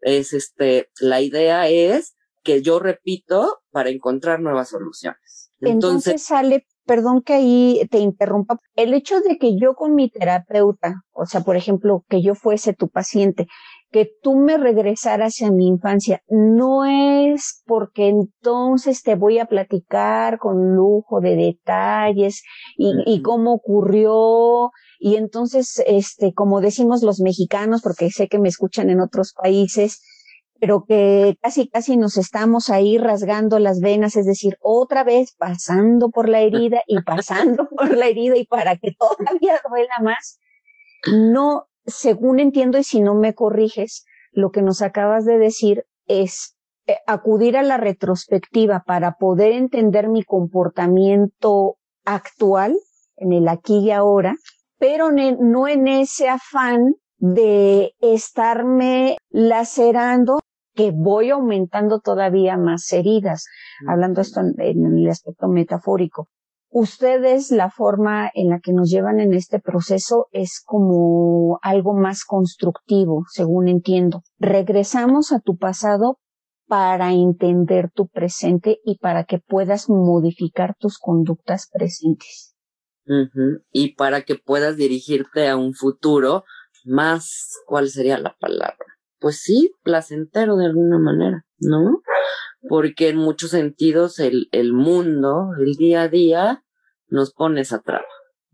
Es 0.00 0.32
este, 0.32 0.90
la 1.00 1.20
idea 1.20 1.68
es 1.68 2.16
que 2.42 2.62
yo 2.62 2.78
repito 2.78 3.60
para 3.70 3.90
encontrar 3.90 4.40
nuevas 4.40 4.68
soluciones. 4.68 5.50
Entonces 5.60 6.22
sale 6.22 6.66
perdón 6.86 7.20
que 7.20 7.34
ahí 7.34 7.86
te 7.90 7.98
interrumpa, 7.98 8.58
el 8.76 8.94
hecho 8.94 9.20
de 9.20 9.38
que 9.38 9.58
yo 9.58 9.74
con 9.74 9.94
mi 9.94 10.08
terapeuta, 10.08 11.02
o 11.12 11.26
sea, 11.26 11.42
por 11.42 11.56
ejemplo, 11.56 12.04
que 12.08 12.22
yo 12.22 12.34
fuese 12.34 12.72
tu 12.72 12.88
paciente, 12.88 13.48
que 13.96 14.12
tú 14.20 14.36
me 14.36 14.58
regresaras 14.58 15.40
a 15.40 15.50
mi 15.50 15.68
infancia, 15.68 16.20
no 16.28 16.84
es 16.84 17.62
porque 17.64 18.08
entonces 18.08 19.02
te 19.02 19.14
voy 19.14 19.38
a 19.38 19.46
platicar 19.46 20.36
con 20.38 20.76
lujo 20.76 21.22
de 21.22 21.34
detalles 21.34 22.42
y, 22.76 22.92
y 23.06 23.22
cómo 23.22 23.54
ocurrió, 23.54 24.70
y 24.98 25.16
entonces, 25.16 25.82
este, 25.86 26.34
como 26.34 26.60
decimos 26.60 27.02
los 27.02 27.20
mexicanos, 27.20 27.80
porque 27.80 28.10
sé 28.10 28.28
que 28.28 28.38
me 28.38 28.50
escuchan 28.50 28.90
en 28.90 29.00
otros 29.00 29.32
países, 29.32 30.02
pero 30.60 30.84
que 30.86 31.38
casi 31.40 31.70
casi 31.70 31.96
nos 31.96 32.18
estamos 32.18 32.68
ahí 32.68 32.98
rasgando 32.98 33.58
las 33.58 33.80
venas, 33.80 34.14
es 34.16 34.26
decir, 34.26 34.58
otra 34.60 35.04
vez 35.04 35.34
pasando 35.38 36.10
por 36.10 36.28
la 36.28 36.42
herida 36.42 36.82
y 36.86 37.00
pasando 37.00 37.66
por 37.74 37.96
la 37.96 38.08
herida 38.08 38.36
y 38.36 38.44
para 38.44 38.76
que 38.76 38.92
todavía 38.92 39.58
duela 39.66 39.96
más. 40.02 40.38
No, 41.10 41.66
según 41.86 42.40
entiendo 42.40 42.78
y 42.78 42.84
si 42.84 43.00
no 43.00 43.14
me 43.14 43.34
corriges, 43.34 44.04
lo 44.32 44.50
que 44.50 44.62
nos 44.62 44.82
acabas 44.82 45.24
de 45.24 45.38
decir 45.38 45.84
es 46.06 46.56
eh, 46.86 46.96
acudir 47.06 47.56
a 47.56 47.62
la 47.62 47.76
retrospectiva 47.78 48.84
para 48.86 49.12
poder 49.12 49.52
entender 49.52 50.08
mi 50.08 50.22
comportamiento 50.22 51.76
actual 52.04 52.76
en 53.16 53.32
el 53.32 53.48
aquí 53.48 53.78
y 53.78 53.90
ahora, 53.90 54.36
pero 54.78 55.10
no 55.10 55.68
en 55.68 55.88
ese 55.88 56.28
afán 56.28 56.94
de 57.18 57.94
estarme 58.00 59.16
lacerando 59.30 60.40
que 60.74 60.92
voy 60.94 61.30
aumentando 61.30 62.00
todavía 62.00 62.56
más 62.58 62.92
heridas, 62.92 63.46
hablando 63.88 64.20
esto 64.20 64.40
en, 64.40 64.98
el 64.98 65.08
aspecto 65.08 65.48
metafórico. 65.48 66.28
Ustedes, 66.78 67.52
la 67.52 67.70
forma 67.70 68.30
en 68.34 68.50
la 68.50 68.60
que 68.60 68.74
nos 68.74 68.90
llevan 68.90 69.18
en 69.18 69.32
este 69.32 69.60
proceso 69.60 70.26
es 70.30 70.62
como 70.62 71.58
algo 71.62 71.94
más 71.94 72.26
constructivo, 72.26 73.24
según 73.30 73.68
entiendo. 73.68 74.20
Regresamos 74.38 75.32
a 75.32 75.40
tu 75.40 75.56
pasado 75.56 76.18
para 76.66 77.12
entender 77.12 77.90
tu 77.94 78.08
presente 78.08 78.78
y 78.84 78.98
para 78.98 79.24
que 79.24 79.38
puedas 79.38 79.88
modificar 79.88 80.74
tus 80.78 80.98
conductas 80.98 81.70
presentes. 81.72 82.54
Y 83.72 83.94
para 83.94 84.20
que 84.20 84.34
puedas 84.34 84.76
dirigirte 84.76 85.48
a 85.48 85.56
un 85.56 85.72
futuro 85.72 86.44
más, 86.84 87.54
¿cuál 87.66 87.88
sería 87.88 88.18
la 88.18 88.36
palabra? 88.38 88.76
pues 89.18 89.40
sí, 89.40 89.72
placentero 89.82 90.56
de 90.56 90.66
alguna 90.66 90.98
manera, 90.98 91.44
¿no? 91.58 92.00
Porque 92.68 93.08
en 93.08 93.16
muchos 93.16 93.50
sentidos 93.50 94.18
el, 94.18 94.48
el 94.52 94.72
mundo, 94.72 95.48
el 95.58 95.74
día 95.74 96.02
a 96.02 96.08
día, 96.08 96.64
nos 97.08 97.32
pone 97.32 97.60
esa 97.60 97.80
traba, 97.80 98.06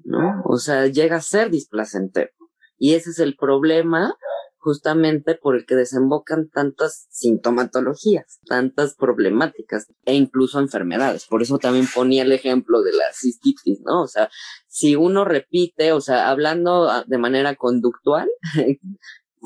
¿no? 0.05 0.43
O 0.45 0.59
sea, 0.59 0.87
llega 0.87 1.17
a 1.17 1.23
ser 1.23 1.51
displacentero. 1.51 2.31
Y 2.77 2.95
ese 2.95 3.11
es 3.11 3.19
el 3.19 3.37
problema 3.37 4.17
justamente 4.63 5.35
por 5.35 5.57
el 5.57 5.67
que 5.67 5.75
desembocan 5.75 6.49
tantas 6.49 7.09
sintomatologías, 7.11 8.39
tantas 8.47 8.95
problemáticas 8.95 9.93
e 10.05 10.15
incluso 10.15 10.61
enfermedades. 10.61 11.27
Por 11.27 11.43
eso 11.43 11.59
también 11.59 11.89
ponía 11.93 12.23
el 12.23 12.31
ejemplo 12.31 12.83
de 12.83 12.93
la 12.93 13.05
cistitis, 13.13 13.81
¿no? 13.81 14.03
O 14.03 14.07
sea, 14.07 14.31
si 14.69 14.95
uno 14.95 15.25
repite, 15.25 15.93
o 15.93 16.01
sea, 16.01 16.31
hablando 16.31 16.89
ah, 16.89 17.05
de 17.09 17.19
manera 17.19 17.57
conductual, 17.57 18.31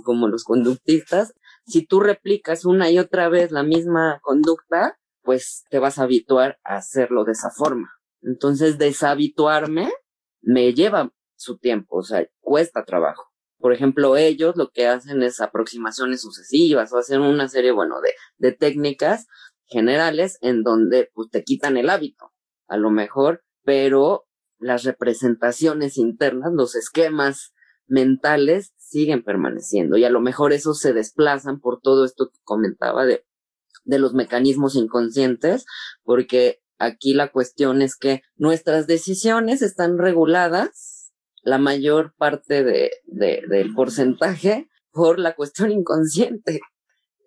como 0.04 0.28
los 0.28 0.44
conductistas, 0.44 1.32
si 1.66 1.86
tú 1.86 2.00
replicas 2.00 2.66
una 2.66 2.90
y 2.90 2.98
otra 2.98 3.30
vez 3.30 3.50
la 3.50 3.62
misma 3.62 4.20
conducta, 4.22 4.98
pues 5.22 5.64
te 5.70 5.78
vas 5.78 5.98
a 5.98 6.02
habituar 6.02 6.58
a 6.62 6.76
hacerlo 6.76 7.24
de 7.24 7.32
esa 7.32 7.50
forma. 7.50 7.95
Entonces, 8.22 8.78
deshabituarme 8.78 9.92
me 10.40 10.72
lleva 10.74 11.12
su 11.36 11.58
tiempo, 11.58 11.98
o 11.98 12.02
sea, 12.02 12.26
cuesta 12.40 12.84
trabajo. 12.84 13.32
Por 13.58 13.72
ejemplo, 13.72 14.16
ellos 14.16 14.56
lo 14.56 14.70
que 14.70 14.86
hacen 14.86 15.22
es 15.22 15.40
aproximaciones 15.40 16.20
sucesivas 16.20 16.92
o 16.92 16.98
hacen 16.98 17.22
una 17.22 17.48
serie, 17.48 17.72
bueno, 17.72 18.00
de, 18.00 18.10
de 18.38 18.52
técnicas 18.52 19.26
generales 19.66 20.38
en 20.40 20.62
donde 20.62 21.10
pues 21.14 21.30
te 21.30 21.42
quitan 21.42 21.76
el 21.76 21.90
hábito, 21.90 22.32
a 22.68 22.76
lo 22.76 22.90
mejor, 22.90 23.44
pero 23.64 24.26
las 24.58 24.84
representaciones 24.84 25.98
internas, 25.98 26.52
los 26.52 26.74
esquemas 26.76 27.54
mentales 27.86 28.74
siguen 28.76 29.22
permaneciendo 29.22 29.96
y 29.96 30.04
a 30.04 30.10
lo 30.10 30.20
mejor 30.20 30.52
esos 30.52 30.78
se 30.78 30.92
desplazan 30.92 31.60
por 31.60 31.80
todo 31.80 32.04
esto 32.04 32.30
que 32.30 32.38
comentaba 32.42 33.04
de, 33.04 33.26
de 33.84 33.98
los 33.98 34.14
mecanismos 34.14 34.76
inconscientes, 34.76 35.66
porque 36.02 36.62
aquí 36.78 37.14
la 37.14 37.30
cuestión 37.30 37.82
es 37.82 37.96
que 37.96 38.22
nuestras 38.36 38.86
decisiones 38.86 39.62
están 39.62 39.98
reguladas 39.98 41.12
la 41.42 41.58
mayor 41.58 42.14
parte 42.16 42.64
de, 42.64 42.90
de, 43.04 43.42
del 43.48 43.74
porcentaje 43.74 44.68
por 44.90 45.18
la 45.18 45.34
cuestión 45.34 45.70
inconsciente. 45.70 46.60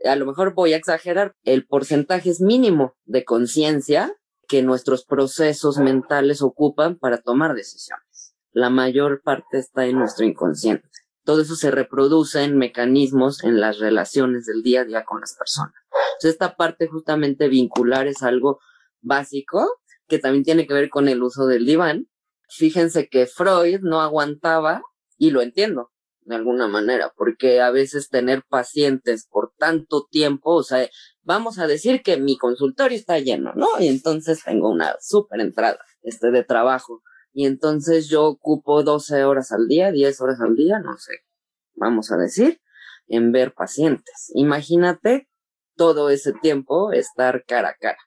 A 0.06 0.16
lo 0.16 0.26
mejor 0.26 0.54
voy 0.54 0.74
a 0.74 0.78
exagerar, 0.78 1.36
el 1.44 1.66
porcentaje 1.66 2.30
es 2.30 2.42
mínimo 2.42 2.96
de 3.06 3.24
conciencia 3.26 4.14
que 4.48 4.62
nuestros 4.62 5.06
procesos 5.06 5.78
mentales 5.78 6.42
ocupan 6.42 6.98
para 6.98 7.20
tomar 7.20 7.54
decisiones. 7.54 8.36
La 8.52 8.70
mayor 8.70 9.22
parte 9.24 9.60
está 9.60 9.86
en 9.86 10.00
nuestro 10.00 10.26
inconsciente 10.26 10.90
todo 11.30 11.44
eso 11.44 11.56
se 11.56 11.70
reproduce 11.70 12.44
en 12.44 12.58
mecanismos 12.58 13.44
en 13.44 13.60
las 13.60 13.78
relaciones 13.78 14.48
del 14.48 14.64
día 14.64 14.82
a 14.82 14.86
día 14.86 15.06
con 15.06 15.20
las 15.22 15.36
personas. 15.36 15.76
Esta 16.24 16.56
parte 16.56 16.88
justamente 16.88 17.50
vincular 17.50 18.08
es 18.08 18.24
algo 18.24 18.60
básico 19.02 19.80
que 20.08 20.20
también 20.20 20.44
tiene 20.44 20.68
que 20.68 20.74
ver 20.74 20.90
con 20.90 21.08
el 21.08 21.22
uso 21.22 21.46
del 21.46 21.66
diván. 21.66 22.08
Fíjense 22.50 23.08
que 23.10 23.28
Freud 23.28 23.82
no 23.82 24.02
aguantaba, 24.02 24.82
y 25.18 25.30
lo 25.32 25.42
entiendo 25.42 25.92
de 26.22 26.36
alguna 26.36 26.68
manera, 26.68 27.12
porque 27.16 27.60
a 27.60 27.72
veces 27.72 28.10
tener 28.10 28.44
pacientes 28.48 29.28
por 29.28 29.52
tanto 29.58 30.08
tiempo, 30.10 30.54
o 30.56 30.64
sea, 30.64 30.88
vamos 31.24 31.58
a 31.58 31.68
decir 31.68 32.04
que 32.04 32.18
mi 32.18 32.38
consultorio 32.38 32.98
está 32.98 33.18
lleno, 33.20 33.54
¿no? 33.56 33.68
Y 33.80 33.88
entonces 33.88 34.44
tengo 34.44 34.70
una 34.70 34.96
súper 35.00 35.42
entrada, 35.42 35.80
este, 36.04 36.30
de 36.30 36.44
trabajo 36.44 37.02
y 37.34 37.46
entonces 37.46 38.10
yo 38.10 38.26
ocupo 38.26 38.84
12 38.84 39.24
horas 39.24 39.52
al 39.52 39.68
día, 39.68 39.92
10 39.92 40.22
horas 40.22 40.40
al 40.40 40.56
día, 40.56 40.80
no 40.80 40.98
sé, 40.98 41.14
vamos 41.74 42.12
a 42.12 42.18
decir, 42.18 42.62
en 43.08 43.32
ver 43.32 43.54
pacientes. 43.54 44.32
Imagínate 44.36 45.30
todo 45.76 46.10
ese 46.10 46.34
tiempo 46.34 46.92
estar 46.92 47.44
cara 47.46 47.70
a 47.70 47.76
cara. 47.76 47.98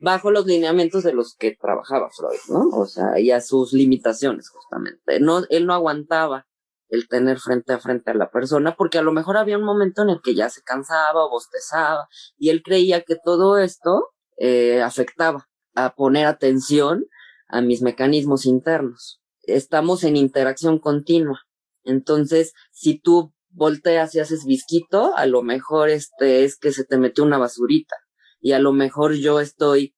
Bajo 0.00 0.30
los 0.30 0.46
lineamientos 0.46 1.04
de 1.04 1.12
los 1.12 1.36
que 1.36 1.54
trabajaba 1.54 2.08
Freud, 2.10 2.40
¿no? 2.48 2.68
O 2.76 2.86
sea, 2.86 3.20
y 3.20 3.30
a 3.30 3.40
sus 3.40 3.72
limitaciones 3.72 4.48
justamente. 4.48 5.20
No, 5.20 5.42
él 5.50 5.66
no 5.66 5.74
aguantaba 5.74 6.46
el 6.88 7.06
tener 7.06 7.38
frente 7.38 7.74
a 7.74 7.78
frente 7.78 8.10
a 8.10 8.14
la 8.14 8.30
persona, 8.30 8.74
porque 8.76 8.98
a 8.98 9.02
lo 9.02 9.12
mejor 9.12 9.36
había 9.36 9.58
un 9.58 9.64
momento 9.64 10.02
en 10.02 10.10
el 10.10 10.20
que 10.22 10.34
ya 10.34 10.48
se 10.48 10.62
cansaba 10.62 11.24
o 11.24 11.30
bostezaba, 11.30 12.08
y 12.36 12.48
él 12.48 12.62
creía 12.64 13.02
que 13.02 13.16
todo 13.22 13.58
esto 13.58 14.08
eh, 14.38 14.82
afectaba 14.82 15.48
a 15.74 15.94
poner 15.94 16.26
atención 16.26 17.06
a 17.46 17.60
mis 17.60 17.82
mecanismos 17.82 18.46
internos. 18.46 19.20
Estamos 19.42 20.02
en 20.02 20.16
interacción 20.16 20.78
continua. 20.78 21.42
Entonces, 21.84 22.54
si 22.72 22.98
tú 22.98 23.32
volteas 23.50 24.14
y 24.14 24.20
haces 24.20 24.44
visquito, 24.44 25.14
a 25.16 25.26
lo 25.26 25.42
mejor 25.42 25.90
este 25.90 26.44
es 26.44 26.58
que 26.58 26.72
se 26.72 26.84
te 26.84 26.98
metió 26.98 27.22
una 27.24 27.38
basurita 27.38 27.96
y 28.40 28.52
a 28.52 28.58
lo 28.58 28.72
mejor 28.72 29.14
yo 29.14 29.40
estoy 29.40 29.94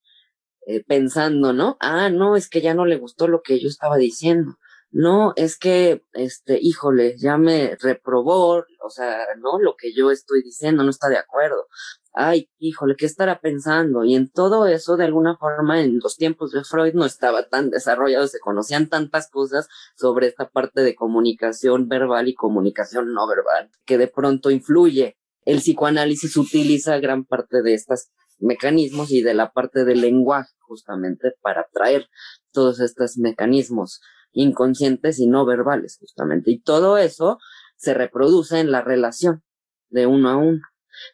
eh, 0.65 0.83
pensando, 0.83 1.53
¿no? 1.53 1.77
Ah, 1.79 2.09
no, 2.09 2.35
es 2.35 2.49
que 2.49 2.61
ya 2.61 2.73
no 2.73 2.85
le 2.85 2.97
gustó 2.97 3.27
lo 3.27 3.41
que 3.41 3.59
yo 3.59 3.67
estaba 3.67 3.97
diciendo. 3.97 4.57
No, 4.91 5.33
es 5.35 5.57
que, 5.57 6.03
este, 6.13 6.59
híjole, 6.61 7.17
ya 7.17 7.37
me 7.37 7.75
reprobó, 7.81 8.63
o 8.83 8.89
sea, 8.91 9.25
¿no? 9.39 9.59
Lo 9.59 9.75
que 9.75 9.91
yo 9.93 10.11
estoy 10.11 10.43
diciendo 10.43 10.83
no 10.83 10.91
está 10.91 11.09
de 11.09 11.17
acuerdo. 11.17 11.67
Ay, 12.13 12.47
híjole, 12.59 12.95
¿qué 12.95 13.07
estará 13.07 13.41
pensando? 13.41 14.03
Y 14.03 14.15
en 14.15 14.29
todo 14.29 14.67
eso, 14.67 14.95
de 14.95 15.05
alguna 15.05 15.35
forma, 15.35 15.81
en 15.81 15.99
los 15.99 16.15
tiempos 16.15 16.51
de 16.51 16.63
Freud 16.63 16.93
no 16.93 17.05
estaba 17.05 17.49
tan 17.49 17.71
desarrollado, 17.71 18.27
se 18.27 18.39
conocían 18.39 18.87
tantas 18.87 19.31
cosas 19.31 19.67
sobre 19.97 20.27
esta 20.27 20.47
parte 20.49 20.81
de 20.81 20.93
comunicación 20.95 21.87
verbal 21.89 22.27
y 22.27 22.35
comunicación 22.35 23.13
no 23.13 23.27
verbal, 23.27 23.71
que 23.85 23.97
de 23.97 24.07
pronto 24.07 24.51
influye. 24.51 25.17
El 25.43 25.57
psicoanálisis 25.57 26.37
utiliza 26.37 26.99
gran 26.99 27.25
parte 27.25 27.63
de 27.63 27.73
estos 27.73 28.11
mecanismos 28.43 29.11
y 29.11 29.21
de 29.21 29.33
la 29.33 29.51
parte 29.51 29.85
del 29.85 30.01
lenguaje 30.01 30.51
justamente 30.59 31.33
para 31.41 31.67
traer 31.71 32.07
todos 32.51 32.79
estos 32.79 33.17
mecanismos 33.17 34.01
inconscientes 34.31 35.19
y 35.19 35.27
no 35.27 35.45
verbales 35.45 35.97
justamente. 35.99 36.51
Y 36.51 36.61
todo 36.61 36.97
eso 36.97 37.39
se 37.75 37.93
reproduce 37.93 38.59
en 38.59 38.71
la 38.71 38.81
relación 38.81 39.43
de 39.89 40.05
uno 40.07 40.29
a 40.29 40.37
uno. 40.37 40.61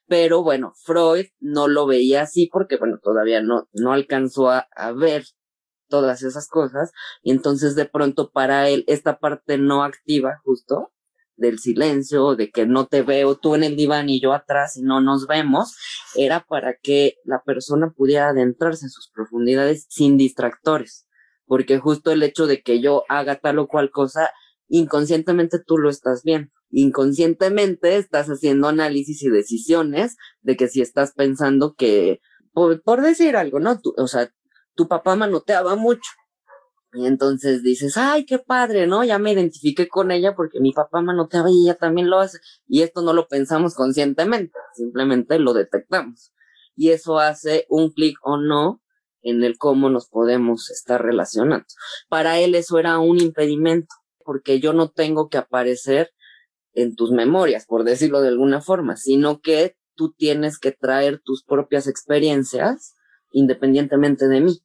Pero 0.07 0.43
bueno, 0.43 0.73
Freud 0.83 1.27
no 1.39 1.67
lo 1.67 1.85
veía 1.85 2.23
así 2.23 2.49
porque, 2.51 2.77
bueno, 2.77 2.99
todavía 3.01 3.41
no, 3.41 3.69
no 3.73 3.93
alcanzó 3.93 4.49
a, 4.49 4.67
a 4.75 4.91
ver 4.91 5.25
todas 5.87 6.23
esas 6.23 6.47
cosas. 6.47 6.91
Y 7.21 7.31
entonces 7.31 7.75
de 7.75 7.85
pronto 7.85 8.31
para 8.31 8.69
él 8.69 8.83
esta 8.87 9.19
parte 9.19 9.57
no 9.57 9.83
activa 9.83 10.41
justo 10.43 10.91
del 11.39 11.59
silencio, 11.59 12.35
de 12.35 12.51
que 12.51 12.65
no 12.65 12.85
te 12.87 13.01
veo 13.01 13.35
tú 13.37 13.55
en 13.55 13.63
el 13.63 13.75
diván 13.75 14.09
y 14.09 14.21
yo 14.21 14.33
atrás 14.33 14.77
y 14.77 14.81
no 14.81 15.01
nos 15.01 15.27
vemos, 15.27 15.75
era 16.15 16.45
para 16.47 16.75
que 16.75 17.15
la 17.23 17.41
persona 17.43 17.91
pudiera 17.95 18.29
adentrarse 18.29 18.85
en 18.85 18.89
sus 18.89 19.09
profundidades 19.13 19.85
sin 19.89 20.17
distractores 20.17 21.07
porque 21.49 21.79
justo 21.79 22.11
el 22.11 22.21
hecho 22.21 22.45
de 22.45 22.61
que 22.61 22.79
yo 22.79 23.03
haga 23.09 23.39
tal 23.39 23.57
o 23.57 23.67
cual 23.67 23.89
cosa, 23.89 24.29
inconscientemente 24.67 25.57
tú 25.59 25.79
lo 25.79 25.89
estás 25.89 26.21
viendo. 26.23 26.51
Inconscientemente 26.69 27.97
estás 27.97 28.27
haciendo 28.27 28.67
análisis 28.67 29.23
y 29.23 29.29
decisiones 29.29 30.15
de 30.41 30.55
que 30.55 30.67
si 30.67 30.81
estás 30.81 31.13
pensando 31.13 31.73
que, 31.73 32.21
por, 32.53 33.01
decir 33.01 33.35
algo, 33.35 33.59
¿no? 33.59 33.81
o 33.97 34.07
sea, 34.07 34.31
tu 34.75 34.87
papá 34.87 35.15
manoteaba 35.15 35.75
mucho. 35.75 36.11
Y 36.93 37.05
entonces 37.05 37.61
dices, 37.61 37.97
ay, 37.97 38.25
qué 38.25 38.39
padre, 38.39 38.87
¿no? 38.87 39.03
Ya 39.03 39.19
me 39.19 39.31
identifiqué 39.31 39.87
con 39.87 40.11
ella 40.11 40.35
porque 40.35 40.59
mi 40.59 40.71
papá 40.71 41.01
manoteaba 41.01 41.51
y 41.51 41.63
ella 41.63 41.75
también 41.75 42.09
lo 42.09 42.19
hace. 42.19 42.39
Y 42.67 42.81
esto 42.81 43.01
no 43.01 43.13
lo 43.13 43.27
pensamos 43.27 43.75
conscientemente, 43.75 44.57
simplemente 44.73 45.37
lo 45.37 45.53
detectamos. 45.53 46.33
Y 46.75 46.89
eso 46.89 47.19
hace 47.19 47.65
un 47.69 47.91
clic 47.91 48.17
o 48.23 48.37
no 48.37 48.81
en 49.21 49.43
el 49.43 49.57
cómo 49.57 49.89
nos 49.89 50.07
podemos 50.07 50.69
estar 50.71 51.03
relacionando. 51.03 51.65
Para 52.07 52.39
él 52.39 52.55
eso 52.55 52.79
era 52.79 52.97
un 52.99 53.19
impedimento, 53.19 53.93
porque 54.23 54.59
yo 54.59 54.73
no 54.73 54.89
tengo 54.89 55.29
que 55.29 55.37
aparecer 55.37 56.11
en 56.73 56.95
tus 56.95 57.11
memorias, 57.11 57.65
por 57.65 57.83
decirlo 57.83 58.21
de 58.21 58.29
alguna 58.29 58.61
forma, 58.61 58.95
sino 58.95 59.41
que 59.41 59.75
tú 59.95 60.13
tienes 60.13 60.57
que 60.57 60.71
traer 60.71 61.21
tus 61.23 61.43
propias 61.43 61.87
experiencias 61.87 62.95
independientemente 63.31 64.27
de 64.27 64.41
mí. 64.41 64.59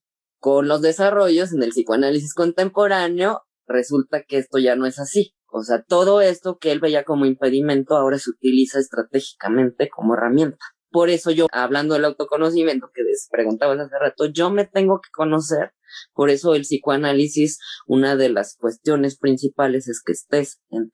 Con 0.45 0.69
los 0.69 0.83
desarrollos 0.83 1.55
en 1.55 1.63
el 1.63 1.71
psicoanálisis 1.71 2.35
contemporáneo, 2.35 3.47
resulta 3.67 4.25
que 4.25 4.37
esto 4.37 4.59
ya 4.59 4.77
no 4.77 4.85
es 4.85 4.99
así. 4.99 5.35
O 5.51 5.63
sea, 5.63 5.83
todo 5.83 6.21
esto 6.21 6.59
que 6.59 6.71
él 6.71 6.81
veía 6.81 7.03
como 7.03 7.25
impedimento 7.25 7.97
ahora 7.97 8.19
se 8.19 8.29
utiliza 8.29 8.79
estratégicamente 8.79 9.89
como 9.89 10.13
herramienta. 10.13 10.59
Por 10.91 11.09
eso 11.09 11.31
yo, 11.31 11.47
hablando 11.51 11.95
del 11.95 12.05
autoconocimiento 12.05 12.91
que 12.93 13.05
les 13.05 13.27
preguntabas 13.31 13.79
hace 13.81 13.99
rato, 13.99 14.27
yo 14.27 14.51
me 14.51 14.67
tengo 14.67 15.01
que 15.01 15.09
conocer. 15.15 15.73
Por 16.13 16.29
eso 16.29 16.55
el 16.55 16.65
psicoanálisis, 16.65 17.59
una 17.87 18.15
de 18.15 18.29
las 18.29 18.55
cuestiones 18.55 19.17
principales 19.17 19.89
es 19.89 20.03
que 20.05 20.13
estés 20.13 20.61
en, 20.69 20.93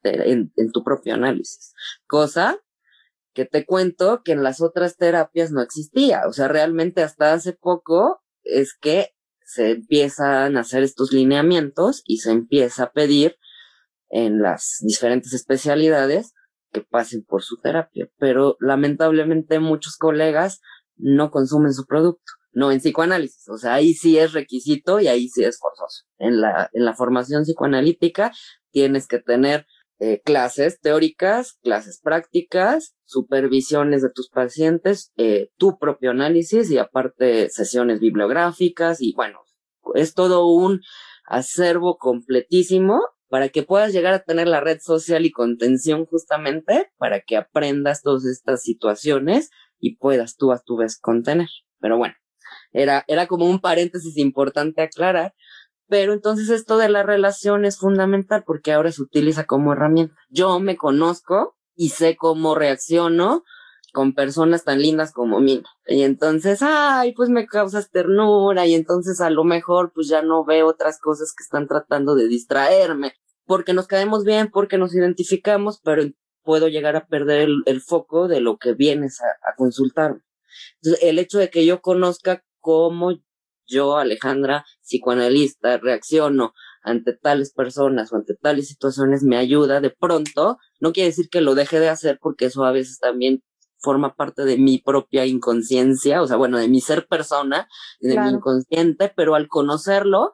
en, 0.55 0.71
tu 0.71 0.81
propio 0.81 1.15
análisis. 1.15 1.73
Cosa 2.07 2.57
que 3.33 3.43
te 3.43 3.65
cuento 3.65 4.21
que 4.23 4.31
en 4.31 4.43
las 4.43 4.61
otras 4.61 4.95
terapias 4.95 5.51
no 5.51 5.61
existía. 5.61 6.21
O 6.29 6.31
sea, 6.31 6.47
realmente 6.47 7.03
hasta 7.03 7.33
hace 7.33 7.51
poco 7.51 8.23
es 8.45 8.77
que 8.79 9.13
se 9.53 9.71
empiezan 9.71 10.55
a 10.55 10.61
hacer 10.61 10.81
estos 10.81 11.11
lineamientos 11.11 12.03
y 12.05 12.19
se 12.19 12.31
empieza 12.31 12.83
a 12.83 12.91
pedir 12.93 13.35
en 14.09 14.41
las 14.41 14.77
diferentes 14.79 15.33
especialidades 15.33 16.33
que 16.71 16.81
pasen 16.81 17.25
por 17.25 17.43
su 17.43 17.57
terapia, 17.57 18.09
pero 18.17 18.55
lamentablemente 18.61 19.59
muchos 19.59 19.97
colegas 19.97 20.61
no 20.95 21.31
consumen 21.31 21.73
su 21.73 21.85
producto, 21.85 22.31
no 22.53 22.71
en 22.71 22.79
psicoanálisis, 22.79 23.49
o 23.49 23.57
sea, 23.57 23.73
ahí 23.73 23.93
sí 23.93 24.17
es 24.17 24.31
requisito 24.31 25.01
y 25.01 25.07
ahí 25.09 25.27
sí 25.27 25.43
es 25.43 25.59
forzoso. 25.59 26.05
En 26.17 26.39
la, 26.39 26.69
en 26.71 26.85
la 26.85 26.93
formación 26.93 27.43
psicoanalítica 27.43 28.31
tienes 28.71 29.05
que 29.05 29.19
tener 29.19 29.65
eh, 30.03 30.19
clases 30.25 30.79
teóricas, 30.79 31.59
clases 31.61 32.01
prácticas, 32.01 32.95
supervisiones 33.05 34.01
de 34.01 34.09
tus 34.09 34.29
pacientes, 34.29 35.11
eh, 35.15 35.51
tu 35.57 35.77
propio 35.77 36.09
análisis 36.09 36.71
y 36.71 36.79
aparte 36.79 37.51
sesiones 37.51 37.99
bibliográficas 37.99 38.99
y 38.99 39.13
bueno, 39.13 39.41
es 39.93 40.15
todo 40.15 40.47
un 40.47 40.81
acervo 41.27 41.99
completísimo 41.99 42.99
para 43.29 43.49
que 43.49 43.61
puedas 43.61 43.93
llegar 43.93 44.15
a 44.15 44.23
tener 44.23 44.47
la 44.47 44.59
red 44.59 44.79
social 44.81 45.23
y 45.23 45.31
contención 45.31 46.07
justamente 46.07 46.91
para 46.97 47.21
que 47.21 47.37
aprendas 47.37 48.01
todas 48.01 48.25
estas 48.25 48.63
situaciones 48.63 49.51
y 49.79 49.97
puedas 49.97 50.35
tú 50.35 50.51
a 50.51 50.59
tu 50.59 50.77
vez 50.77 50.99
contener. 50.99 51.49
Pero 51.79 51.99
bueno, 51.99 52.15
era, 52.71 53.05
era 53.07 53.27
como 53.27 53.45
un 53.45 53.59
paréntesis 53.59 54.17
importante 54.17 54.81
aclarar. 54.81 55.35
Pero 55.91 56.13
entonces 56.13 56.47
esto 56.47 56.77
de 56.77 56.87
la 56.87 57.03
relación 57.03 57.65
es 57.65 57.77
fundamental 57.77 58.45
porque 58.47 58.71
ahora 58.71 58.93
se 58.93 59.01
utiliza 59.01 59.43
como 59.43 59.73
herramienta. 59.73 60.15
Yo 60.29 60.57
me 60.61 60.77
conozco 60.77 61.57
y 61.75 61.89
sé 61.89 62.15
cómo 62.15 62.55
reacciono 62.55 63.43
con 63.91 64.13
personas 64.13 64.63
tan 64.63 64.81
lindas 64.81 65.11
como 65.11 65.41
Mina. 65.41 65.67
Y 65.85 66.03
entonces, 66.03 66.59
ay, 66.61 67.11
pues 67.13 67.27
me 67.27 67.45
causas 67.45 67.91
ternura 67.91 68.65
y 68.67 68.73
entonces 68.73 69.19
a 69.19 69.29
lo 69.29 69.43
mejor 69.43 69.91
pues 69.93 70.07
ya 70.07 70.21
no 70.21 70.45
veo 70.45 70.67
otras 70.67 70.97
cosas 70.97 71.33
que 71.37 71.43
están 71.43 71.67
tratando 71.67 72.15
de 72.15 72.29
distraerme 72.29 73.11
porque 73.45 73.73
nos 73.73 73.87
caemos 73.87 74.23
bien, 74.23 74.49
porque 74.49 74.77
nos 74.77 74.95
identificamos, 74.95 75.81
pero 75.83 76.03
puedo 76.41 76.69
llegar 76.69 76.95
a 76.95 77.05
perder 77.05 77.49
el, 77.65 77.81
foco 77.81 78.29
de 78.29 78.39
lo 78.39 78.57
que 78.59 78.75
vienes 78.75 79.19
a, 79.19 79.25
a 79.25 79.55
consultarme. 79.57 80.21
Entonces, 80.81 81.03
el 81.03 81.19
hecho 81.19 81.37
de 81.37 81.49
que 81.49 81.65
yo 81.65 81.81
conozca 81.81 82.45
cómo 82.61 83.11
yo, 83.67 83.97
Alejandra, 83.97 84.65
psicoanalista, 84.81 85.77
reacciono 85.77 86.53
ante 86.83 87.13
tales 87.13 87.53
personas 87.53 88.11
o 88.11 88.15
ante 88.15 88.35
tales 88.35 88.67
situaciones 88.67 89.23
me 89.23 89.37
ayuda 89.37 89.81
de 89.81 89.91
pronto, 89.91 90.57
no 90.79 90.91
quiere 90.93 91.09
decir 91.09 91.29
que 91.29 91.41
lo 91.41 91.55
deje 91.55 91.79
de 91.79 91.89
hacer 91.89 92.17
porque 92.21 92.45
eso 92.45 92.65
a 92.65 92.71
veces 92.71 92.99
también 92.99 93.43
forma 93.81 94.15
parte 94.15 94.43
de 94.43 94.57
mi 94.57 94.77
propia 94.79 95.25
inconsciencia, 95.25 96.21
o 96.21 96.27
sea, 96.27 96.37
bueno, 96.37 96.59
de 96.59 96.67
mi 96.67 96.81
ser 96.81 97.07
persona, 97.07 97.67
de 97.99 98.19
mi 98.19 98.29
inconsciente, 98.29 99.11
pero 99.15 99.35
al 99.35 99.47
conocerlo, 99.47 100.33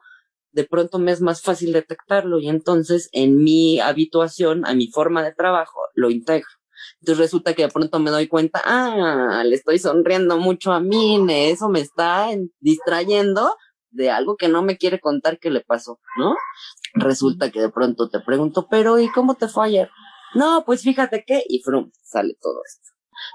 de 0.52 0.64
pronto 0.64 0.98
me 0.98 1.12
es 1.12 1.20
más 1.20 1.42
fácil 1.42 1.72
detectarlo 1.72 2.40
y 2.40 2.48
entonces 2.48 3.08
en 3.12 3.36
mi 3.42 3.80
habituación, 3.80 4.66
a 4.66 4.74
mi 4.74 4.88
forma 4.88 5.22
de 5.22 5.32
trabajo, 5.32 5.80
lo 5.94 6.10
integro. 6.10 6.57
Entonces 7.00 7.18
resulta 7.18 7.54
que 7.54 7.62
de 7.62 7.68
pronto 7.68 8.00
me 8.00 8.10
doy 8.10 8.26
cuenta, 8.26 8.60
ah, 8.64 9.42
le 9.44 9.54
estoy 9.54 9.78
sonriendo 9.78 10.38
mucho 10.38 10.72
a 10.72 10.80
Mine, 10.80 11.50
eso 11.50 11.68
me 11.68 11.80
está 11.80 12.28
distrayendo 12.60 13.56
de 13.90 14.10
algo 14.10 14.36
que 14.36 14.48
no 14.48 14.62
me 14.62 14.76
quiere 14.76 15.00
contar 15.00 15.38
que 15.38 15.50
le 15.50 15.60
pasó, 15.60 16.00
¿no? 16.18 16.34
Resulta 16.94 17.50
que 17.50 17.60
de 17.60 17.70
pronto 17.70 18.10
te 18.10 18.20
pregunto, 18.20 18.66
pero 18.68 18.98
¿y 18.98 19.10
cómo 19.10 19.34
te 19.34 19.48
fue 19.48 19.66
ayer? 19.66 19.90
No, 20.34 20.64
pues 20.66 20.82
fíjate 20.82 21.24
que, 21.26 21.42
y 21.48 21.62
frum, 21.62 21.90
sale 22.02 22.36
todo 22.40 22.60
esto. 22.66 22.88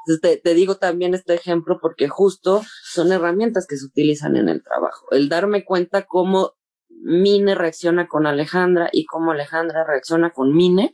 Entonces 0.06 0.22
te, 0.22 0.50
te, 0.50 0.56
digo 0.56 0.76
también 0.76 1.14
este 1.14 1.34
ejemplo 1.34 1.80
porque 1.82 2.08
justo 2.08 2.62
son 2.84 3.12
herramientas 3.12 3.66
que 3.68 3.78
se 3.78 3.86
utilizan 3.86 4.38
en 4.38 4.48
el 4.50 4.64
trabajo. 4.64 5.08
El 5.12 5.28
darme 5.28 5.66
cuenta 5.66 6.06
cómo 6.06 6.54
Mine 6.90 7.56
reacciona 7.56 8.08
con 8.08 8.26
Alejandra 8.28 8.90
y 8.94 9.06
cómo 9.06 9.32
Alejandra 9.32 9.84
reacciona 9.84 10.32
con 10.32 10.56
Mine 10.56 10.94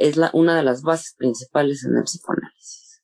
es 0.00 0.16
la, 0.16 0.30
una 0.32 0.56
de 0.56 0.62
las 0.62 0.82
bases 0.82 1.14
principales 1.16 1.84
en 1.84 1.96
el 1.96 2.04
psicoanálisis, 2.04 3.02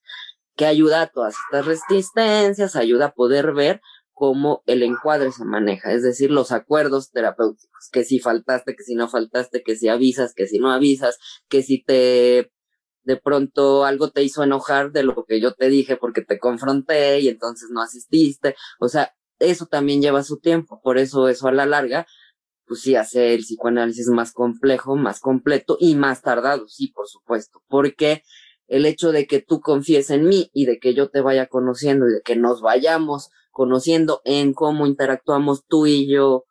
que 0.56 0.66
ayuda 0.66 1.02
a 1.02 1.06
todas 1.06 1.36
estas 1.46 1.66
resistencias, 1.66 2.74
ayuda 2.74 3.06
a 3.06 3.14
poder 3.14 3.52
ver 3.52 3.80
cómo 4.12 4.62
el 4.64 4.82
encuadre 4.82 5.30
se 5.30 5.44
maneja, 5.44 5.92
es 5.92 6.02
decir, 6.02 6.30
los 6.30 6.50
acuerdos 6.50 7.10
terapéuticos, 7.10 7.90
que 7.92 8.02
si 8.02 8.18
faltaste, 8.18 8.74
que 8.74 8.82
si 8.82 8.94
no 8.94 9.08
faltaste, 9.08 9.62
que 9.62 9.76
si 9.76 9.88
avisas, 9.88 10.32
que 10.32 10.46
si 10.46 10.58
no 10.58 10.72
avisas, 10.72 11.18
que 11.48 11.62
si 11.62 11.84
te 11.84 12.50
de 13.04 13.16
pronto 13.16 13.84
algo 13.84 14.10
te 14.10 14.24
hizo 14.24 14.42
enojar 14.42 14.90
de 14.90 15.04
lo 15.04 15.24
que 15.26 15.40
yo 15.40 15.52
te 15.52 15.68
dije 15.68 15.96
porque 15.96 16.22
te 16.22 16.40
confronté 16.40 17.20
y 17.20 17.28
entonces 17.28 17.68
no 17.70 17.82
asististe, 17.82 18.56
o 18.80 18.88
sea, 18.88 19.14
eso 19.38 19.66
también 19.66 20.00
lleva 20.00 20.22
su 20.22 20.38
tiempo, 20.38 20.80
por 20.82 20.96
eso 20.98 21.28
eso 21.28 21.46
a 21.46 21.52
la 21.52 21.66
larga, 21.66 22.06
pues 22.66 22.80
sí 22.80 22.96
hace 22.96 23.34
el 23.34 23.40
psicoanálisis 23.40 24.08
más 24.08 24.32
complejo, 24.32 24.96
más 24.96 25.20
completo 25.20 25.76
y 25.80 25.94
más 25.94 26.22
tardado, 26.22 26.68
sí, 26.68 26.88
por 26.88 27.06
supuesto, 27.06 27.62
porque 27.68 28.22
el 28.66 28.86
hecho 28.86 29.12
de 29.12 29.26
que 29.26 29.40
tú 29.40 29.60
confíes 29.60 30.10
en 30.10 30.26
mí 30.26 30.50
y 30.52 30.66
de 30.66 30.78
que 30.78 30.94
yo 30.94 31.08
te 31.08 31.20
vaya 31.20 31.46
conociendo 31.46 32.08
y 32.08 32.14
de 32.14 32.22
que 32.22 32.36
nos 32.36 32.60
vayamos 32.60 33.30
conociendo 33.50 34.20
en 34.24 34.52
cómo 34.52 34.86
interactuamos 34.86 35.64
tú 35.66 35.86
y 35.86 36.10
yo, 36.10 36.44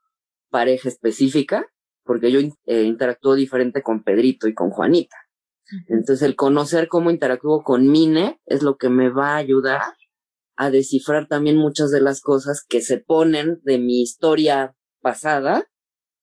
pareja 0.50 0.90
específica, 0.90 1.68
porque 2.04 2.32
yo 2.32 2.40
eh, 2.66 2.84
interactúo 2.84 3.36
diferente 3.36 3.82
con 3.82 4.04
Pedrito 4.04 4.48
y 4.48 4.54
con 4.54 4.70
Juanita. 4.70 5.18
Entonces, 5.88 6.22
el 6.22 6.36
conocer 6.36 6.88
cómo 6.88 7.10
interactúo 7.10 7.64
con 7.64 7.90
Mine 7.90 8.40
es 8.46 8.62
lo 8.62 8.78
que 8.78 8.90
me 8.90 9.10
va 9.10 9.34
a 9.34 9.38
ayudar 9.38 9.82
a 10.56 10.70
descifrar 10.70 11.28
también 11.28 11.58
muchas 11.58 11.92
de 11.92 12.02
las 12.02 12.22
cosas 12.22 12.64
que 12.68 12.82
se 12.82 13.00
ponen 13.00 13.60
de 13.64 13.80
mi 13.80 14.02
historia 14.02 14.76
pasada 15.02 15.68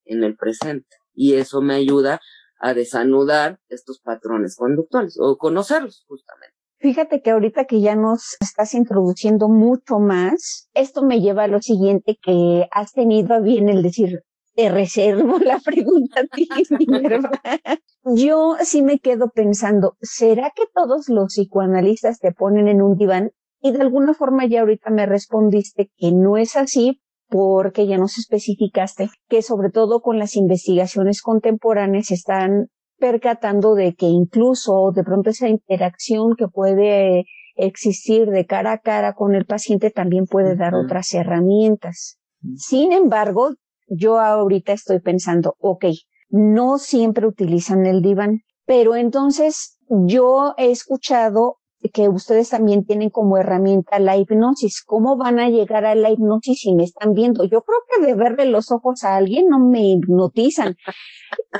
en 0.05 0.23
el 0.23 0.35
presente. 0.35 0.95
Y 1.13 1.33
eso 1.35 1.61
me 1.61 1.75
ayuda 1.75 2.19
a 2.59 2.73
desanudar 2.73 3.59
estos 3.67 3.99
patrones 3.99 4.55
conductuales 4.55 5.17
o 5.19 5.37
conocerlos 5.37 6.05
justamente. 6.07 6.55
Fíjate 6.79 7.21
que 7.21 7.31
ahorita 7.31 7.65
que 7.65 7.79
ya 7.79 7.95
nos 7.95 8.35
estás 8.41 8.73
introduciendo 8.73 9.47
mucho 9.47 9.99
más, 9.99 10.69
esto 10.73 11.01
me 11.01 11.21
lleva 11.21 11.43
a 11.43 11.47
lo 11.47 11.61
siguiente 11.61 12.17
que 12.21 12.67
has 12.71 12.91
tenido 12.91 13.35
a 13.35 13.39
bien 13.39 13.69
el 13.69 13.83
decir, 13.83 14.23
te 14.55 14.69
reservo 14.69 15.39
la 15.39 15.59
pregunta 15.59 16.21
a 16.21 16.23
ti, 16.25 16.47
Yo 18.03 18.55
sí 18.61 18.81
me 18.81 18.99
quedo 18.99 19.29
pensando, 19.29 19.95
¿será 20.01 20.51
que 20.55 20.63
todos 20.73 21.09
los 21.09 21.33
psicoanalistas 21.33 22.19
te 22.19 22.33
ponen 22.33 22.67
en 22.67 22.81
un 22.81 22.97
diván? 22.97 23.31
Y 23.61 23.71
de 23.71 23.81
alguna 23.81 24.13
forma 24.13 24.45
ya 24.45 24.61
ahorita 24.61 24.89
me 24.89 25.05
respondiste 25.05 25.89
que 25.97 26.11
no 26.11 26.35
es 26.37 26.57
así 26.57 27.01
porque 27.33 27.87
ya 27.87 27.97
nos 27.97 28.19
especificaste 28.19 29.09
que 29.27 29.41
sobre 29.41 29.71
todo 29.71 30.01
con 30.01 30.19
las 30.19 30.35
investigaciones 30.35 31.23
contemporáneas 31.23 32.11
están 32.11 32.67
percatando 32.99 33.73
de 33.73 33.95
que 33.95 34.05
incluso 34.05 34.91
de 34.93 35.03
pronto 35.03 35.31
esa 35.31 35.49
interacción 35.49 36.35
que 36.37 36.47
puede 36.47 37.25
existir 37.55 38.27
de 38.27 38.45
cara 38.45 38.73
a 38.73 38.77
cara 38.77 39.13
con 39.13 39.33
el 39.33 39.45
paciente 39.45 39.89
también 39.89 40.25
puede 40.27 40.55
dar 40.55 40.75
otras 40.75 41.11
herramientas. 41.15 42.19
Sin 42.55 42.91
embargo, 42.91 43.55
yo 43.87 44.19
ahorita 44.19 44.71
estoy 44.71 44.99
pensando, 44.99 45.55
ok, 45.57 45.85
no 46.29 46.77
siempre 46.77 47.25
utilizan 47.25 47.87
el 47.87 48.03
diván, 48.03 48.41
pero 48.67 48.95
entonces 48.95 49.79
yo 49.89 50.53
he 50.57 50.69
escuchado 50.69 51.55
que 51.91 52.09
ustedes 52.09 52.49
también 52.49 52.85
tienen 52.85 53.09
como 53.09 53.37
herramienta 53.37 53.99
la 53.99 54.17
hipnosis. 54.17 54.83
¿Cómo 54.85 55.17
van 55.17 55.39
a 55.39 55.49
llegar 55.49 55.85
a 55.85 55.95
la 55.95 56.09
hipnosis 56.09 56.61
si 56.61 56.73
me 56.73 56.83
están 56.83 57.13
viendo? 57.13 57.43
Yo 57.43 57.61
creo 57.63 57.79
que 57.89 58.05
de 58.05 58.15
verle 58.15 58.45
los 58.45 58.71
ojos 58.71 59.03
a 59.03 59.15
alguien 59.15 59.47
no 59.49 59.59
me 59.59 59.81
hipnotizan. 59.89 60.75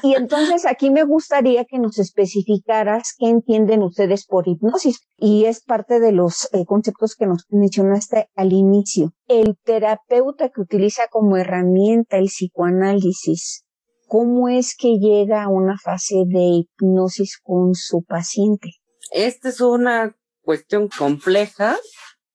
Y 0.02 0.14
entonces 0.14 0.66
aquí 0.66 0.92
me 0.92 1.04
gustaría 1.04 1.66
que 1.66 1.80
nos 1.80 2.00
especificaras 2.00 3.16
qué 3.18 3.30
entienden 3.30 3.84
ustedes 3.84 4.26
por 4.26 4.48
hipnosis. 4.48 5.08
Y 5.18 5.46
es 5.46 5.64
parte 5.64 6.00
de 6.00 6.12
los 6.12 6.50
eh, 6.54 6.66
conceptos 6.66 7.16
que 7.16 7.26
nos 7.26 7.46
mencionaste 7.50 8.30
al 8.36 8.54
inicio. 8.54 9.14
El 9.28 9.58
terapeuta 9.64 10.50
que 10.50 10.62
utiliza 10.62 11.04
como 11.10 11.38
herramienta 11.38 12.18
el 12.18 12.26
psicoanálisis, 12.26 13.66
¿cómo 14.08 14.48
es 14.48 14.76
que 14.78 15.00
llega 15.00 15.44
a 15.44 15.50
una 15.50 15.78
fase 15.78 16.24
de 16.28 16.66
hipnosis 16.80 17.40
con 17.42 17.74
su 17.74 18.04
paciente? 18.04 18.70
Esta 19.14 19.50
es 19.50 19.62
una 19.62 20.18
cuestión 20.42 20.90
compleja. 20.90 21.78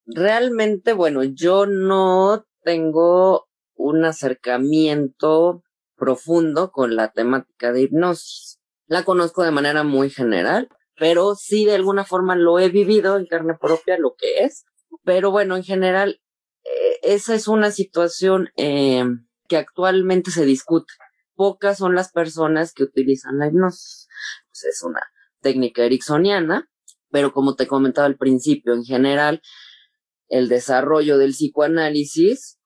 Realmente, 0.07 0.93
bueno, 0.93 1.25
yo 1.25 1.67
no 1.67 2.47
tengo 2.63 3.49
un 3.75 4.05
acercamiento 4.05 5.65
profundo 5.97 6.71
con 6.71 6.95
la 6.95 7.11
temática 7.11 7.73
de 7.73 7.83
hipnosis. 7.83 8.61
La 8.87 9.03
conozco 9.03 9.43
de 9.43 9.51
manera 9.51 9.83
muy 9.83 10.09
general, 10.09 10.69
pero 10.97 11.35
sí 11.35 11.65
de 11.65 11.75
alguna 11.75 12.05
forma 12.05 12.37
lo 12.37 12.61
he 12.61 12.69
vivido 12.69 13.17
en 13.17 13.27
carne 13.27 13.55
propia 13.61 13.99
lo 13.99 14.15
que 14.17 14.45
es. 14.45 14.65
Pero 15.03 15.33
bueno, 15.33 15.57
en 15.57 15.65
general, 15.65 16.23
eh, 16.63 17.01
esa 17.03 17.35
es 17.35 17.49
una 17.49 17.73
situación 17.73 18.51
eh, 18.57 19.05
que 19.49 19.57
actualmente 19.57 20.31
se 20.31 20.45
discute. 20.45 20.93
Pocas 21.35 21.79
son 21.79 21.97
las 21.97 22.13
personas 22.13 22.73
que 22.73 22.85
utilizan 22.85 23.37
la 23.39 23.49
hipnosis. 23.49 24.07
Pues 24.53 24.77
es 24.77 24.83
una 24.85 25.03
técnica 25.49 25.83
ericksoniana, 25.83 26.69
pero 27.11 27.33
como 27.33 27.55
te 27.55 27.67
comentaba 27.67 28.07
al 28.07 28.19
principio, 28.19 28.75
en 28.75 28.85
general, 28.85 29.41
el 30.29 30.51
desarrollo 30.51 31.17
del 31.17 31.31
psicoanálisis, 31.31 32.59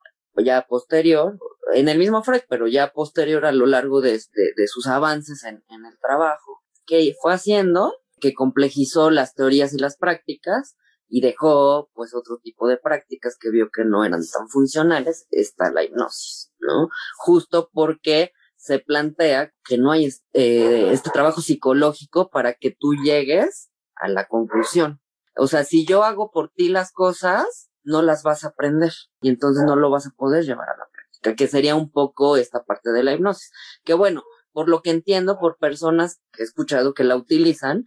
ya 0.45 0.67
posterior, 0.67 1.39
en 1.75 1.89
el 1.89 1.97
mismo 1.97 2.25
Freud, 2.25 2.43
pero 2.49 2.67
ya 2.67 2.93
posterior 2.93 3.47
a 3.47 3.53
lo 3.53 3.67
largo 3.67 4.01
de, 4.01 4.15
de, 4.33 4.67
sus 4.67 4.89
avances 4.89 5.45
en, 5.45 5.63
en 5.69 5.87
el 5.87 5.97
trabajo, 6.01 6.65
que 6.85 7.15
fue 7.23 7.33
haciendo, 7.33 7.95
que 8.21 8.35
complejizó 8.35 9.13
las 9.13 9.35
teorías 9.35 9.73
y 9.75 9.79
las 9.79 9.97
prácticas, 9.97 10.77
y 11.09 11.21
dejó 11.21 11.89
pues 11.95 12.17
otro 12.17 12.39
tipo 12.43 12.67
de 12.67 12.79
prácticas 12.79 13.37
que 13.39 13.51
vio 13.51 13.71
que 13.71 13.85
no 13.85 14.05
eran 14.05 14.23
tan 14.27 14.49
funcionales, 14.49 15.29
está 15.31 15.71
la 15.71 15.85
hipnosis, 15.85 16.51
¿no? 16.59 16.89
Justo 17.19 17.71
porque 17.73 18.33
se 18.63 18.79
plantea 18.79 19.53
que 19.65 19.77
no 19.77 19.91
hay 19.91 20.07
eh, 20.35 20.91
este 20.93 21.11
trabajo 21.11 21.41
psicológico 21.41 22.31
para 22.31 22.55
que 22.55 22.71
tú 22.71 22.95
llegues 22.95 23.73
a 23.97 24.07
la 24.07 24.29
conclusión. 24.29 25.01
O 25.37 25.49
sea, 25.49 25.65
si 25.65 25.85
yo 25.85 26.05
hago 26.05 26.31
por 26.31 26.51
ti 26.51 26.69
las 26.69 26.93
cosas, 26.93 27.71
no 27.83 28.03
las 28.03 28.23
vas 28.23 28.45
a 28.45 28.49
aprender 28.49 28.93
y 29.21 29.31
entonces 29.31 29.65
no 29.65 29.75
lo 29.75 29.91
vas 29.91 30.07
a 30.07 30.13
poder 30.17 30.45
llevar 30.45 30.69
a 30.69 30.77
la 30.77 30.89
práctica, 30.93 31.35
que 31.35 31.49
sería 31.49 31.75
un 31.75 31.91
poco 31.91 32.37
esta 32.37 32.63
parte 32.63 32.93
de 32.93 33.03
la 33.03 33.13
hipnosis. 33.13 33.51
Que 33.83 33.95
bueno, 33.95 34.23
por 34.53 34.69
lo 34.69 34.81
que 34.81 34.91
entiendo 34.91 35.41
por 35.41 35.59
personas 35.59 36.21
que 36.31 36.43
he 36.43 36.47
escuchado 36.47 36.95
que 36.95 37.03
la 37.03 37.17
utilizan, 37.17 37.85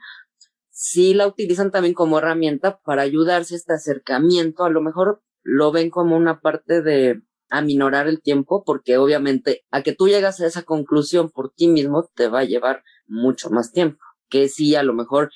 sí 0.71 1.13
la 1.13 1.25
utilizan 1.25 1.71
también 1.71 1.93
como 1.93 2.17
herramienta 2.17 2.81
para 2.81 3.03
ayudarse 3.03 3.53
a 3.53 3.57
este 3.57 3.71
acercamiento, 3.71 4.65
a 4.65 4.69
lo 4.69 4.81
mejor 4.81 5.23
lo 5.41 5.71
ven 5.71 5.89
como 5.89 6.17
una 6.17 6.41
parte 6.41 6.81
de 6.81 7.21
aminorar 7.57 8.07
el 8.07 8.21
tiempo, 8.21 8.63
porque 8.65 8.97
obviamente 8.97 9.65
a 9.71 9.81
que 9.81 9.93
tú 9.93 10.07
llegas 10.07 10.39
a 10.39 10.47
esa 10.47 10.63
conclusión 10.63 11.29
por 11.29 11.51
ti 11.53 11.67
mismo 11.67 12.09
te 12.15 12.27
va 12.27 12.39
a 12.39 12.45
llevar 12.45 12.83
mucho 13.07 13.49
más 13.49 13.71
tiempo. 13.71 13.99
Que 14.29 14.47
si 14.49 14.75
a 14.75 14.83
lo 14.83 14.93
mejor 14.93 15.31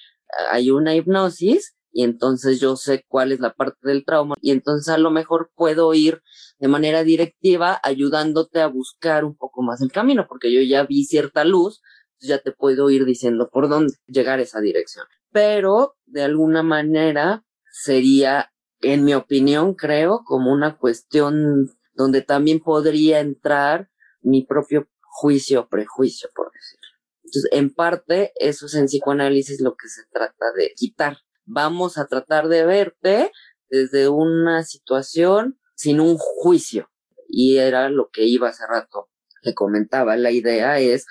hay 0.52 0.72
una 0.72 0.96
hipnosis 0.96 1.76
y 1.92 2.04
entonces 2.04 2.60
yo 2.60 2.76
sé 2.76 3.04
cuál 3.08 3.32
es 3.32 3.40
la 3.40 3.54
parte 3.54 3.80
del 3.82 4.06
trauma 4.06 4.36
y 4.42 4.52
entonces 4.52 4.94
a 4.94 4.98
lo 4.98 5.12
mejor 5.12 5.52
puedo 5.56 5.94
ir 5.94 6.22
de 6.60 6.68
manera 6.68 7.04
directiva 7.04 7.80
ayudándote 7.84 8.62
a 8.62 8.68
buscar 8.68 9.26
un 9.26 9.36
poco 9.36 9.62
más 9.62 9.82
el 9.82 9.92
camino, 9.92 10.26
porque 10.28 10.54
yo 10.54 10.62
ya 10.62 10.84
vi 10.84 11.06
cierta 11.06 11.44
luz, 11.46 11.82
ya 12.20 12.40
te 12.40 12.52
puedo 12.52 12.90
ir 12.90 13.06
diciendo 13.06 13.50
por 13.52 13.70
dónde 13.70 13.94
llegar 14.08 14.40
a 14.40 14.44
esa 14.44 14.60
dirección. 14.60 15.06
Pero 15.32 15.96
de 16.06 16.24
alguna 16.24 16.64
manera 16.64 17.44
sería, 17.72 18.52
en 18.82 19.06
mi 19.06 19.14
opinión, 19.14 19.74
creo, 19.74 20.22
como 20.26 20.52
una 20.52 20.78
cuestión 20.78 21.70
donde 22.00 22.22
también 22.22 22.62
podría 22.62 23.20
entrar 23.20 23.91
mi 24.22 24.45
propio 24.45 24.88
juicio 25.02 25.60
o 25.60 25.68
prejuicio, 25.68 26.30
por 26.34 26.50
decirlo. 26.50 26.88
Entonces, 27.26 27.50
en 27.52 27.74
parte, 27.74 28.32
eso 28.39 28.68
es 28.68 28.76
en 28.76 28.86
psicoanálisis 28.86 29.60
lo 29.60 29.76
que 29.76 29.89
se 29.89 30.04
trata 30.10 30.54
de 30.56 30.72
quitar. 30.78 31.18
Vamos 31.43 31.97
a 31.97 32.08
tratar 32.08 32.47
de 32.47 32.66
verte 32.66 33.34
desde 33.70 34.08
una 34.08 34.64
situación 34.64 35.60
sin 35.76 36.00
un 36.00 36.16
juicio. 36.18 36.89
Y 37.28 37.58
era 37.58 37.89
lo 37.89 38.10
que 38.10 38.24
iba 38.24 38.47
hace 38.47 38.66
rato. 38.66 39.10
Le 39.41 39.54
comentaba, 39.54 40.16
la 40.16 40.32
idea 40.32 40.80
es 40.80 41.06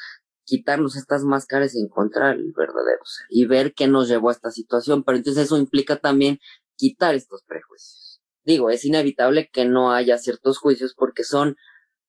quitarnos 0.45 0.97
estas 0.97 1.23
máscaras 1.23 1.75
y 1.75 1.83
encontrar 1.83 2.37
el 2.37 2.55
verdadero 2.57 3.05
ser 3.05 3.27
y 3.29 3.45
ver 3.45 3.75
qué 3.75 3.89
nos 3.89 4.09
llevó 4.09 4.31
a 4.31 4.33
esta 4.33 4.51
situación. 4.51 5.05
Pero 5.05 5.19
entonces 5.19 5.45
eso 5.45 5.59
implica 5.59 5.97
también 5.97 6.39
quitar 6.77 7.15
estos 7.15 7.43
prejuicios 7.43 8.08
digo, 8.49 8.71
es 8.71 8.85
inevitable 8.87 9.51
que 9.53 9.67
no 9.67 9.93
haya 9.93 10.17
ciertos 10.17 10.59
juicios 10.59 10.95
porque 10.97 11.23
son 11.23 11.57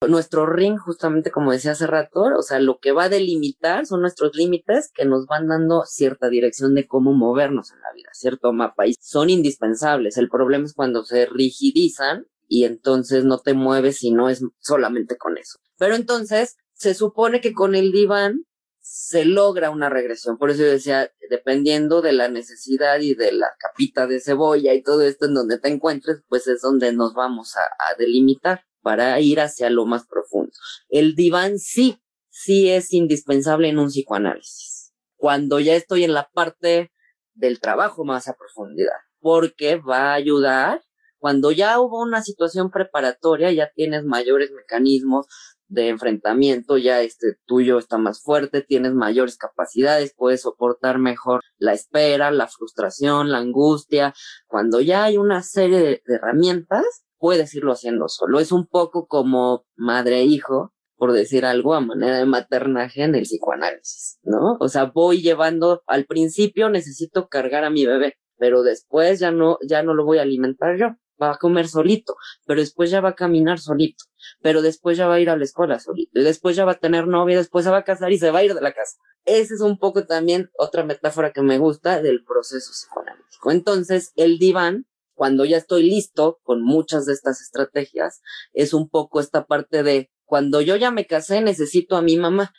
nuestro 0.07 0.45
ring, 0.45 0.77
justamente 0.77 1.31
como 1.31 1.51
decía 1.51 1.71
hace 1.71 1.85
rato, 1.85 2.21
o 2.21 2.41
sea, 2.41 2.59
lo 2.59 2.79
que 2.79 2.93
va 2.93 3.03
a 3.03 3.09
delimitar 3.09 3.85
son 3.85 3.99
nuestros 3.99 4.33
límites 4.33 4.89
que 4.93 5.03
nos 5.03 5.25
van 5.25 5.49
dando 5.49 5.83
cierta 5.85 6.29
dirección 6.29 6.73
de 6.73 6.87
cómo 6.87 7.13
movernos 7.13 7.71
en 7.71 7.81
la 7.81 7.91
vida, 7.93 8.09
cierto 8.13 8.53
mapa, 8.53 8.87
y 8.87 8.93
son 9.01 9.29
indispensables. 9.29 10.15
El 10.15 10.29
problema 10.29 10.63
es 10.63 10.73
cuando 10.73 11.03
se 11.03 11.25
rigidizan 11.25 12.27
y 12.47 12.63
entonces 12.63 13.25
no 13.25 13.39
te 13.39 13.53
mueves 13.53 13.97
si 13.97 14.11
no 14.11 14.29
es 14.29 14.41
solamente 14.59 15.17
con 15.17 15.37
eso. 15.37 15.59
Pero 15.77 15.95
entonces 15.95 16.55
se 16.73 16.93
supone 16.93 17.41
que 17.41 17.51
con 17.51 17.75
el 17.75 17.91
diván 17.91 18.45
se 18.91 19.23
logra 19.23 19.69
una 19.69 19.87
regresión. 19.87 20.39
Por 20.39 20.49
eso 20.49 20.63
yo 20.63 20.69
decía, 20.69 21.11
dependiendo 21.29 22.01
de 22.01 22.11
la 22.11 22.27
necesidad 22.27 22.99
y 22.99 23.13
de 23.13 23.31
la 23.31 23.49
capita 23.59 24.07
de 24.07 24.19
cebolla 24.19 24.73
y 24.73 24.81
todo 24.81 25.03
esto 25.03 25.27
en 25.27 25.35
donde 25.35 25.59
te 25.59 25.69
encuentres, 25.69 26.23
pues 26.27 26.47
es 26.47 26.61
donde 26.61 26.91
nos 26.91 27.13
vamos 27.13 27.55
a, 27.55 27.61
a 27.61 27.95
delimitar 27.99 28.65
para 28.81 29.19
ir 29.19 29.41
hacia 29.41 29.69
lo 29.69 29.85
más 29.85 30.07
profundo. 30.07 30.51
El 30.89 31.13
diván 31.13 31.59
sí, 31.59 32.01
sí 32.29 32.71
es 32.71 32.91
indispensable 32.91 33.69
en 33.69 33.77
un 33.77 33.89
psicoanálisis. 33.89 34.91
Cuando 35.17 35.59
ya 35.59 35.75
estoy 35.75 36.03
en 36.03 36.13
la 36.13 36.27
parte 36.33 36.91
del 37.33 37.59
trabajo 37.59 38.05
más 38.05 38.27
a 38.27 38.33
profundidad, 38.33 38.97
porque 39.19 39.75
va 39.75 40.11
a 40.11 40.13
ayudar 40.15 40.81
cuando 41.19 41.51
ya 41.51 41.79
hubo 41.79 42.01
una 42.01 42.23
situación 42.23 42.71
preparatoria, 42.71 43.51
ya 43.51 43.69
tienes 43.75 44.03
mayores 44.03 44.51
mecanismos 44.51 45.27
de 45.70 45.89
enfrentamiento, 45.89 46.78
ya 46.78 47.01
este 47.01 47.38
tuyo 47.45 47.78
está 47.78 47.97
más 47.97 48.22
fuerte, 48.22 48.61
tienes 48.61 48.93
mayores 48.93 49.38
capacidades, 49.38 50.13
puedes 50.15 50.41
soportar 50.41 50.97
mejor 50.97 51.41
la 51.57 51.74
espera, 51.74 52.32
la 52.32 52.47
frustración, 52.47 53.32
la 53.32 53.38
angustia. 53.38 54.13
Cuando 54.47 54.82
ya 54.82 55.05
hay 55.05 55.17
una 55.17 55.43
serie 55.43 55.80
de, 55.80 56.01
herramientas, 56.07 56.84
puedes 57.17 57.53
irlo 57.53 57.72
haciendo 57.72 58.07
solo. 58.09 58.39
Es 58.39 58.51
un 58.51 58.67
poco 58.67 59.07
como 59.07 59.65
madre 59.76 60.20
e 60.20 60.26
hijo, 60.26 60.74
por 60.97 61.13
decir 61.13 61.45
algo, 61.45 61.76
a 61.76 61.82
manera 61.82 62.17
de 62.17 62.26
maternaje 62.26 63.03
en 63.03 63.15
el 63.15 63.24
psicoanálisis, 63.24 64.20
¿no? 64.24 64.57
O 64.59 64.67
sea, 64.67 64.86
voy 64.86 65.22
llevando, 65.22 65.84
al 65.88 66.05
principio 66.05 66.70
necesito 66.70 67.30
cargar 67.30 67.63
a 67.63 67.70
mi 67.70 67.86
bebé, 67.86 68.15
pero 68.38 68.63
después 68.63 69.20
ya 69.20 69.32
no, 69.32 69.57
ya 69.67 69.84
no 69.84 69.93
lo 69.93 70.03
voy 70.03 70.17
a 70.17 70.24
alimentar 70.24 70.78
yo 70.78 70.95
va 71.22 71.32
a 71.32 71.38
comer 71.38 71.67
solito, 71.67 72.15
pero 72.45 72.61
después 72.61 72.91
ya 72.91 73.01
va 73.01 73.09
a 73.09 73.15
caminar 73.15 73.59
solito, 73.59 74.05
pero 74.41 74.61
después 74.61 74.97
ya 74.97 75.07
va 75.07 75.15
a 75.15 75.20
ir 75.20 75.30
a 75.30 75.38
la 75.38 75.43
escuela 75.43 75.80
solito, 75.80 76.20
y 76.20 76.24
después 76.24 76.55
ya 76.55 76.65
va 76.65 76.74
a 76.74 76.80
tener 76.80 77.07
novia, 77.07 77.38
después 77.38 77.65
se 77.65 77.72
va 77.72 77.78
a 77.78 77.84
casar 77.84 78.11
y 78.11 78.17
se 78.17 78.32
va 78.32 78.39
a 78.39 78.43
ir 78.43 78.53
de 78.53 78.61
la 78.61 78.74
casa. 78.74 78.97
Esa 79.26 79.53
es 79.53 79.61
un 79.61 79.78
poco 79.78 80.05
también 80.05 80.49
otra 80.57 80.84
metáfora 80.84 81.32
que 81.32 81.41
me 81.41 81.57
gusta 81.57 82.01
del 82.01 82.24
proceso 82.24 82.72
psicoanalítico. 82.72 83.51
Entonces, 83.51 84.11
el 84.15 84.39
diván, 84.39 84.86
cuando 85.13 85.45
ya 85.45 85.57
estoy 85.57 85.84
listo 85.84 86.39
con 86.43 86.63
muchas 86.63 87.05
de 87.05 87.13
estas 87.13 87.41
estrategias, 87.41 88.22
es 88.53 88.74
un 88.74 88.89
poco 88.89 89.20
esta 89.20 89.45
parte 89.45 89.84
de 89.84 90.09
cuando 90.26 90.61
yo 90.61 90.76
ya 90.76 90.91
me 90.91 91.05
casé, 91.05 91.41
necesito 91.41 91.97
a 91.97 92.01
mi 92.01 92.15
mamá, 92.15 92.53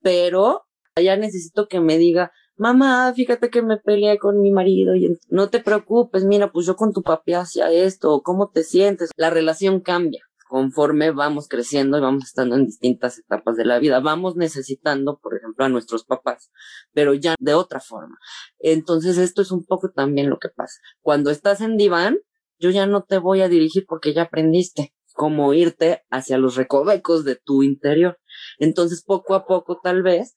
pero 0.00 0.66
ya 0.96 1.16
necesito 1.16 1.68
que 1.68 1.80
me 1.80 1.98
diga, 1.98 2.32
mamá, 2.56 3.12
fíjate 3.14 3.50
que 3.50 3.62
me 3.62 3.76
peleé 3.78 4.18
con 4.18 4.40
mi 4.40 4.50
marido 4.50 4.94
y 4.94 5.18
no 5.28 5.48
te 5.48 5.60
preocupes, 5.60 6.24
mira, 6.24 6.50
pues 6.52 6.66
yo 6.66 6.76
con 6.76 6.92
tu 6.92 7.02
papi 7.02 7.34
hacía 7.34 7.70
esto, 7.70 8.22
¿cómo 8.22 8.50
te 8.50 8.64
sientes? 8.64 9.10
La 9.16 9.30
relación 9.30 9.80
cambia 9.80 10.22
conforme 10.48 11.10
vamos 11.10 11.48
creciendo 11.48 11.98
y 11.98 12.00
vamos 12.00 12.24
estando 12.24 12.54
en 12.56 12.66
distintas 12.66 13.18
etapas 13.18 13.56
de 13.56 13.64
la 13.64 13.78
vida. 13.78 14.00
Vamos 14.00 14.36
necesitando, 14.36 15.18
por 15.18 15.36
ejemplo, 15.36 15.64
a 15.64 15.68
nuestros 15.68 16.04
papás, 16.04 16.50
pero 16.92 17.14
ya 17.14 17.34
de 17.38 17.54
otra 17.54 17.80
forma. 17.80 18.16
Entonces, 18.58 19.18
esto 19.18 19.42
es 19.42 19.50
un 19.50 19.64
poco 19.64 19.90
también 19.90 20.30
lo 20.30 20.38
que 20.38 20.48
pasa. 20.48 20.80
Cuando 21.00 21.30
estás 21.30 21.60
en 21.60 21.76
diván, 21.76 22.18
yo 22.58 22.70
ya 22.70 22.86
no 22.86 23.02
te 23.02 23.18
voy 23.18 23.42
a 23.42 23.48
dirigir 23.48 23.84
porque 23.86 24.14
ya 24.14 24.22
aprendiste 24.22 24.94
cómo 25.12 25.52
irte 25.54 26.04
hacia 26.10 26.38
los 26.38 26.56
recovecos 26.56 27.24
de 27.24 27.36
tu 27.36 27.62
interior. 27.62 28.18
Entonces, 28.58 29.02
poco 29.02 29.34
a 29.34 29.46
poco, 29.46 29.80
tal 29.82 30.02
vez, 30.02 30.36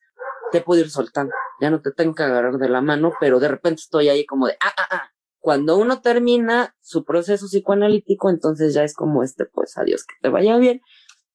te 0.51 0.61
puedo 0.61 0.81
ir 0.81 0.89
soltando. 0.89 1.33
Ya 1.61 1.69
no 1.69 1.81
te 1.81 1.91
tengo 1.91 2.15
que 2.15 2.23
agarrar 2.23 2.57
de 2.57 2.69
la 2.69 2.81
mano, 2.81 3.11
pero 3.19 3.39
de 3.39 3.47
repente 3.47 3.81
estoy 3.81 4.09
ahí 4.09 4.25
como 4.25 4.47
de, 4.47 4.53
ah, 4.61 4.73
ah, 4.77 4.87
ah. 4.91 5.09
Cuando 5.41 5.77
uno 5.77 6.01
termina 6.01 6.75
su 6.81 7.05
proceso 7.05 7.47
psicoanalítico, 7.47 8.29
entonces 8.29 8.73
ya 8.73 8.83
es 8.83 8.93
como 8.93 9.23
este, 9.23 9.45
pues 9.45 9.77
adiós, 9.77 10.05
que 10.05 10.15
te 10.21 10.29
vaya 10.29 10.57
bien. 10.57 10.81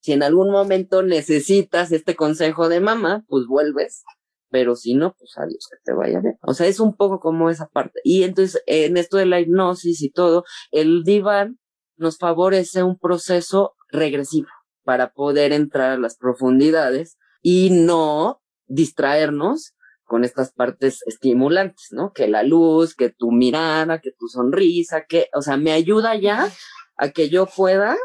Si 0.01 0.13
en 0.13 0.23
algún 0.23 0.51
momento 0.51 1.03
necesitas 1.03 1.91
este 1.91 2.15
consejo 2.15 2.69
de 2.69 2.81
mamá, 2.81 3.25
pues 3.29 3.47
vuelves. 3.47 4.05
Pero 4.51 4.77
si 4.77 4.95
no, 4.95 5.15
pues 5.19 5.33
adiós, 5.39 5.67
que 5.71 5.79
te 5.83 5.95
vaya 5.95 6.21
bien. 6.21 6.37
O 6.43 6.53
sea, 6.53 6.67
es 6.67 6.81
un 6.81 6.95
poco 6.95 7.19
como 7.19 7.49
esa 7.49 7.67
parte. 7.69 8.01
Y 8.05 8.25
entonces, 8.25 8.63
en 8.67 8.99
esto 8.99 9.17
de 9.17 9.27
la 9.27 9.41
hipnosis 9.41 10.03
y 10.03 10.11
todo, 10.11 10.45
el 10.71 11.03
diván 11.05 11.59
nos 11.97 12.19
favorece 12.19 12.83
un 12.83 12.99
proceso 12.99 13.75
regresivo 13.89 14.49
para 14.85 15.13
poder 15.13 15.53
entrar 15.53 15.93
a 15.93 15.99
las 15.99 16.17
profundidades 16.17 17.17
y 17.41 17.71
no 17.71 18.43
distraernos 18.75 19.75
con 20.05 20.25
estas 20.25 20.53
partes 20.53 21.01
estimulantes, 21.07 21.89
¿no? 21.91 22.13
Que 22.13 22.29
la 22.29 22.43
luz, 22.43 22.95
que 22.95 23.11
tu 23.11 23.33
mirada, 23.33 24.01
que 24.01 24.11
tu 24.11 24.29
sonrisa, 24.29 25.05
que, 25.09 25.29
o 25.35 25.41
sea, 25.41 25.57
me 25.57 25.73
ayuda 25.73 26.15
ya 26.17 26.51
a 26.97 27.11
que 27.11 27.29
yo 27.29 27.47
pueda 27.47 27.97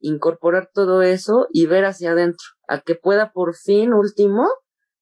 incorporar 0.00 0.70
todo 0.72 1.02
eso 1.02 1.48
y 1.52 1.66
ver 1.66 1.84
hacia 1.84 2.12
adentro, 2.12 2.46
a 2.68 2.80
que 2.80 2.94
pueda 2.94 3.32
por 3.32 3.56
fin, 3.56 3.92
último, 3.92 4.48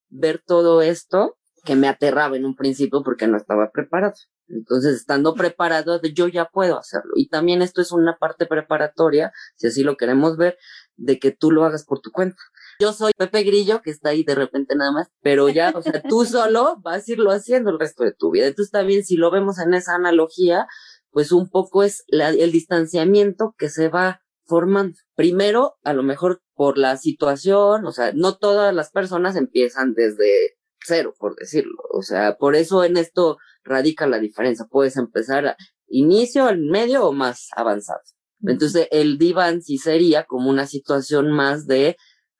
ver 0.08 0.42
todo 0.44 0.80
esto 0.80 1.36
que 1.64 1.76
me 1.76 1.88
aterraba 1.88 2.36
en 2.36 2.46
un 2.46 2.54
principio 2.54 3.02
porque 3.02 3.26
no 3.26 3.36
estaba 3.36 3.70
preparado. 3.70 4.14
Entonces, 4.48 4.94
estando 4.94 5.34
preparado, 5.34 6.00
yo 6.00 6.28
ya 6.28 6.46
puedo 6.46 6.78
hacerlo. 6.78 7.12
Y 7.16 7.28
también 7.28 7.60
esto 7.60 7.82
es 7.82 7.90
una 7.90 8.16
parte 8.16 8.46
preparatoria, 8.46 9.32
si 9.56 9.66
así 9.66 9.82
lo 9.82 9.96
queremos 9.96 10.36
ver, 10.36 10.56
de 10.94 11.18
que 11.18 11.32
tú 11.32 11.50
lo 11.50 11.64
hagas 11.64 11.84
por 11.84 12.00
tu 12.00 12.12
cuenta. 12.12 12.40
Yo 12.78 12.92
soy 12.92 13.12
Pepe 13.16 13.42
Grillo, 13.42 13.80
que 13.82 13.90
está 13.90 14.10
ahí 14.10 14.24
de 14.24 14.34
repente 14.34 14.76
nada 14.76 14.92
más, 14.92 15.08
pero 15.22 15.48
ya, 15.48 15.72
o 15.74 15.82
sea, 15.82 16.02
tú 16.02 16.24
solo 16.26 16.76
vas 16.82 17.08
a 17.08 17.12
irlo 17.12 17.30
haciendo 17.30 17.70
el 17.70 17.78
resto 17.78 18.04
de 18.04 18.12
tu 18.12 18.30
vida. 18.30 18.46
Entonces, 18.46 18.70
también 18.70 19.04
si 19.04 19.16
lo 19.16 19.30
vemos 19.30 19.58
en 19.58 19.74
esa 19.74 19.94
analogía, 19.94 20.66
pues 21.10 21.32
un 21.32 21.48
poco 21.48 21.82
es 21.82 22.04
el 22.08 22.52
distanciamiento 22.52 23.54
que 23.56 23.70
se 23.70 23.88
va 23.88 24.20
formando. 24.44 24.96
Primero, 25.14 25.76
a 25.82 25.92
lo 25.92 26.02
mejor 26.02 26.42
por 26.54 26.78
la 26.78 26.96
situación, 26.96 27.86
o 27.86 27.92
sea, 27.92 28.12
no 28.12 28.36
todas 28.36 28.74
las 28.74 28.90
personas 28.90 29.36
empiezan 29.36 29.94
desde 29.94 30.56
cero, 30.80 31.14
por 31.18 31.36
decirlo. 31.36 31.76
O 31.90 32.02
sea, 32.02 32.36
por 32.36 32.54
eso 32.54 32.84
en 32.84 32.96
esto 32.96 33.38
radica 33.64 34.06
la 34.06 34.18
diferencia. 34.18 34.66
Puedes 34.70 34.96
empezar 34.96 35.46
a 35.46 35.56
inicio, 35.88 36.46
al 36.46 36.58
medio 36.58 37.06
o 37.06 37.12
más 37.12 37.48
avanzado. 37.56 38.00
Entonces, 38.42 38.86
el 38.90 39.18
diván 39.18 39.62
sí 39.62 39.78
sería 39.78 40.24
como 40.24 40.50
una 40.50 40.66
situación 40.66 41.32
más 41.32 41.66
de 41.66 41.96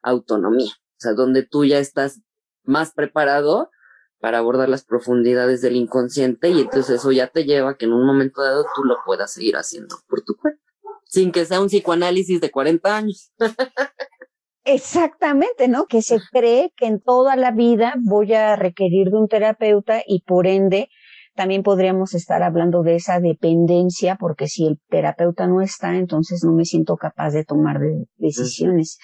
autonomía, 0.07 0.70
o 0.70 0.98
sea, 0.98 1.12
donde 1.12 1.42
tú 1.42 1.64
ya 1.64 1.78
estás 1.78 2.22
más 2.64 2.92
preparado 2.92 3.70
para 4.20 4.38
abordar 4.38 4.68
las 4.68 4.84
profundidades 4.84 5.61
del 5.61 5.76
inconsciente 5.76 6.48
y 6.48 6.61
entonces 6.61 7.00
eso 7.00 7.12
ya 7.12 7.28
te 7.28 7.44
lleva 7.44 7.70
a 7.70 7.76
que 7.76 7.84
en 7.84 7.92
un 7.92 8.07
momento 8.07 8.42
dado 8.42 8.64
tú 8.74 8.84
lo 8.84 8.96
puedas 9.04 9.32
seguir 9.32 9.57
haciendo 9.57 9.96
por 10.09 10.22
tu 10.22 10.36
cuenta, 10.36 10.62
sin 11.04 11.32
que 11.32 11.44
sea 11.44 11.61
un 11.61 11.68
psicoanálisis 11.68 12.40
de 12.40 12.50
40 12.50 12.96
años. 12.96 13.32
Exactamente, 14.64 15.68
¿no? 15.68 15.86
Que 15.86 16.02
se 16.02 16.18
cree 16.32 16.72
que 16.76 16.86
en 16.86 17.00
toda 17.00 17.36
la 17.36 17.52
vida 17.52 17.94
voy 18.02 18.34
a 18.34 18.57
requerir 18.57 19.11
de 19.11 19.16
un 19.16 19.28
terapeuta 19.28 20.02
y 20.04 20.22
por 20.22 20.48
ende 20.48 20.88
también 21.37 21.62
podríamos 21.62 22.14
estar 22.14 22.43
hablando 22.43 22.82
de 22.82 22.97
esa 22.97 23.20
dependencia, 23.20 24.16
porque 24.18 24.49
si 24.49 24.66
el 24.66 24.80
terapeuta 24.89 25.47
no 25.47 25.61
está, 25.61 25.97
entonces 25.97 26.43
no 26.45 26.53
me 26.53 26.64
siento 26.64 26.97
capaz 26.97 27.30
de 27.30 27.45
tomar 27.45 27.78
decisiones. 28.16 28.99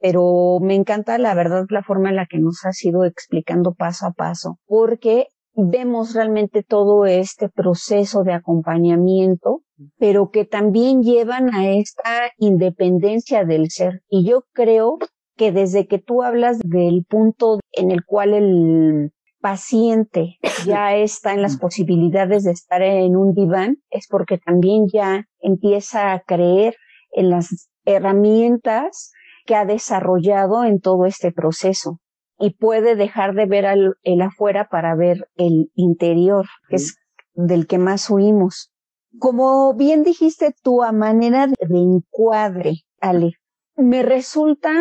Pero 0.00 0.58
me 0.60 0.74
encanta, 0.74 1.16
la 1.18 1.34
verdad, 1.34 1.64
la 1.70 1.82
forma 1.82 2.10
en 2.10 2.16
la 2.16 2.26
que 2.26 2.38
nos 2.38 2.64
has 2.64 2.84
ido 2.84 3.04
explicando 3.04 3.72
paso 3.72 4.06
a 4.06 4.12
paso, 4.12 4.58
porque 4.66 5.28
vemos 5.54 6.14
realmente 6.14 6.62
todo 6.62 7.06
este 7.06 7.48
proceso 7.48 8.22
de 8.24 8.34
acompañamiento, 8.34 9.62
pero 9.98 10.30
que 10.30 10.44
también 10.44 11.02
llevan 11.02 11.54
a 11.54 11.70
esta 11.70 12.30
independencia 12.36 13.44
del 13.44 13.70
ser. 13.70 14.02
Y 14.08 14.28
yo 14.28 14.44
creo 14.52 14.98
que 15.36 15.52
desde 15.52 15.86
que 15.86 15.98
tú 15.98 16.22
hablas 16.22 16.58
del 16.58 17.04
punto 17.08 17.60
en 17.72 17.90
el 17.90 18.04
cual 18.04 18.34
el 18.34 19.12
paciente 19.46 20.38
ya 20.66 20.96
está 20.96 21.32
en 21.32 21.40
las 21.40 21.56
posibilidades 21.56 22.42
de 22.42 22.50
estar 22.50 22.82
en 22.82 23.16
un 23.16 23.32
diván, 23.32 23.76
es 23.90 24.08
porque 24.08 24.38
también 24.38 24.86
ya 24.92 25.26
empieza 25.38 26.12
a 26.12 26.20
creer 26.20 26.74
en 27.12 27.30
las 27.30 27.68
herramientas 27.84 29.12
que 29.44 29.54
ha 29.54 29.64
desarrollado 29.64 30.64
en 30.64 30.80
todo 30.80 31.06
este 31.06 31.30
proceso. 31.30 32.00
Y 32.40 32.54
puede 32.54 32.96
dejar 32.96 33.34
de 33.34 33.46
ver 33.46 33.66
el 34.02 34.20
afuera 34.20 34.66
para 34.68 34.96
ver 34.96 35.28
el 35.36 35.70
interior, 35.76 36.46
que 36.68 36.76
es 36.76 36.98
del 37.34 37.68
que 37.68 37.78
más 37.78 38.10
huimos. 38.10 38.72
Como 39.20 39.74
bien 39.74 40.02
dijiste 40.02 40.52
tú, 40.60 40.82
a 40.82 40.90
manera 40.90 41.46
de 41.46 41.78
encuadre, 41.78 42.82
Ale, 43.00 43.34
me 43.76 44.02
resulta 44.02 44.72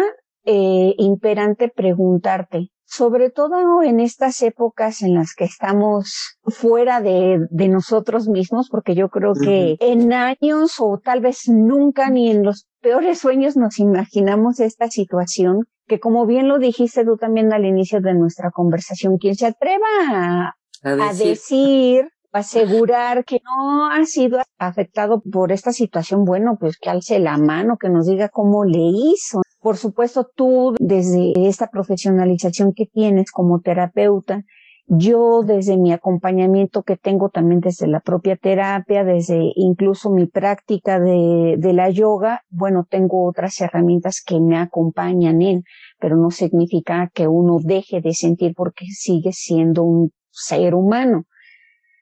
eh, 0.44 0.96
imperante 0.98 1.70
preguntarte, 1.70 2.72
sobre 2.86 3.30
todo 3.30 3.82
en 3.82 4.00
estas 4.00 4.42
épocas 4.42 5.02
en 5.02 5.16
las 5.16 5.34
que 5.36 5.46
estamos 5.46 6.38
fuera 6.44 7.02
de, 7.02 7.40
de 7.50 7.68
nosotros 7.68 8.28
mismos, 8.28 8.70
porque 8.70 8.96
yo 8.96 9.10
creo 9.10 9.34
que 9.34 9.76
en 9.80 10.14
años 10.14 10.76
o 10.80 11.00
tal 11.04 11.22
vez 11.22 11.48
nunca 11.48 12.10
ni 12.10 12.32
en 12.32 12.44
los 12.44 12.68
peores 12.82 13.20
sueños 13.20 13.58
nos 13.58 13.80
imaginamos 13.80 14.60
esta 14.60 14.90
situación, 14.90 15.66
que 15.88 16.00
como 16.00 16.26
bien 16.26 16.48
lo 16.48 16.60
dijiste 16.60 17.04
tú 17.04 17.18
también 17.18 17.52
al 17.52 17.66
inicio 17.66 18.02
de 18.02 18.14
nuestra 18.14 18.52
conversación, 18.52 19.18
quien 19.18 19.36
se 19.36 19.48
atreva 19.48 19.86
a, 20.10 20.54
a 20.84 21.14
decir 21.14 22.08
asegurar 22.36 23.24
que 23.24 23.40
no 23.46 23.88
ha 23.88 24.06
sido 24.06 24.40
afectado 24.58 25.22
por 25.22 25.52
esta 25.52 25.72
situación, 25.72 26.26
bueno, 26.26 26.58
pues 26.60 26.78
que 26.78 26.90
alce 26.90 27.20
la 27.20 27.38
mano, 27.38 27.78
que 27.78 27.90
nos 27.90 28.08
diga 28.08 28.30
cómo 28.30 28.66
le 28.66 28.80
hizo. 28.80 29.42
Por 29.66 29.78
supuesto, 29.78 30.30
tú 30.36 30.76
desde 30.80 31.34
esta 31.48 31.72
profesionalización 31.72 32.72
que 32.76 32.86
tienes 32.86 33.32
como 33.32 33.62
terapeuta, 33.62 34.44
yo 34.86 35.42
desde 35.42 35.76
mi 35.76 35.92
acompañamiento 35.92 36.84
que 36.84 36.98
tengo 36.98 37.30
también 37.30 37.62
desde 37.62 37.88
la 37.88 38.00
propia 38.00 38.36
terapia, 38.36 39.04
desde 39.04 39.42
incluso 39.56 40.12
mi 40.12 40.28
práctica 40.28 41.00
de, 41.00 41.58
la 41.74 41.90
yoga, 41.90 42.44
bueno, 42.52 42.86
tengo 42.88 43.28
otras 43.28 43.60
herramientas 43.60 44.22
que 44.24 44.40
me 44.40 44.56
acompañan 44.56 45.42
en, 45.42 45.64
pero 46.00 46.16
no 46.16 46.30
significa 46.30 47.10
que 47.12 47.28
uno 47.28 47.58
deje 47.60 48.02
de 48.02 48.14
sentir 48.14 48.54
porque 48.56 48.86
sigue 48.92 49.32
siendo 49.34 49.82
un 49.82 50.12
ser 50.30 50.76
humano. 50.76 51.24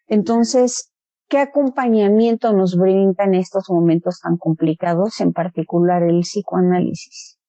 Entonces, 0.07 0.91
¿qué 1.30 1.38
acompañamiento 1.38 2.51
nos 2.51 2.76
brinda 2.76 3.24
en 3.24 3.36
estos 3.36 3.70
momentos 3.70 4.20
tan 4.22 4.36
complicados, 4.36 5.22
en 5.22 5.32
particular 5.32 6.03
el 6.03 6.20
psicoanálisis, 6.24 7.39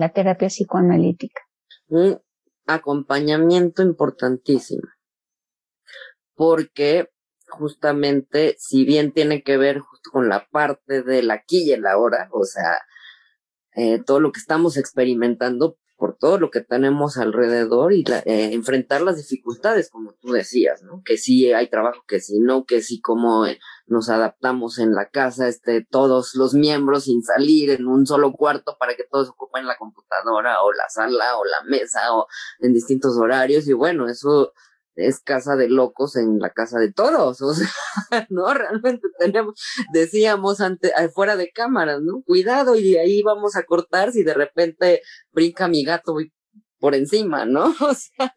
la 0.00 0.08
terapia 0.08 0.48
psicoanalítica? 0.48 1.42
acompañamiento 2.66 3.82
importantísimo. 3.82 4.88
Porque 6.34 7.10
justamente, 7.48 8.56
si 8.58 8.84
bien 8.84 9.12
tiene 9.12 9.42
que 9.42 9.58
ver 9.58 9.80
justo 9.80 10.10
con 10.10 10.28
la 10.28 10.46
parte 10.50 11.02
del 11.02 11.30
aquí 11.30 11.64
y 11.68 11.72
el 11.72 11.86
ahora, 11.86 12.30
o 12.32 12.44
sea, 12.44 12.80
eh, 13.74 14.02
todo 14.02 14.20
lo 14.20 14.32
que 14.32 14.40
estamos 14.40 14.78
experimentando 14.78 15.76
por 16.00 16.16
todo 16.16 16.38
lo 16.38 16.50
que 16.50 16.62
tenemos 16.62 17.18
alrededor 17.18 17.92
y 17.92 18.04
eh, 18.24 18.54
enfrentar 18.54 19.02
las 19.02 19.18
dificultades, 19.18 19.90
como 19.90 20.14
tú 20.14 20.32
decías, 20.32 20.82
¿no? 20.82 21.02
Que 21.04 21.18
sí 21.18 21.52
hay 21.52 21.68
trabajo, 21.68 22.04
que 22.08 22.20
sí 22.20 22.40
no, 22.40 22.64
que 22.64 22.80
sí 22.80 23.02
como 23.02 23.44
eh, 23.44 23.60
nos 23.86 24.08
adaptamos 24.08 24.78
en 24.78 24.94
la 24.94 25.10
casa, 25.10 25.46
este, 25.46 25.84
todos 25.84 26.34
los 26.34 26.54
miembros 26.54 27.04
sin 27.04 27.22
salir 27.22 27.68
en 27.68 27.86
un 27.86 28.06
solo 28.06 28.32
cuarto 28.32 28.78
para 28.80 28.96
que 28.96 29.04
todos 29.04 29.28
ocupen 29.28 29.66
la 29.66 29.76
computadora 29.76 30.62
o 30.62 30.72
la 30.72 30.88
sala 30.88 31.36
o 31.36 31.44
la 31.44 31.62
mesa 31.64 32.14
o 32.14 32.26
en 32.60 32.72
distintos 32.72 33.18
horarios 33.18 33.68
y 33.68 33.74
bueno, 33.74 34.08
eso 34.08 34.54
es 35.06 35.20
casa 35.20 35.56
de 35.56 35.68
locos 35.68 36.16
en 36.16 36.38
la 36.38 36.50
casa 36.50 36.78
de 36.78 36.92
todos, 36.92 37.40
o 37.42 37.54
sea, 37.54 37.68
no, 38.30 38.52
realmente 38.54 39.08
tenemos, 39.18 39.60
decíamos 39.92 40.60
ante, 40.60 40.92
fuera 41.14 41.36
de 41.36 41.50
cámaras, 41.50 42.00
¿no? 42.02 42.22
Cuidado 42.22 42.76
y 42.76 42.92
de 42.92 43.00
ahí 43.00 43.22
vamos 43.22 43.56
a 43.56 43.64
cortar 43.64 44.12
si 44.12 44.22
de 44.22 44.34
repente 44.34 45.02
brinca 45.32 45.68
mi 45.68 45.84
gato 45.84 46.16
por 46.78 46.94
encima, 46.94 47.44
¿no? 47.44 47.74
O 47.80 47.94
sea, 47.94 48.34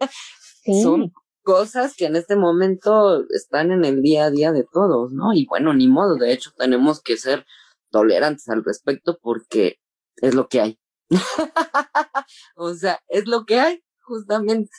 son 0.81 1.11
cosas 1.41 1.95
que 1.95 2.05
en 2.05 2.15
este 2.15 2.35
momento 2.35 3.25
están 3.29 3.71
en 3.71 3.83
el 3.85 4.01
día 4.01 4.25
a 4.25 4.31
día 4.31 4.51
de 4.51 4.65
todos, 4.71 5.11
¿no? 5.11 5.33
Y 5.33 5.45
bueno, 5.45 5.73
ni 5.73 5.87
modo, 5.87 6.15
de 6.15 6.31
hecho 6.31 6.51
tenemos 6.57 7.01
que 7.01 7.17
ser 7.17 7.45
tolerantes 7.91 8.47
al 8.49 8.63
respecto 8.63 9.19
porque 9.21 9.79
es 10.17 10.33
lo 10.33 10.47
que 10.47 10.61
hay. 10.61 10.79
o 12.55 12.73
sea, 12.73 12.99
es 13.07 13.27
lo 13.27 13.45
que 13.45 13.59
hay, 13.59 13.83
justamente. 14.01 14.71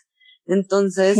Entonces, 0.46 1.18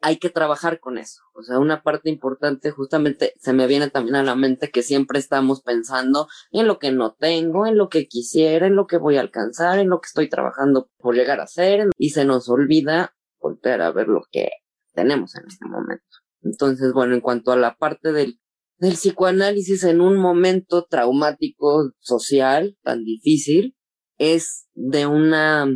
hay 0.00 0.18
que 0.18 0.30
trabajar 0.30 0.80
con 0.80 0.98
eso. 0.98 1.22
O 1.34 1.42
sea, 1.42 1.58
una 1.58 1.82
parte 1.82 2.10
importante 2.10 2.70
justamente 2.70 3.32
se 3.38 3.52
me 3.52 3.66
viene 3.66 3.90
también 3.90 4.16
a 4.16 4.22
la 4.22 4.34
mente 4.36 4.70
que 4.70 4.82
siempre 4.82 5.18
estamos 5.18 5.62
pensando 5.62 6.28
en 6.50 6.66
lo 6.66 6.78
que 6.78 6.92
no 6.92 7.14
tengo, 7.14 7.66
en 7.66 7.76
lo 7.76 7.88
que 7.88 8.06
quisiera, 8.06 8.66
en 8.66 8.76
lo 8.76 8.86
que 8.86 8.98
voy 8.98 9.16
a 9.16 9.20
alcanzar, 9.20 9.78
en 9.78 9.88
lo 9.88 10.00
que 10.00 10.06
estoy 10.06 10.28
trabajando 10.28 10.90
por 10.98 11.14
llegar 11.14 11.40
a 11.40 11.46
ser 11.46 11.88
y 11.98 12.10
se 12.10 12.24
nos 12.24 12.48
olvida 12.48 13.14
volver 13.40 13.82
a 13.82 13.90
ver 13.92 14.08
lo 14.08 14.22
que 14.30 14.50
tenemos 14.94 15.34
en 15.36 15.46
este 15.46 15.66
momento. 15.66 16.04
Entonces, 16.42 16.92
bueno, 16.92 17.14
en 17.14 17.20
cuanto 17.20 17.52
a 17.52 17.56
la 17.56 17.76
parte 17.76 18.12
del, 18.12 18.40
del 18.78 18.94
psicoanálisis 18.94 19.84
en 19.84 20.00
un 20.00 20.16
momento 20.16 20.86
traumático 20.88 21.92
social 21.98 22.76
tan 22.82 23.04
difícil, 23.04 23.76
es 24.18 24.68
de 24.74 25.06
una 25.06 25.66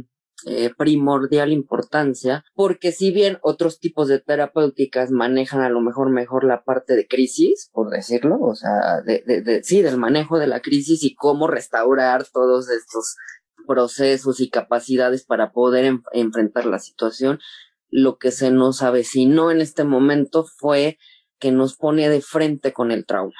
eh, 0.47 0.71
primordial 0.77 1.53
importancia, 1.53 2.45
porque 2.55 2.93
si 2.93 3.11
bien 3.11 3.39
otros 3.43 3.79
tipos 3.79 4.09
de 4.09 4.21
terapéuticas 4.21 5.11
manejan 5.11 5.61
a 5.61 5.69
lo 5.69 5.81
mejor 5.81 6.11
mejor 6.11 6.45
la 6.45 6.65
parte 6.65 6.97
de 6.97 7.07
crisis, 7.07 7.71
por 7.73 7.91
decirlo, 7.91 8.39
o 8.41 8.55
sea, 8.55 9.03
de, 9.05 9.23
de, 9.27 9.63
sí, 9.63 9.83
del 9.83 9.97
manejo 9.97 10.39
de 10.39 10.47
la 10.47 10.61
crisis 10.61 11.03
y 11.03 11.15
cómo 11.15 11.47
restaurar 11.47 12.27
todos 12.27 12.71
estos 12.71 13.17
procesos 13.67 14.41
y 14.41 14.51
capacidades 14.51 15.25
para 15.25 15.53
poder 15.53 16.01
enfrentar 16.13 16.67
la 16.67 16.79
situación, 16.79 17.39
lo 17.89 18.19
que 18.19 18.31
se 18.31 18.51
nos 18.51 18.83
avecinó 18.83 19.51
en 19.51 19.61
este 19.61 19.85
momento 19.85 20.45
fue 20.45 20.99
que 21.39 21.53
nos 21.53 21.77
pone 21.77 22.09
de 22.09 22.21
frente 22.21 22.73
con 22.73 22.93
el 22.93 23.07
trauma. 23.07 23.35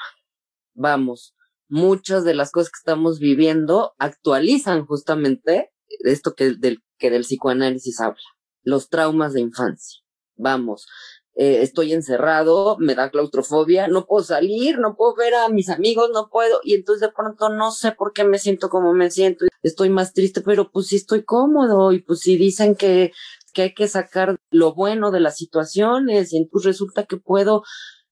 Vamos, 0.73 1.35
muchas 1.67 2.23
de 2.23 2.33
las 2.33 2.51
cosas 2.51 2.71
que 2.71 2.79
estamos 2.79 3.19
viviendo 3.19 3.93
actualizan 3.97 4.85
justamente 4.85 5.70
esto 5.99 6.33
que 6.35 6.51
del 6.51 6.79
que 6.97 7.09
del 7.09 7.23
psicoanálisis 7.23 7.99
habla, 7.99 8.21
los 8.63 8.89
traumas 8.89 9.33
de 9.33 9.41
infancia. 9.41 10.01
Vamos, 10.35 10.87
eh, 11.35 11.61
estoy 11.61 11.93
encerrado, 11.93 12.77
me 12.79 12.93
da 12.93 13.09
claustrofobia, 13.09 13.87
no 13.87 14.05
puedo 14.05 14.23
salir, 14.23 14.79
no 14.79 14.95
puedo 14.95 15.15
ver 15.15 15.33
a 15.33 15.49
mis 15.49 15.69
amigos, 15.69 16.09
no 16.13 16.29
puedo, 16.29 16.59
y 16.63 16.75
entonces 16.75 17.01
de 17.01 17.13
pronto 17.13 17.49
no 17.49 17.71
sé 17.71 17.93
por 17.93 18.11
qué 18.11 18.25
me 18.25 18.37
siento 18.37 18.69
como 18.69 18.93
me 18.93 19.09
siento, 19.09 19.45
estoy 19.63 19.89
más 19.89 20.13
triste, 20.13 20.41
pero 20.41 20.71
pues 20.71 20.87
sí 20.87 20.97
estoy 20.97 21.23
cómodo, 21.23 21.93
y 21.93 21.99
pues 22.01 22.19
si 22.19 22.35
dicen 22.37 22.75
que, 22.75 23.13
que 23.53 23.61
hay 23.63 23.73
que 23.73 23.87
sacar 23.87 24.37
lo 24.49 24.73
bueno 24.73 25.09
de 25.11 25.21
las 25.21 25.37
situaciones, 25.37 26.33
y 26.33 26.37
entonces 26.37 26.67
resulta 26.67 27.05
que 27.05 27.17
puedo 27.17 27.63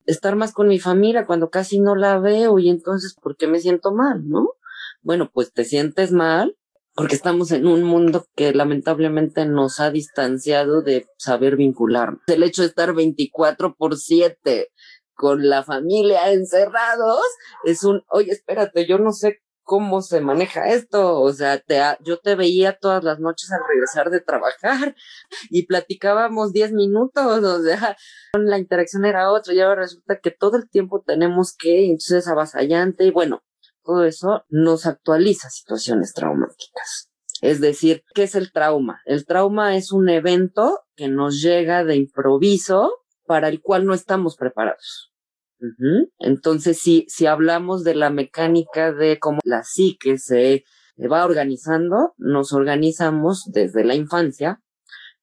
estar 0.06 0.36
más 0.38 0.54
con 0.54 0.68
mi 0.70 0.80
familia 0.80 1.26
cuando 1.26 1.50
casi 1.50 1.80
no 1.80 1.96
la 1.96 2.20
veo, 2.20 2.58
y 2.58 2.70
entonces, 2.70 3.16
¿por 3.22 3.36
qué 3.36 3.48
me 3.48 3.60
siento 3.60 3.92
mal, 3.92 4.28
no? 4.30 4.54
Bueno, 5.02 5.30
pues 5.34 5.52
te 5.52 5.66
sientes 5.66 6.12
mal, 6.14 6.56
porque 7.00 7.16
estamos 7.16 7.54
en 7.54 7.66
un 7.66 7.84
mundo 7.84 8.26
que 8.36 8.52
lamentablemente 8.54 9.46
nos 9.46 9.80
ha 9.80 9.90
distanciado 9.90 10.82
de 10.82 11.08
saber 11.18 11.56
vincularnos. 11.56 12.20
El 12.28 12.44
hecho 12.44 12.62
de 12.62 12.68
estar 12.68 12.94
24 12.94 13.74
por 13.76 13.96
7 13.96 14.68
con 15.14 15.48
la 15.48 15.64
familia 15.64 16.34
encerrados 16.34 17.24
es 17.64 17.86
un, 17.86 18.04
oye, 18.10 18.34
espérate, 18.34 18.86
yo 18.86 18.98
no 18.98 19.14
sé 19.14 19.40
cómo 19.64 20.02
se 20.02 20.20
maneja 20.20 20.68
esto, 20.68 21.22
o 21.22 21.32
sea, 21.32 21.60
te, 21.60 21.80
yo 22.04 22.18
te 22.18 22.36
veía 22.36 22.78
todas 22.78 23.02
las 23.02 23.20
noches 23.20 23.50
al 23.50 23.62
regresar 23.66 24.10
de 24.10 24.20
trabajar 24.20 24.94
y 25.50 25.68
platicábamos 25.68 26.52
10 26.52 26.74
minutos, 26.74 27.44
o 27.46 27.64
sea, 27.64 27.96
la 28.34 28.58
interacción 28.58 29.06
era 29.06 29.32
otra 29.32 29.54
y 29.54 29.62
ahora 29.62 29.84
resulta 29.84 30.20
que 30.20 30.32
todo 30.32 30.58
el 30.58 30.70
tiempo 30.70 31.02
tenemos 31.08 31.56
que, 31.58 31.86
entonces 31.86 32.28
avasallante 32.28 33.06
y 33.06 33.12
bueno, 33.12 33.42
todo 33.90 34.06
eso 34.06 34.44
nos 34.50 34.86
actualiza 34.86 35.50
situaciones 35.50 36.14
traumáticas. 36.14 37.10
Es 37.42 37.60
decir, 37.60 38.04
¿qué 38.14 38.24
es 38.24 38.36
el 38.36 38.52
trauma? 38.52 39.02
El 39.06 39.26
trauma 39.26 39.76
es 39.76 39.92
un 39.92 40.10
evento 40.10 40.82
que 40.96 41.08
nos 41.08 41.42
llega 41.42 41.84
de 41.84 41.96
improviso 41.96 42.94
para 43.26 43.48
el 43.48 43.62
cual 43.62 43.88
no 43.88 43.96
estamos 43.96 44.36
preparados. 44.36 45.12
Entonces, 46.20 46.78
si, 46.78 47.06
si 47.10 47.26
hablamos 47.26 47.84
de 47.84 47.96
la 47.96 48.12
mecánica 48.12 48.94
de 48.94 49.18
cómo 49.18 49.40
la 49.44 49.64
psique 49.64 50.20
se 50.20 50.66
va 51.12 51.26
organizando, 51.26 52.14
nos 52.18 52.54
organizamos 52.54 53.46
desde 53.52 53.84
la 53.84 53.96
infancia. 53.96 54.62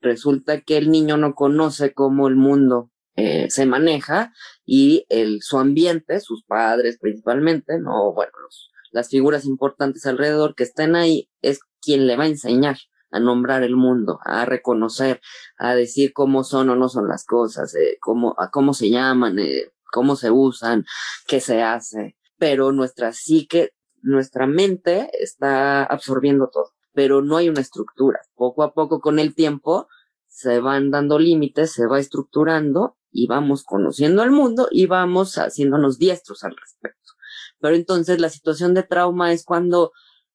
Resulta 0.01 0.61
que 0.61 0.77
el 0.77 0.91
niño 0.91 1.17
no 1.17 1.35
conoce 1.35 1.95
cómo 1.95 2.27
el 2.27 2.35
mundo 2.35 2.91
eh, 3.17 3.51
se 3.51 3.67
maneja 3.67 4.33
y 4.65 5.07
el, 5.09 5.43
su 5.43 5.59
ambiente, 5.59 6.21
sus 6.21 6.45
padres 6.45 6.99
principalmente, 6.99 7.79
no, 7.79 8.13
bueno, 8.13 8.33
los, 8.43 8.71
las 8.93 9.09
figuras 9.09 9.45
importantes 9.45 10.07
alrededor 10.07 10.55
que 10.55 10.65
estén 10.65 10.97
ahí, 10.97 11.31
es 11.43 11.61
quien 11.81 12.07
le 12.07 12.17
va 12.17 12.25
a 12.25 12.29
enseñar 12.29 12.77
a 13.11 13.21
nombrar 13.21 13.63
el 13.63 13.77
mundo, 13.77 14.19
a 14.25 14.45
reconocer, 14.45 15.21
a 15.59 15.75
decir 15.75 16.13
cómo 16.13 16.45
son 16.45 16.71
o 16.71 16.77
no 16.77 16.89
son 16.89 17.09
las 17.09 17.25
cosas, 17.25 17.75
eh, 17.75 17.99
cómo, 18.01 18.35
a 18.39 18.51
cómo 18.51 18.75
se 18.75 18.91
llaman, 18.91 19.39
eh, 19.39 19.73
cómo 19.93 20.17
se 20.17 20.31
usan, 20.31 20.85
qué 21.27 21.41
se 21.41 21.63
hace. 21.63 22.17
Pero 22.39 22.73
nuestra 22.73 23.13
psique, 23.13 23.73
nuestra 24.03 24.47
mente 24.47 25.11
está 25.21 25.85
absorbiendo 25.85 26.51
todo, 26.53 26.73
pero 26.93 27.23
no 27.23 27.37
hay 27.37 27.49
una 27.49 27.61
estructura. 27.61 28.21
Poco 28.35 28.63
a 28.63 28.75
poco 28.75 29.01
con 29.01 29.19
el 29.19 29.35
tiempo 29.35 29.89
se 30.27 30.61
van 30.61 30.91
dando 30.91 31.19
límites, 31.19 31.73
se 31.73 31.87
va 31.87 31.99
estructurando 31.99 32.97
y 33.17 33.27
vamos 33.27 33.65
conociendo 33.65 34.23
al 34.23 34.31
mundo 34.31 34.69
y 34.71 34.87
vamos 34.87 35.39
haciéndonos 35.39 35.99
diestros 35.99 36.45
al 36.45 36.55
respecto. 36.55 37.13
Pero 37.59 37.75
entonces 37.75 38.21
la 38.21 38.29
situación 38.29 38.75
de 38.75 38.83
trauma 38.83 39.33
es 39.33 39.45
cuando 39.45 39.93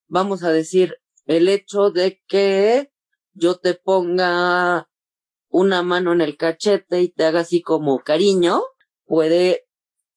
vamos 0.07 0.43
a 0.43 0.51
decir 0.51 0.97
el 1.25 1.47
hecho 1.47 1.91
de 1.91 2.21
que 2.27 2.91
yo 3.33 3.57
te 3.57 3.75
ponga 3.75 4.89
una 5.47 5.83
mano 5.83 6.11
en 6.11 6.21
el 6.21 6.37
cachete 6.37 7.01
y 7.01 7.09
te 7.09 7.25
haga 7.25 7.41
así 7.41 7.61
como 7.61 7.99
cariño, 7.99 8.63
puede 9.05 9.67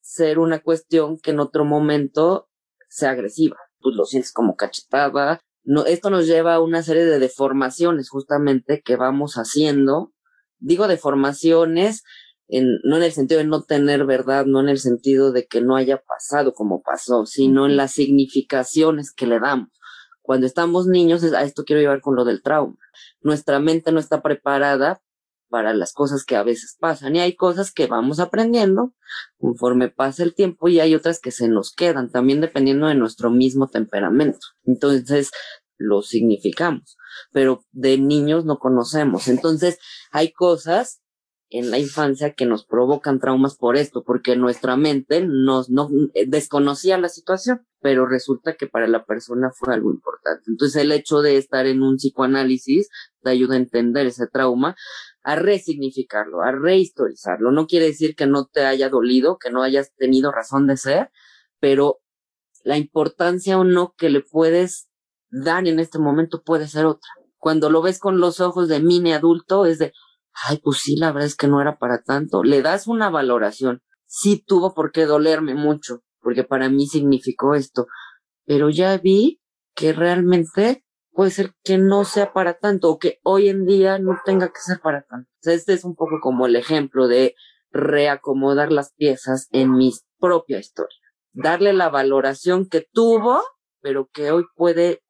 ser 0.00 0.38
una 0.38 0.60
cuestión 0.60 1.18
que 1.18 1.32
en 1.32 1.40
otro 1.40 1.66
momento 1.66 2.48
sea 2.88 3.10
agresiva. 3.10 3.58
Pues 3.80 3.94
lo 3.94 4.06
sientes 4.06 4.32
como 4.32 4.56
cachetada. 4.56 5.40
Esto 5.86 6.08
nos 6.08 6.26
lleva 6.26 6.54
a 6.54 6.60
una 6.60 6.82
serie 6.82 7.04
de 7.04 7.18
deformaciones 7.18 8.08
justamente 8.08 8.80
que 8.82 8.96
vamos 8.96 9.34
haciendo. 9.34 10.14
Digo 10.58 10.88
deformaciones 10.88 12.04
no 12.48 12.96
en 12.96 13.02
el 13.02 13.12
sentido 13.12 13.38
de 13.38 13.46
no 13.46 13.62
tener 13.62 14.04
verdad, 14.04 14.46
no 14.46 14.60
en 14.60 14.68
el 14.68 14.78
sentido 14.78 15.32
de 15.32 15.46
que 15.46 15.60
no 15.60 15.76
haya 15.76 16.02
pasado 16.02 16.52
como 16.52 16.82
pasó, 16.82 17.26
sino 17.26 17.66
en 17.66 17.76
las 17.76 17.92
significaciones 17.92 19.12
que 19.12 19.26
le 19.26 19.40
damos. 19.40 19.68
cuando 20.22 20.46
estamos 20.46 20.86
niños, 20.86 21.22
a 21.22 21.42
esto 21.42 21.64
quiero 21.64 21.82
llevar 21.82 22.00
con 22.00 22.16
lo 22.16 22.24
del 22.24 22.42
trauma. 22.42 22.78
Nuestra 23.20 23.60
mente 23.60 23.92
no 23.92 24.00
está 24.00 24.22
preparada 24.22 25.02
para 25.50 25.74
las 25.74 25.92
cosas 25.92 26.24
que 26.24 26.34
a 26.34 26.42
veces 26.42 26.76
pasan 26.80 27.14
y 27.14 27.20
hay 27.20 27.36
cosas 27.36 27.72
que 27.72 27.86
vamos 27.86 28.18
aprendiendo 28.20 28.94
conforme 29.38 29.88
pasa 29.88 30.24
el 30.24 30.34
tiempo 30.34 30.68
y 30.68 30.80
hay 30.80 30.94
otras 30.94 31.20
que 31.20 31.30
se 31.30 31.46
nos 31.46 31.72
quedan 31.72 32.10
también 32.10 32.40
dependiendo 32.40 32.88
de 32.88 32.94
nuestro 32.94 33.30
mismo 33.30 33.68
temperamento. 33.68 34.46
Entonces, 34.64 35.30
lo 35.76 36.02
significamos, 36.02 36.96
pero 37.32 37.64
de 37.70 37.98
niños 37.98 38.44
no 38.44 38.58
conocemos. 38.58 39.28
Entonces, 39.28 39.78
hay 40.10 40.32
cosas 40.32 41.03
en 41.50 41.70
la 41.70 41.78
infancia 41.78 42.32
que 42.32 42.46
nos 42.46 42.64
provocan 42.64 43.20
traumas 43.20 43.56
por 43.56 43.76
esto, 43.76 44.02
porque 44.02 44.36
nuestra 44.36 44.76
mente 44.76 45.24
nos 45.26 45.70
no, 45.70 45.88
eh, 46.14 46.24
desconocía 46.26 46.98
la 46.98 47.08
situación, 47.08 47.66
pero 47.80 48.06
resulta 48.06 48.54
que 48.56 48.66
para 48.66 48.88
la 48.88 49.04
persona 49.04 49.50
fue 49.54 49.74
algo 49.74 49.90
importante. 49.90 50.44
Entonces 50.48 50.82
el 50.82 50.92
hecho 50.92 51.20
de 51.20 51.36
estar 51.36 51.66
en 51.66 51.82
un 51.82 51.96
psicoanálisis 51.96 52.88
te 53.22 53.30
ayuda 53.30 53.54
a 53.54 53.58
entender 53.58 54.06
ese 54.06 54.26
trauma, 54.26 54.74
a 55.22 55.36
resignificarlo, 55.36 56.42
a 56.42 56.52
rehistorizarlo. 56.52 57.52
No 57.52 57.66
quiere 57.66 57.86
decir 57.86 58.16
que 58.16 58.26
no 58.26 58.46
te 58.46 58.64
haya 58.64 58.88
dolido, 58.88 59.38
que 59.38 59.50
no 59.50 59.62
hayas 59.62 59.94
tenido 59.96 60.32
razón 60.32 60.66
de 60.66 60.76
ser, 60.76 61.10
pero 61.60 62.00
la 62.64 62.78
importancia 62.78 63.58
o 63.58 63.64
no 63.64 63.94
que 63.96 64.10
le 64.10 64.22
puedes 64.22 64.88
dar 65.30 65.66
en 65.68 65.78
este 65.78 65.98
momento 65.98 66.42
puede 66.42 66.66
ser 66.68 66.86
otra. 66.86 67.10
Cuando 67.38 67.68
lo 67.68 67.82
ves 67.82 67.98
con 67.98 68.18
los 68.18 68.40
ojos 68.40 68.68
de 68.68 68.80
mini 68.80 69.12
adulto, 69.12 69.66
es 69.66 69.78
de, 69.78 69.92
ay, 70.48 70.58
pues 70.62 70.78
sí, 70.78 70.96
la 70.96 71.12
verdad 71.12 71.26
es 71.26 71.36
que 71.36 71.48
no 71.48 71.60
era 71.60 71.78
para 71.78 72.02
tanto. 72.02 72.42
Le 72.42 72.62
das 72.62 72.86
una 72.86 73.10
valoración. 73.10 73.82
Sí 74.06 74.42
tuvo 74.46 74.74
por 74.74 74.92
qué 74.92 75.06
dolerme 75.06 75.54
mucho, 75.54 76.02
porque 76.20 76.44
para 76.44 76.68
mí 76.68 76.86
significó 76.86 77.54
esto. 77.54 77.86
Pero 78.44 78.70
ya 78.70 78.96
vi 78.98 79.40
que 79.74 79.92
realmente 79.92 80.84
puede 81.12 81.30
ser 81.30 81.52
que 81.62 81.78
no 81.78 82.04
sea 82.04 82.32
para 82.32 82.54
tanto 82.54 82.90
o 82.90 82.98
que 82.98 83.20
hoy 83.22 83.48
en 83.48 83.64
día 83.64 83.98
no 83.98 84.18
tenga 84.24 84.48
que 84.48 84.60
ser 84.60 84.80
para 84.80 85.02
tanto. 85.02 85.30
O 85.30 85.42
sea, 85.42 85.54
este 85.54 85.72
es 85.72 85.84
un 85.84 85.94
poco 85.94 86.20
como 86.20 86.46
el 86.46 86.56
ejemplo 86.56 87.06
de 87.06 87.34
reacomodar 87.70 88.72
las 88.72 88.92
piezas 88.94 89.48
en 89.52 89.72
mi 89.72 89.92
propia 90.18 90.58
historia. 90.58 90.98
Darle 91.32 91.72
la 91.72 91.88
valoración 91.88 92.68
que 92.68 92.86
tuvo, 92.92 93.42
pero 93.80 94.08
que 94.12 94.30
hoy 94.30 94.44
puede 94.54 95.02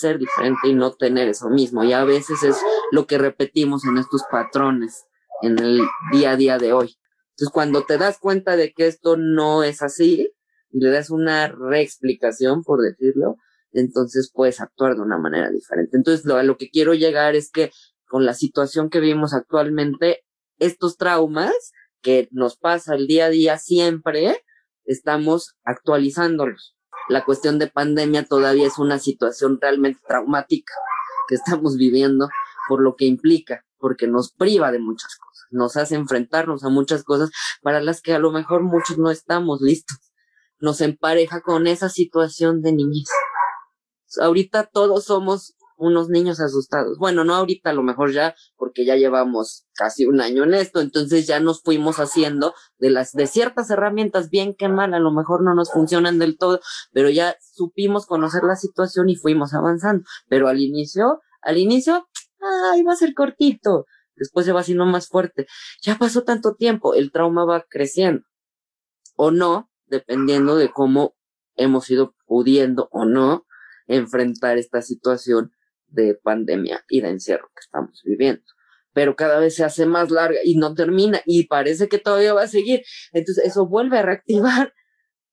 ser 0.00 0.18
diferente 0.18 0.68
y 0.68 0.74
no 0.74 0.92
tener 0.94 1.28
eso 1.28 1.48
mismo. 1.48 1.84
Y 1.84 1.92
a 1.92 2.04
veces 2.04 2.42
es 2.42 2.60
lo 2.92 3.06
que 3.06 3.18
repetimos 3.18 3.84
en 3.84 3.98
estos 3.98 4.22
patrones 4.30 5.06
en 5.42 5.58
el 5.58 5.80
día 6.12 6.32
a 6.32 6.36
día 6.36 6.58
de 6.58 6.72
hoy. 6.72 6.96
Entonces, 7.30 7.52
cuando 7.52 7.84
te 7.84 7.98
das 7.98 8.18
cuenta 8.18 8.54
de 8.54 8.72
que 8.72 8.86
esto 8.86 9.16
no 9.16 9.64
es 9.64 9.82
así 9.82 10.32
y 10.70 10.78
le 10.78 10.90
das 10.90 11.10
una 11.10 11.48
reexplicación, 11.48 12.62
por 12.62 12.80
decirlo, 12.82 13.36
entonces 13.72 14.30
puedes 14.32 14.60
actuar 14.60 14.94
de 14.94 15.00
una 15.00 15.18
manera 15.18 15.50
diferente. 15.50 15.96
Entonces, 15.96 16.24
lo, 16.24 16.36
a 16.36 16.44
lo 16.44 16.56
que 16.56 16.70
quiero 16.70 16.94
llegar 16.94 17.34
es 17.34 17.50
que 17.50 17.72
con 18.08 18.24
la 18.24 18.34
situación 18.34 18.90
que 18.90 19.00
vivimos 19.00 19.34
actualmente, 19.34 20.20
estos 20.58 20.96
traumas 20.96 21.54
que 22.02 22.28
nos 22.30 22.56
pasa 22.56 22.94
el 22.94 23.08
día 23.08 23.26
a 23.26 23.30
día 23.30 23.58
siempre, 23.58 24.44
estamos 24.84 25.56
actualizándolos 25.64 26.76
la 27.08 27.24
cuestión 27.24 27.58
de 27.58 27.66
pandemia 27.66 28.24
todavía 28.24 28.66
es 28.66 28.78
una 28.78 28.98
situación 28.98 29.58
realmente 29.60 30.00
traumática 30.06 30.74
que 31.28 31.34
estamos 31.34 31.76
viviendo 31.76 32.28
por 32.68 32.82
lo 32.82 32.96
que 32.96 33.04
implica, 33.04 33.64
porque 33.78 34.06
nos 34.06 34.32
priva 34.32 34.72
de 34.72 34.78
muchas 34.78 35.16
cosas, 35.16 35.46
nos 35.50 35.76
hace 35.76 35.94
enfrentarnos 35.94 36.64
a 36.64 36.68
muchas 36.68 37.04
cosas 37.04 37.30
para 37.62 37.80
las 37.80 38.00
que 38.00 38.14
a 38.14 38.18
lo 38.18 38.32
mejor 38.32 38.62
muchos 38.62 38.98
no 38.98 39.10
estamos 39.10 39.60
listos. 39.60 39.98
Nos 40.60 40.80
empareja 40.80 41.40
con 41.40 41.66
esa 41.66 41.88
situación 41.88 42.62
de 42.62 42.72
niñez. 42.72 43.08
Ahorita 44.20 44.64
todos 44.72 45.06
somos 45.06 45.56
unos 45.82 46.08
niños 46.08 46.38
asustados. 46.38 46.96
Bueno, 46.98 47.24
no 47.24 47.34
ahorita, 47.34 47.70
a 47.70 47.72
lo 47.72 47.82
mejor 47.82 48.12
ya, 48.12 48.36
porque 48.56 48.84
ya 48.84 48.94
llevamos 48.94 49.66
casi 49.74 50.06
un 50.06 50.20
año 50.20 50.44
en 50.44 50.54
esto, 50.54 50.80
entonces 50.80 51.26
ya 51.26 51.40
nos 51.40 51.60
fuimos 51.62 51.98
haciendo 51.98 52.54
de 52.78 52.90
las, 52.90 53.12
de 53.12 53.26
ciertas 53.26 53.68
herramientas, 53.68 54.30
bien 54.30 54.54
que 54.54 54.68
mal, 54.68 54.94
a 54.94 55.00
lo 55.00 55.10
mejor 55.10 55.42
no 55.42 55.54
nos 55.54 55.72
funcionan 55.72 56.20
del 56.20 56.38
todo, 56.38 56.60
pero 56.92 57.10
ya 57.10 57.36
supimos 57.40 58.06
conocer 58.06 58.44
la 58.44 58.54
situación 58.54 59.10
y 59.10 59.16
fuimos 59.16 59.54
avanzando. 59.54 60.04
Pero 60.28 60.46
al 60.46 60.60
inicio, 60.60 61.20
al 61.40 61.58
inicio, 61.58 62.06
ay, 62.42 62.82
va 62.82 62.92
a 62.92 62.96
ser 62.96 63.14
cortito. 63.14 63.86
Después 64.16 64.46
se 64.46 64.52
va 64.52 64.60
haciendo 64.60 64.86
más 64.86 65.08
fuerte. 65.08 65.46
Ya 65.82 65.96
pasó 65.96 66.22
tanto 66.22 66.54
tiempo, 66.54 66.94
el 66.94 67.12
trauma 67.12 67.44
va 67.44 67.66
creciendo. 67.68 68.24
O 69.16 69.30
no, 69.30 69.70
dependiendo 69.86 70.56
de 70.56 70.70
cómo 70.70 71.16
hemos 71.56 71.90
ido 71.90 72.14
pudiendo 72.26 72.88
o 72.92 73.04
no 73.04 73.46
enfrentar 73.86 74.58
esta 74.58 74.82
situación 74.82 75.52
de 75.86 76.14
pandemia 76.14 76.84
y 76.88 77.00
de 77.00 77.10
encierro 77.10 77.48
que 77.54 77.60
estamos 77.60 78.02
viviendo. 78.04 78.42
Pero 78.94 79.16
cada 79.16 79.38
vez 79.38 79.54
se 79.54 79.64
hace 79.64 79.86
más 79.86 80.10
larga 80.10 80.38
y 80.44 80.56
no 80.56 80.74
termina 80.74 81.20
y 81.24 81.46
parece 81.46 81.88
que 81.88 81.98
todavía 81.98 82.34
va 82.34 82.42
a 82.42 82.48
seguir. 82.48 82.82
Entonces 83.12 83.44
eso 83.44 83.66
vuelve 83.66 83.98
a 83.98 84.02
reactivar 84.02 84.74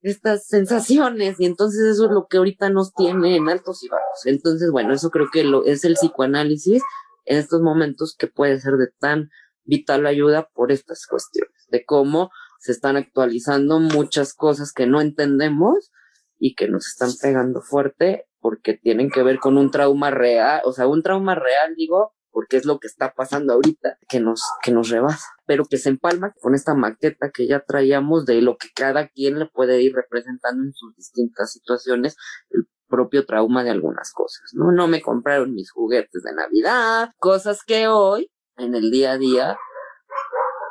estas 0.01 0.47
sensaciones 0.47 1.39
y 1.39 1.45
entonces 1.45 1.81
eso 1.81 2.05
es 2.05 2.11
lo 2.11 2.27
que 2.27 2.37
ahorita 2.37 2.69
nos 2.69 2.93
tiene 2.93 3.35
en 3.35 3.49
altos 3.49 3.83
y 3.83 3.89
bajos. 3.89 4.25
Entonces, 4.25 4.71
bueno, 4.71 4.93
eso 4.93 5.09
creo 5.09 5.27
que 5.31 5.43
lo, 5.43 5.65
es 5.65 5.83
el 5.83 5.95
psicoanálisis 5.95 6.81
en 7.25 7.37
estos 7.37 7.61
momentos 7.61 8.15
que 8.17 8.27
puede 8.27 8.59
ser 8.59 8.73
de 8.77 8.87
tan 8.99 9.29
vital 9.63 10.05
ayuda 10.07 10.49
por 10.53 10.71
estas 10.71 11.05
cuestiones, 11.05 11.53
de 11.69 11.85
cómo 11.85 12.31
se 12.59 12.71
están 12.71 12.97
actualizando 12.97 13.79
muchas 13.79 14.33
cosas 14.33 14.73
que 14.73 14.87
no 14.87 14.99
entendemos 14.99 15.91
y 16.37 16.55
que 16.55 16.67
nos 16.67 16.87
están 16.87 17.11
pegando 17.21 17.61
fuerte 17.61 18.25
porque 18.39 18.73
tienen 18.73 19.09
que 19.09 19.23
ver 19.23 19.39
con 19.39 19.57
un 19.57 19.69
trauma 19.69 20.11
real, 20.11 20.61
o 20.63 20.71
sea, 20.71 20.87
un 20.87 21.03
trauma 21.03 21.35
real, 21.35 21.75
digo, 21.75 22.13
porque 22.31 22.57
es 22.57 22.65
lo 22.65 22.79
que 22.79 22.87
está 22.87 23.13
pasando 23.13 23.53
ahorita, 23.53 23.97
que 24.07 24.19
nos, 24.19 24.43
que 24.61 24.71
nos 24.71 24.89
rebasa, 24.89 25.27
pero 25.45 25.65
que 25.65 25.77
se 25.77 25.89
empalma 25.89 26.33
con 26.41 26.55
esta 26.55 26.75
maqueta 26.75 27.31
que 27.31 27.47
ya 27.47 27.61
traíamos 27.61 28.25
de 28.25 28.41
lo 28.41 28.57
que 28.57 28.69
cada 28.73 29.07
quien 29.07 29.39
le 29.39 29.45
puede 29.47 29.81
ir 29.81 29.93
representando 29.93 30.63
en 30.63 30.73
sus 30.73 30.95
distintas 30.95 31.51
situaciones, 31.51 32.15
el 32.51 32.67
propio 32.87 33.25
trauma 33.25 33.63
de 33.63 33.69
algunas 33.69 34.11
cosas, 34.11 34.51
¿no? 34.53 34.71
No 34.71 34.87
me 34.87 35.01
compraron 35.01 35.53
mis 35.53 35.71
juguetes 35.71 36.23
de 36.23 36.33
Navidad, 36.33 37.11
cosas 37.17 37.63
que 37.63 37.87
hoy, 37.87 38.31
en 38.57 38.75
el 38.75 38.91
día 38.91 39.13
a 39.13 39.17
día, 39.17 39.57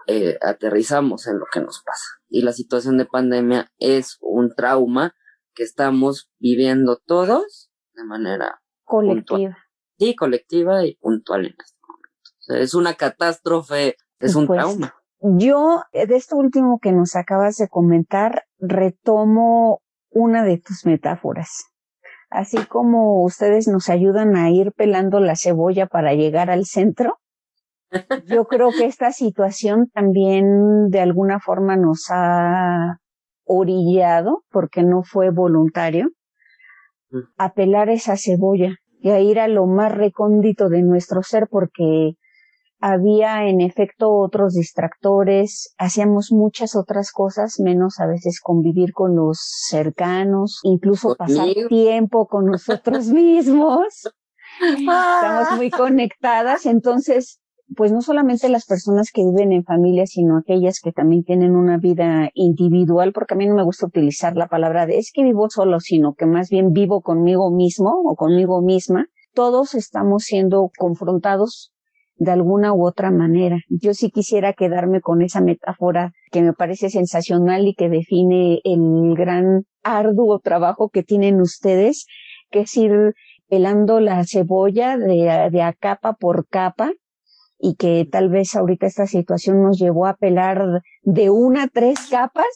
eh, 0.07 0.39
aterrizamos 0.41 1.27
en 1.27 1.39
lo 1.39 1.47
que 1.53 1.61
nos 1.61 1.83
pasa. 1.83 2.07
Y 2.29 2.43
la 2.43 2.53
situación 2.53 2.99
de 2.99 3.07
pandemia 3.07 3.71
es 3.79 4.17
un 4.21 4.55
trauma 4.55 5.15
que 5.55 5.63
estamos 5.63 6.31
viviendo 6.39 7.01
todos 7.05 7.71
de 7.93 8.05
manera 8.05 8.63
colectiva. 8.85 9.57
Sí, 9.99 10.15
colectiva 10.15 10.85
y 10.87 10.95
puntual 10.95 11.47
en 11.47 11.55
este 11.59 11.77
momento. 11.83 12.63
es 12.63 12.75
una 12.75 12.95
catástrofe, 12.95 13.97
es 14.21 14.37
un 14.37 14.47
pues, 14.47 14.59
trauma. 14.59 14.95
Yo, 15.21 15.83
eh, 15.93 16.07
de 16.07 16.17
esto 16.17 16.37
último 16.37 16.79
que 16.81 16.93
nos 16.93 17.17
acabas 17.17 17.57
de 17.57 17.69
comentar, 17.69 18.45
retomo 18.59 19.83
una 20.11 20.45
de 20.45 20.59
tus 20.59 20.87
metáforas. 20.87 21.67
Así 22.31 22.59
como 22.67 23.25
ustedes 23.25 23.67
nos 23.67 23.89
ayudan 23.89 24.37
a 24.37 24.51
ir 24.51 24.73
pelando 24.73 25.19
la 25.19 25.35
cebolla 25.35 25.87
para 25.87 26.15
llegar 26.15 26.51
al 26.51 26.65
centro, 26.65 27.19
yo 28.27 28.45
creo 28.47 28.71
que 28.71 28.85
esta 28.85 29.11
situación 29.11 29.89
también 29.93 30.91
de 30.91 31.01
alguna 31.01 31.41
forma 31.41 31.77
nos 31.77 32.07
ha 32.11 32.99
orillado, 33.45 34.45
porque 34.51 34.85
no 34.85 35.03
fue 35.03 35.31
voluntario, 35.31 36.11
a 37.39 37.55
pelar 37.55 37.89
esa 37.89 38.17
cebolla 38.17 38.77
y 39.01 39.11
a 39.11 39.21
ir 39.21 39.39
a 39.39 39.49
lo 39.49 39.67
más 39.67 39.93
recóndito 39.93 40.69
de 40.69 40.83
nuestro 40.83 41.23
ser 41.23 41.49
porque 41.51 42.15
había 42.81 43.49
en 43.49 43.61
efecto 43.61 44.13
otros 44.13 44.55
distractores, 44.55 45.75
hacíamos 45.79 46.31
muchas 46.31 46.77
otras 46.77 47.11
cosas, 47.11 47.59
menos 47.59 47.99
a 47.99 48.07
veces 48.07 48.41
convivir 48.41 48.93
con 48.93 49.17
los 49.17 49.39
cercanos, 49.69 50.61
incluso 50.63 51.17
pasar 51.17 51.49
tiempo 51.69 52.27
con 52.27 52.47
nosotros 52.47 53.07
mismos. 53.09 54.09
Estamos 54.79 55.57
muy 55.57 55.71
conectadas, 55.71 56.67
entonces 56.67 57.41
pues 57.77 57.93
no 57.93 58.01
solamente 58.01 58.49
las 58.49 58.67
personas 58.67 59.11
que 59.13 59.23
viven 59.25 59.53
en 59.53 59.65
familia, 59.65 60.07
sino 60.07 60.39
aquellas 60.39 60.81
que 60.81 60.93
también 60.93 61.23
tienen 61.23 61.55
una 61.55 61.77
vida 61.77 62.31
individual, 62.35 63.13
porque 63.13 63.35
a 63.35 63.37
mí 63.37 63.47
no 63.47 63.55
me 63.55 63.65
gusta 63.65 63.87
utilizar 63.87 64.37
la 64.37 64.49
palabra 64.49 64.87
de 64.87 64.99
es 64.99 65.11
que 65.13 65.23
vivo 65.23 65.49
solo, 65.51 65.81
sino 65.81 66.15
que 66.15 66.27
más 66.27 66.49
bien 66.49 66.73
vivo 66.73 67.03
conmigo 67.03 67.51
mismo 67.51 67.91
o 68.05 68.17
conmigo 68.17 68.63
misma. 68.63 69.07
Todos 69.35 69.75
estamos 69.75 70.25
siendo 70.25 70.71
confrontados 70.77 71.73
de 72.17 72.33
alguna 72.33 72.73
u 72.73 72.87
otra 72.87 73.11
manera. 73.11 73.59
Yo 73.69 73.95
sí 73.95 74.11
quisiera 74.11 74.55
quedarme 74.55 75.01
con 75.01 75.23
esa 75.23 75.41
metáfora 75.41 76.13
que 76.33 76.43
me 76.43 76.55
parece 76.55 76.91
sensacional 76.91 77.67
y 77.67 77.75
que 77.75 77.89
define 77.89 78.61
el 78.65 79.15
gran 79.15 79.65
arduo 79.85 80.41
trabajo 80.41 80.89
que 80.89 81.03
tienen 81.03 81.41
ustedes, 81.41 82.07
que 82.51 82.61
es 82.61 82.77
ir 82.77 83.15
pelando 83.49 84.01
la 84.01 84.25
cebolla 84.25 84.97
de, 84.97 85.49
de 85.53 85.63
a 85.63 85.73
capa 85.75 86.15
por 86.15 86.49
capa 86.49 86.93
y 87.59 87.75
que 87.75 88.09
tal 88.11 88.29
vez 88.29 88.55
ahorita 88.55 88.87
esta 88.87 89.07
situación 89.07 89.63
nos 89.63 89.79
llevó 89.79 90.07
a 90.07 90.17
pelar 90.17 90.83
de 91.03 91.31
una 91.31 91.65
a 91.65 91.69
tres 91.69 91.99
capas. 92.09 92.47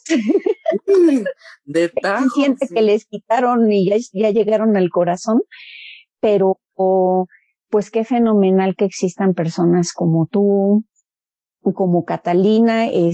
De 1.65 1.89
tal. 2.01 2.29
Siente 2.29 2.67
que 2.73 2.81
les 2.81 3.05
quitaron 3.05 3.71
y 3.71 3.89
ya, 3.89 3.97
ya 4.13 4.31
llegaron 4.31 4.77
al 4.77 4.89
corazón. 4.89 5.41
pero 6.21 6.57
pues 7.69 7.91
qué 7.91 8.05
fenomenal 8.05 8.75
que 8.75 8.85
existan 8.85 9.33
personas 9.33 9.93
como 9.93 10.27
tú, 10.27 10.85
como 11.73 12.05
Catalina, 12.05 12.87
eh, 12.87 13.11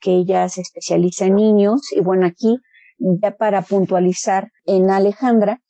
que 0.00 0.16
ella 0.16 0.48
se 0.48 0.60
especializa 0.60 1.26
en 1.26 1.36
niños. 1.36 1.90
Y 1.92 2.00
bueno, 2.00 2.26
aquí, 2.26 2.58
ya 2.98 3.32
para 3.36 3.62
puntualizar 3.62 4.50
en 4.66 4.90
Alejandra, 4.90 5.60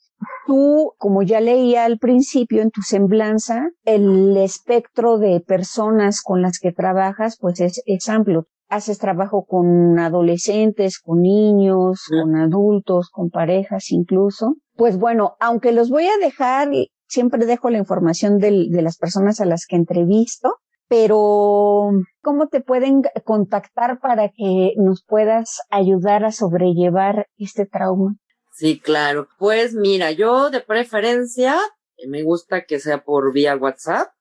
tú, 0.46 0.92
como 0.98 1.22
ya 1.22 1.40
leía 1.40 1.84
al 1.84 1.98
principio 1.98 2.62
en 2.62 2.70
tu 2.70 2.82
semblanza, 2.82 3.70
el 3.84 4.36
espectro 4.36 5.18
de 5.18 5.40
personas 5.40 6.20
con 6.22 6.42
las 6.42 6.58
que 6.58 6.72
trabajas, 6.72 7.38
pues 7.40 7.60
es, 7.60 7.82
es 7.86 8.08
amplio. 8.08 8.46
Haces 8.68 8.98
trabajo 8.98 9.44
con 9.44 9.98
adolescentes, 9.98 10.98
con 10.98 11.20
niños, 11.20 12.00
con 12.08 12.34
adultos, 12.34 13.10
con 13.10 13.30
parejas 13.30 13.90
incluso. 13.90 14.56
Pues 14.74 14.98
bueno, 14.98 15.36
aunque 15.38 15.72
los 15.72 15.90
voy 15.90 16.06
a 16.06 16.18
dejar, 16.24 16.70
siempre 17.06 17.46
dejo 17.46 17.70
la 17.70 17.78
información 17.78 18.38
de 18.38 18.82
las 18.82 18.96
personas 18.96 19.40
a 19.40 19.44
las 19.44 19.66
que 19.66 19.76
entrevisto, 19.76 20.56
pero 20.88 21.90
¿cómo 22.22 22.48
te 22.48 22.60
pueden 22.60 23.02
contactar 23.24 24.00
para 24.00 24.28
que 24.28 24.74
nos 24.76 25.04
puedas 25.04 25.60
ayudar 25.70 26.24
a 26.24 26.32
sobrellevar 26.32 27.26
este 27.36 27.66
trauma? 27.66 28.16
Sí, 28.56 28.78
claro. 28.78 29.26
Pues 29.36 29.74
mira, 29.74 30.12
yo 30.12 30.48
de 30.48 30.60
preferencia 30.60 31.58
eh, 31.96 32.06
me 32.06 32.22
gusta 32.22 32.66
que 32.66 32.78
sea 32.78 33.02
por 33.04 33.32
vía 33.32 33.56
WhatsApp, 33.56 34.12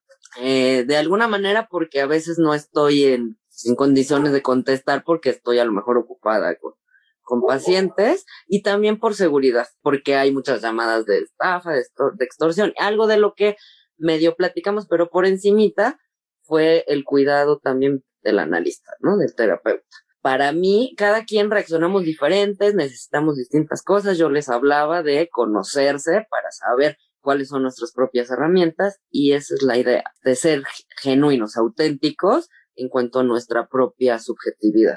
eh, 0.41 0.83
de 0.87 0.97
alguna 0.97 1.27
manera 1.27 1.67
porque 1.69 2.01
a 2.01 2.07
veces 2.07 2.39
no 2.39 2.55
estoy 2.55 3.03
en, 3.03 3.37
en 3.65 3.75
condiciones 3.75 4.33
de 4.33 4.41
contestar 4.41 5.03
porque 5.03 5.29
estoy 5.29 5.59
a 5.59 5.65
lo 5.65 5.71
mejor 5.71 5.99
ocupada 5.99 6.55
con, 6.55 6.73
con 7.21 7.43
pacientes 7.43 8.25
y 8.47 8.63
también 8.63 8.99
por 8.99 9.13
seguridad, 9.13 9.67
porque 9.83 10.15
hay 10.15 10.31
muchas 10.31 10.63
llamadas 10.63 11.05
de 11.05 11.19
estafa, 11.19 11.73
de, 11.73 11.85
de 12.15 12.25
extorsión, 12.25 12.73
algo 12.79 13.05
de 13.05 13.17
lo 13.17 13.35
que 13.35 13.55
medio 13.97 14.35
platicamos, 14.35 14.87
pero 14.87 15.11
por 15.11 15.27
encimita 15.27 15.99
fue 16.41 16.85
el 16.87 17.03
cuidado 17.03 17.59
también 17.59 18.03
del 18.23 18.39
analista, 18.39 18.93
¿no? 18.99 19.15
Del 19.17 19.35
terapeuta. 19.35 19.97
Para 20.23 20.53
mí, 20.53 20.93
cada 20.95 21.25
quien 21.25 21.51
reaccionamos 21.51 22.05
diferentes, 22.05 22.73
necesitamos 22.75 23.35
distintas 23.35 23.83
cosas. 23.83 24.17
Yo 24.17 24.29
les 24.29 24.47
hablaba 24.47 25.03
de 25.03 25.27
conocerse 25.29 26.25
para 26.29 26.49
saber 26.49 26.97
cuáles 27.19 27.49
son 27.49 27.63
nuestras 27.63 27.91
propias 27.91 28.31
herramientas 28.31 29.01
y 29.11 29.33
esa 29.33 29.53
es 29.53 29.63
la 29.63 29.77
idea, 29.77 30.05
de 30.23 30.35
ser 30.37 30.63
genuinos, 31.01 31.57
auténticos 31.57 32.47
en 32.75 32.87
cuanto 32.87 33.19
a 33.19 33.23
nuestra 33.23 33.67
propia 33.67 34.17
subjetividad 34.17 34.95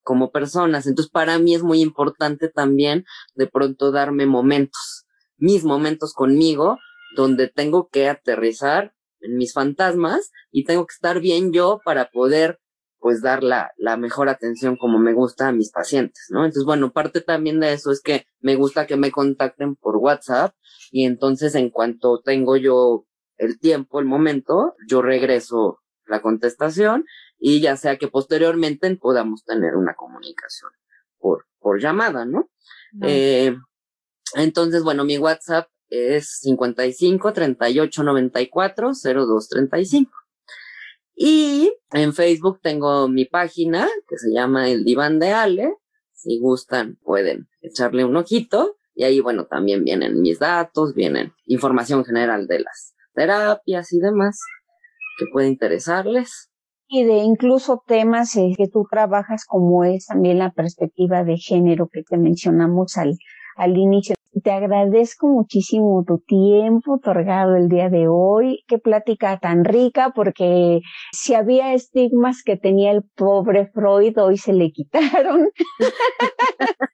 como 0.00 0.32
personas. 0.32 0.86
Entonces, 0.86 1.12
para 1.12 1.38
mí 1.38 1.54
es 1.54 1.62
muy 1.62 1.82
importante 1.82 2.48
también 2.48 3.04
de 3.34 3.48
pronto 3.48 3.92
darme 3.92 4.24
momentos, 4.24 5.04
mis 5.36 5.64
momentos 5.64 6.14
conmigo, 6.14 6.78
donde 7.14 7.46
tengo 7.46 7.90
que 7.90 8.08
aterrizar 8.08 8.94
en 9.20 9.36
mis 9.36 9.52
fantasmas 9.52 10.30
y 10.50 10.64
tengo 10.64 10.86
que 10.86 10.94
estar 10.94 11.20
bien 11.20 11.52
yo 11.52 11.78
para 11.84 12.10
poder 12.10 12.58
pues 13.02 13.20
dar 13.20 13.42
la, 13.42 13.72
la 13.76 13.96
mejor 13.96 14.28
atención 14.28 14.76
como 14.76 15.00
me 15.00 15.12
gusta 15.12 15.48
a 15.48 15.52
mis 15.52 15.72
pacientes, 15.72 16.28
¿no? 16.30 16.44
Entonces, 16.44 16.64
bueno, 16.64 16.92
parte 16.92 17.20
también 17.20 17.58
de 17.58 17.72
eso 17.72 17.90
es 17.90 18.00
que 18.00 18.26
me 18.40 18.54
gusta 18.54 18.86
que 18.86 18.96
me 18.96 19.10
contacten 19.10 19.74
por 19.74 19.96
WhatsApp 19.96 20.54
y 20.92 21.04
entonces 21.04 21.56
en 21.56 21.70
cuanto 21.70 22.20
tengo 22.20 22.56
yo 22.56 23.04
el 23.38 23.58
tiempo, 23.58 23.98
el 23.98 24.06
momento, 24.06 24.76
yo 24.88 25.02
regreso 25.02 25.80
la 26.06 26.22
contestación 26.22 27.04
y 27.40 27.60
ya 27.60 27.76
sea 27.76 27.96
que 27.98 28.06
posteriormente 28.06 28.94
podamos 28.94 29.44
tener 29.44 29.74
una 29.74 29.94
comunicación 29.94 30.70
por, 31.18 31.46
por 31.58 31.80
llamada, 31.80 32.24
¿no? 32.24 32.50
Eh, 33.02 33.56
entonces, 34.34 34.84
bueno, 34.84 35.04
mi 35.04 35.18
WhatsApp 35.18 35.68
es 35.88 36.38
55 36.38 37.32
38 37.32 38.02
94 38.04 38.92
02 38.92 39.48
35. 39.48 40.21
Y 41.14 41.72
en 41.92 42.12
Facebook 42.12 42.60
tengo 42.62 43.08
mi 43.08 43.24
página 43.24 43.88
que 44.08 44.16
se 44.16 44.32
llama 44.32 44.68
El 44.68 44.84
Diván 44.84 45.18
de 45.18 45.32
Ale. 45.32 45.74
Si 46.12 46.38
gustan, 46.38 46.98
pueden 47.02 47.48
echarle 47.60 48.04
un 48.04 48.16
ojito. 48.16 48.76
Y 48.94 49.04
ahí, 49.04 49.20
bueno, 49.20 49.46
también 49.46 49.84
vienen 49.84 50.20
mis 50.20 50.38
datos, 50.38 50.94
vienen 50.94 51.32
información 51.46 52.04
general 52.04 52.46
de 52.46 52.60
las 52.60 52.94
terapias 53.14 53.92
y 53.92 53.98
demás 53.98 54.38
que 55.18 55.26
puede 55.32 55.48
interesarles. 55.48 56.50
Y 56.88 57.04
de 57.04 57.18
incluso 57.18 57.82
temas 57.86 58.36
eh, 58.36 58.52
que 58.56 58.68
tú 58.68 58.86
trabajas, 58.90 59.44
como 59.46 59.84
es 59.84 60.06
también 60.06 60.38
la 60.38 60.52
perspectiva 60.52 61.24
de 61.24 61.38
género 61.38 61.88
que 61.90 62.02
te 62.02 62.18
mencionamos 62.18 62.98
al, 62.98 63.16
al 63.56 63.76
inicio 63.76 64.14
te 64.42 64.50
agradezco 64.50 65.28
muchísimo 65.28 66.04
tu 66.06 66.18
tiempo 66.18 66.94
otorgado 66.94 67.56
el 67.56 67.68
día 67.68 67.88
de 67.90 68.08
hoy. 68.08 68.64
Qué 68.66 68.78
plática 68.78 69.38
tan 69.38 69.64
rica, 69.64 70.12
porque 70.14 70.80
si 71.12 71.34
había 71.34 71.74
estigmas 71.74 72.42
que 72.42 72.56
tenía 72.56 72.92
el 72.92 73.02
pobre 73.14 73.66
Freud, 73.66 74.16
hoy 74.18 74.38
se 74.38 74.52
le 74.52 74.70
quitaron. 74.70 75.50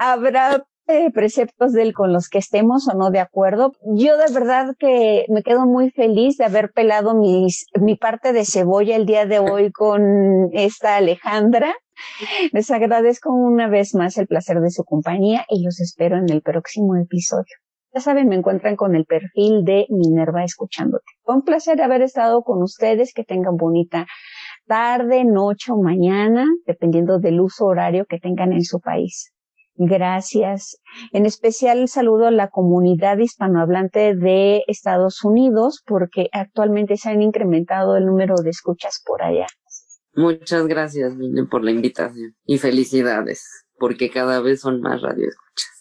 Habrá 0.00 0.64
eh, 0.90 1.10
preceptos 1.12 1.74
de 1.74 1.82
él 1.82 1.92
con 1.92 2.14
los 2.14 2.30
que 2.30 2.38
estemos 2.38 2.88
o 2.88 2.96
no 2.96 3.10
de 3.10 3.20
acuerdo. 3.20 3.72
Yo 3.94 4.16
de 4.16 4.32
verdad 4.32 4.74
que 4.78 5.26
me 5.28 5.42
quedo 5.42 5.66
muy 5.66 5.90
feliz 5.90 6.38
de 6.38 6.46
haber 6.46 6.72
pelado 6.72 7.14
mis, 7.14 7.66
mi 7.78 7.94
parte 7.96 8.32
de 8.32 8.46
cebolla 8.46 8.96
el 8.96 9.04
día 9.04 9.26
de 9.26 9.38
hoy 9.38 9.70
con 9.70 10.48
esta 10.54 10.96
Alejandra. 10.96 11.74
Les 12.52 12.70
agradezco 12.70 13.32
una 13.32 13.68
vez 13.68 13.94
más 13.94 14.18
el 14.18 14.26
placer 14.26 14.60
de 14.60 14.70
su 14.70 14.84
compañía 14.84 15.44
y 15.48 15.64
los 15.64 15.80
espero 15.80 16.16
en 16.16 16.30
el 16.30 16.42
próximo 16.42 16.96
episodio. 16.96 17.56
Ya 17.94 18.00
saben, 18.00 18.28
me 18.28 18.36
encuentran 18.36 18.76
con 18.76 18.94
el 18.94 19.06
perfil 19.06 19.64
de 19.64 19.86
Minerva 19.88 20.44
Escuchándote. 20.44 21.04
Fue 21.22 21.34
un 21.34 21.42
placer 21.42 21.80
haber 21.80 22.02
estado 22.02 22.42
con 22.42 22.62
ustedes. 22.62 23.14
Que 23.14 23.24
tengan 23.24 23.56
bonita 23.56 24.06
tarde, 24.66 25.24
noche 25.24 25.72
o 25.72 25.80
mañana, 25.80 26.46
dependiendo 26.66 27.18
del 27.18 27.40
uso 27.40 27.64
horario 27.64 28.04
que 28.06 28.18
tengan 28.18 28.52
en 28.52 28.62
su 28.62 28.80
país. 28.80 29.32
Gracias. 29.74 30.80
En 31.12 31.24
especial 31.24 31.88
saludo 31.88 32.26
a 32.26 32.30
la 32.30 32.48
comunidad 32.48 33.16
hispanohablante 33.18 34.14
de 34.14 34.64
Estados 34.66 35.24
Unidos 35.24 35.82
porque 35.86 36.28
actualmente 36.32 36.96
se 36.96 37.10
han 37.10 37.22
incrementado 37.22 37.96
el 37.96 38.04
número 38.04 38.34
de 38.42 38.50
escuchas 38.50 39.00
por 39.06 39.22
allá. 39.22 39.46
Muchas 40.14 40.66
gracias, 40.66 41.14
Mine, 41.14 41.44
por 41.44 41.64
la 41.64 41.70
invitación 41.70 42.34
y 42.44 42.58
felicidades, 42.58 43.66
porque 43.78 44.10
cada 44.10 44.40
vez 44.40 44.60
son 44.60 44.80
más 44.80 45.00
radioescuchas. 45.00 45.77